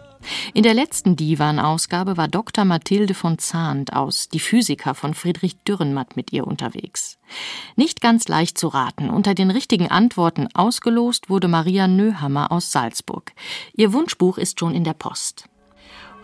In 0.54 0.62
der 0.62 0.76
letzten 0.76 1.16
Divan-Ausgabe 1.16 2.18
war 2.18 2.28
Dr. 2.28 2.66
Mathilde 2.66 3.16
von 3.16 3.39
Zahnt 3.39 3.93
aus 3.93 4.30
Die 4.30 4.39
Physiker 4.39 4.93
von 4.93 5.16
Friedrich 5.16 5.58
Dürrenmatt 5.64 6.16
mit 6.16 6.32
ihr 6.32 6.45
unterwegs. 6.45 7.18
Nicht 7.76 8.00
ganz 8.00 8.28
leicht 8.28 8.60
zu 8.60 8.68
raten. 8.68 9.10
Unter 9.10 9.34
den 9.34 9.50
richtigen 9.50 9.89
Antworten 9.89 10.50
ausgelost 10.54 11.32
wurde 11.32 11.47
Maria 11.47 11.88
Nöhammer 11.88 12.52
aus 12.52 12.72
Salzburg. 12.72 13.32
Ihr 13.74 13.91
Wunschbuch 13.91 14.38
ist 14.38 14.60
schon 14.60 14.76
in 14.76 14.84
der 14.84 14.93
Post. 14.93 15.45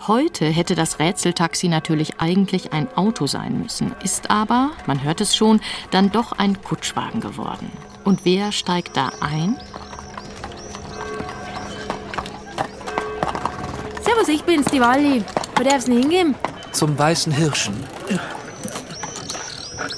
Heute 0.05 0.45
hätte 0.45 0.75
das 0.75 0.99
Rätseltaxi 0.99 1.67
natürlich 1.67 2.19
eigentlich 2.19 2.73
ein 2.73 2.95
Auto 2.95 3.25
sein 3.25 3.59
müssen, 3.59 3.95
ist 4.03 4.29
aber, 4.29 4.69
man 4.85 5.01
hört 5.01 5.19
es 5.19 5.35
schon, 5.35 5.61
dann 5.89 6.11
doch 6.11 6.31
ein 6.33 6.61
Kutschwagen 6.61 7.21
geworden. 7.21 7.71
Und 8.05 8.23
wer 8.23 8.51
steigt 8.51 8.95
da 8.95 9.11
ein? 9.19 9.57
Servus, 14.01 14.27
ich 14.27 14.43
bin's, 14.43 14.67
die 14.67 14.79
Walli. 14.79 15.23
Wo 15.55 15.63
darf's 15.63 15.85
denn 15.85 15.97
hingehen? 15.97 16.35
Zum 16.71 16.97
weißen 16.97 17.31
Hirschen. 17.33 17.83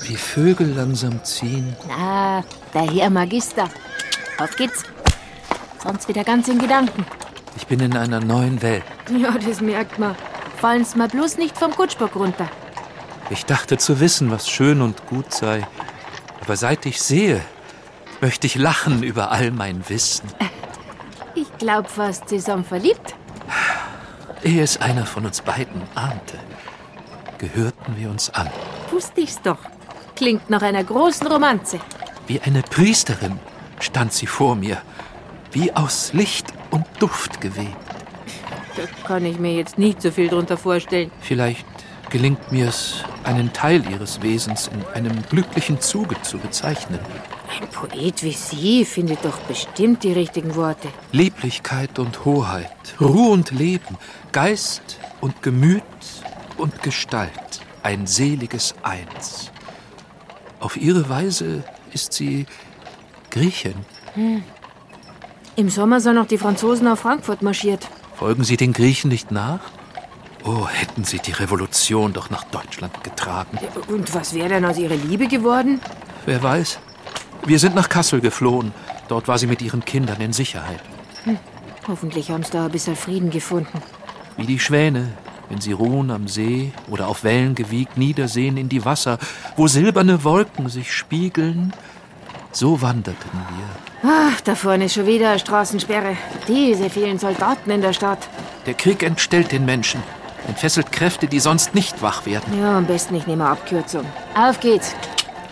Wie 0.04 0.16
Vögel 0.16 0.74
langsam 0.74 1.22
ziehen. 1.26 1.76
Na, 1.88 2.44
der 2.74 2.90
Herr 2.90 3.10
Magister. 3.10 3.70
Auf 4.38 4.56
geht's. 4.56 4.84
Sonst 5.84 6.08
wieder 6.08 6.24
ganz 6.24 6.48
in 6.48 6.60
Gedanken. 6.60 7.06
Ich 7.58 7.68
bin 7.68 7.82
in 7.82 7.98
einer 7.98 8.22
neuen 8.22 8.62
Welt. 8.62 8.84
Ja, 9.12 9.32
das 9.32 9.60
merkt 9.60 10.00
man. 10.00 10.16
Fallen's 10.62 10.96
mal 10.96 11.10
bloß 11.10 11.38
nicht 11.38 11.58
vom 11.58 11.72
Kutschbock 11.72 12.16
runter. 12.16 12.48
Ich 13.30 13.46
dachte 13.46 13.78
zu 13.78 14.00
wissen, 14.00 14.32
was 14.32 14.48
schön 14.48 14.82
und 14.82 15.06
gut 15.08 15.34
sei. 15.34 15.68
Aber 16.42 16.56
seit 16.56 16.86
ich 16.86 17.02
sehe, 17.02 17.42
möchte 18.22 18.48
ich 18.48 18.56
lachen 18.56 19.04
über 19.04 19.32
all 19.32 19.52
mein 19.52 19.88
Wissen. 19.90 20.30
Ich 21.36 21.48
glaub 21.58 21.90
fast, 21.90 22.30
sie 22.30 22.40
sind 22.40 22.66
verliebt. 22.66 23.16
Ehe 24.44 24.64
es 24.64 24.80
einer 24.82 25.06
von 25.06 25.26
uns 25.26 25.42
beiden 25.42 25.82
ahnte, 25.96 26.38
gehörten 27.38 27.96
wir 27.98 28.10
uns 28.10 28.30
an. 28.32 28.50
Wusste 28.92 29.22
ich's 29.22 29.42
doch. 29.42 29.60
Klingt 30.16 30.50
nach 30.50 30.62
einer 30.62 30.84
großen 30.84 31.28
Romanze. 31.28 31.80
Wie 32.28 32.42
eine 32.42 32.62
Priesterin 32.62 33.40
stand 33.80 34.14
sie 34.14 34.28
vor 34.28 34.56
mir, 34.56 34.82
wie 35.52 35.74
aus 35.74 36.14
Licht 36.14 36.48
und 36.72 36.86
Duft 37.00 37.40
gewebt. 37.42 37.76
Da 38.76 38.84
kann 39.08 39.26
ich 39.26 39.40
mir 39.40 39.54
jetzt 39.54 39.78
nicht 39.78 40.02
so 40.02 40.12
viel 40.12 40.28
drunter 40.28 40.58
vorstellen. 40.58 41.12
Vielleicht 41.22 41.66
gelingt 42.10 42.52
mir 42.52 42.70
es, 42.70 43.04
einen 43.24 43.54
Teil 43.54 43.84
ihres 43.90 44.22
Wesens 44.22 44.68
in 44.68 44.86
einem 44.94 45.24
glücklichen 45.30 45.82
Zuge 45.82 46.22
zu 46.22 46.38
bezeichnen. 46.38 47.00
Ein 47.50 47.68
Poet 47.70 48.24
wie 48.24 48.32
Sie 48.32 48.86
findet 48.86 49.24
doch 49.24 49.38
bestimmt 49.40 50.04
die 50.04 50.14
richtigen 50.14 50.56
Worte. 50.56 50.90
Lieblichkeit 51.12 51.98
und 52.00 52.26
Hoheit, 52.26 52.96
Ruhe 53.00 53.32
und 53.32 53.52
Leben, 53.52 53.98
Geist 54.32 55.00
und 55.22 55.42
Gemüt 55.42 55.84
und 56.58 56.84
Gestalt, 56.84 57.62
ein 57.84 58.06
seliges 58.06 58.76
Eins. 58.84 59.52
Auf 60.60 60.78
ihre 60.78 61.08
Weise 61.10 61.64
ist 61.94 62.14
sie 62.14 62.46
Griechin. 63.32 63.76
Hm. 64.14 64.44
Im 65.56 65.70
Sommer 65.70 66.02
sind 66.02 66.16
noch 66.16 66.28
die 66.28 66.38
Franzosen 66.38 66.88
auf 66.88 67.00
Frankfurt 67.00 67.42
marschiert. 67.42 67.88
Folgen 68.16 68.44
Sie 68.44 68.58
den 68.58 68.74
Griechen 68.74 69.10
nicht 69.10 69.32
nach? 69.32 69.60
Oh, 70.44 70.68
hätten 70.68 71.04
sie 71.04 71.20
die 71.20 71.32
Revolution 71.32 72.14
doch 72.14 72.30
nach 72.30 72.44
Deutschland 72.46 73.04
getragen. 73.04 73.58
Und 73.88 74.14
was 74.14 74.34
wäre 74.34 74.50
denn 74.50 74.66
aus 74.66 74.78
ihrer 74.78 74.96
Liebe 74.96 75.28
geworden? 75.28 75.82
Wer 76.26 76.42
weiß. 76.42 76.80
Wir 77.48 77.60
sind 77.60 77.76
nach 77.76 77.88
Kassel 77.88 78.20
geflohen. 78.20 78.74
Dort 79.08 79.30
war 79.30 79.38
sie 79.38 79.48
mit 79.48 79.62
ihren 79.62 79.86
Kindern 79.86 80.20
in 80.20 80.34
Sicherheit. 80.34 80.82
Hm. 81.24 81.38
Hoffentlich 81.88 82.30
haben 82.30 82.44
sie 82.44 82.52
da 82.52 82.66
ein 82.66 82.72
bisschen 82.72 82.98
Frieden 82.98 83.30
gefunden. 83.30 83.82
Wie 84.36 84.46
die 84.46 84.60
Schwäne, 84.60 85.14
wenn 85.48 85.62
sie 85.62 85.72
ruhen 85.72 86.12
am 86.12 86.28
See 86.28 86.74
oder 86.90 87.08
auf 87.08 87.24
Wellen 87.24 87.56
gewiegt 87.56 87.98
niedersehen 87.98 88.58
in 88.58 88.68
die 88.68 88.84
Wasser, 88.84 89.18
wo 89.56 89.68
silberne 89.68 90.26
Wolken 90.26 90.68
sich 90.68 90.94
spiegeln, 90.94 91.72
so 92.52 92.82
wanderten 92.82 93.32
wir. 93.32 94.12
Ach, 94.12 94.42
da 94.42 94.54
vorne 94.54 94.86
ist 94.86 94.96
schon 94.96 95.08
wieder 95.08 95.30
eine 95.30 95.40
Straßensperre. 95.40 96.18
Diese 96.50 96.90
vielen 96.90 97.18
Soldaten 97.18 97.72
in 97.72 97.80
der 97.80 97.94
Stadt. 97.94 98.28
Der 98.66 98.74
Krieg 98.74 99.04
entstellt 99.04 99.54
den 99.54 99.64
Menschen, 99.64 100.04
entfesselt 100.50 100.92
Kräfte, 100.92 101.28
die 101.28 101.40
sonst 101.40 101.74
nicht 101.74 102.02
wach 102.02 102.26
werden. 102.26 102.60
Ja, 102.60 102.78
am 102.78 102.86
besten 102.86 103.16
ich 103.16 103.26
nehme 103.26 103.48
Abkürzung. 103.48 104.04
Auf 104.36 104.60
geht's. 104.60 104.94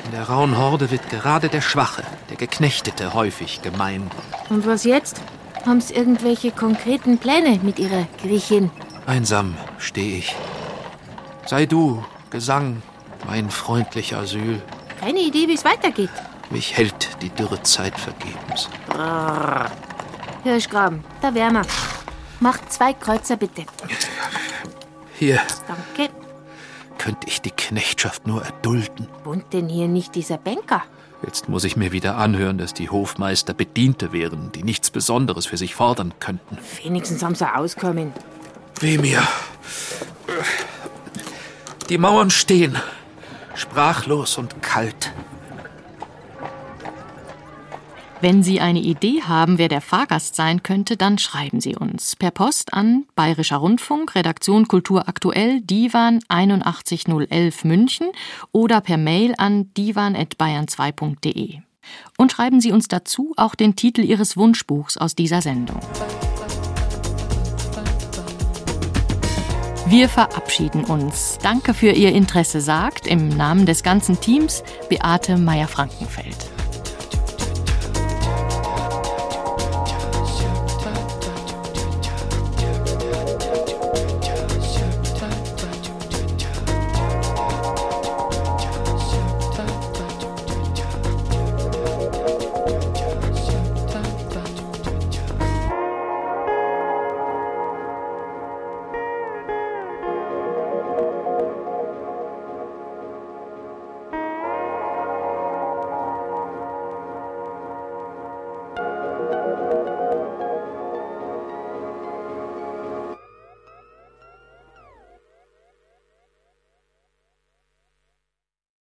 In 0.06 0.12
der 0.12 0.30
rauen 0.30 0.58
Horde 0.58 0.92
wird 0.92 1.10
gerade 1.10 1.50
der 1.50 1.62
Schwache, 1.62 2.04
der 2.30 2.38
Geknechtete 2.38 3.14
häufig 3.14 3.62
gemein. 3.64 4.10
Und 4.50 4.66
was 4.68 4.84
jetzt? 4.84 5.20
Haben 5.66 5.82
Sie 5.82 5.96
irgendwelche 5.96 6.52
konkreten 6.52 7.18
Pläne 7.18 7.60
mit 7.64 7.80
Ihrer 7.80 8.08
Griechin? 8.22 8.70
Einsam 9.08 9.56
stehe 9.80 10.18
ich. 10.18 10.36
Sei 11.48 11.66
du, 11.66 12.04
Gesang, 12.30 12.84
mein 13.26 13.50
freundlicher 13.50 14.20
Asyl. 14.20 14.62
Keine 15.00 15.20
Idee, 15.20 15.48
wie 15.48 15.56
es 15.56 15.66
weitergeht. 15.66 16.12
Mich 16.52 16.78
hält 16.78 17.22
die 17.22 17.30
Dürrezeit 17.30 18.00
vergebens. 18.00 18.70
Brrr. 18.88 19.72
Hirschgraben, 20.44 21.04
da 21.22 21.34
wärmer. 21.34 21.64
Macht 22.40 22.72
zwei 22.72 22.94
Kreuzer 22.94 23.38
bitte. 23.38 23.66
Hier. 25.18 25.40
Danke. 25.68 26.14
Könnte 27.06 27.28
ich 27.28 27.40
die 27.40 27.52
Knechtschaft 27.52 28.26
nur 28.26 28.44
erdulden. 28.44 29.08
Wohnt 29.26 29.54
denn 29.54 29.70
hier 29.70 29.88
nicht 29.88 30.16
dieser 30.16 30.40
Banker? 30.40 30.82
Jetzt 31.24 31.48
muss 31.48 31.64
ich 31.64 31.78
mir 31.78 31.92
wieder 31.92 32.18
anhören, 32.18 32.58
dass 32.58 32.74
die 32.74 32.90
Hofmeister 32.90 33.54
Bediente 33.54 34.12
wären, 34.12 34.52
die 34.52 34.64
nichts 34.64 34.90
Besonderes 34.90 35.46
für 35.46 35.56
sich 35.56 35.76
fordern 35.76 36.16
könnten. 36.20 36.58
Wenigstens 36.84 37.22
haben 37.22 37.36
sie 37.36 37.46
auskommen. 37.46 38.12
Weh 38.80 38.98
mir. 38.98 39.22
Die 41.90 42.00
Mauern 42.00 42.32
stehen, 42.32 42.76
sprachlos 43.54 44.40
und 44.40 44.64
kalt. 44.64 45.14
Wenn 48.26 48.42
Sie 48.42 48.60
eine 48.60 48.80
Idee 48.80 49.22
haben, 49.22 49.60
wer 49.60 49.68
der 49.68 49.82
Fahrgast 49.82 50.36
sein 50.36 50.64
könnte, 50.64 50.98
dann 50.98 51.20
schreiben 51.20 51.62
Sie 51.62 51.76
uns 51.76 52.16
per 52.16 52.32
Post 52.32 52.74
an 52.74 53.06
Bayerischer 53.14 53.58
Rundfunk, 53.58 54.16
Redaktion 54.16 54.68
Kultur 54.68 55.08
aktuell, 55.08 55.62
Divan 55.62 56.22
81011 56.28 57.64
München 57.66 58.08
oder 58.52 58.82
per 58.82 58.98
Mail 58.98 59.36
an 59.38 59.72
divan@bayern2.de. 59.76 61.60
Und 62.18 62.32
schreiben 62.32 62.62
Sie 62.62 62.72
uns 62.72 62.88
dazu 62.88 63.34
auch 63.38 63.54
den 63.54 63.76
Titel 63.76 64.02
Ihres 64.02 64.36
Wunschbuchs 64.36 64.98
aus 64.98 65.14
dieser 65.14 65.44
Sendung. 65.44 65.80
Wir 69.86 70.10
verabschieden 70.10 70.84
uns. 70.86 71.38
Danke 71.44 71.76
für 71.76 71.92
Ihr 71.92 72.12
Interesse, 72.12 72.60
sagt 72.60 73.06
im 73.06 73.28
Namen 73.30 73.68
des 73.68 73.84
ganzen 73.84 74.20
Teams 74.20 74.64
Beate 74.90 75.38
Meyer-Frankenfeld. 75.38 76.55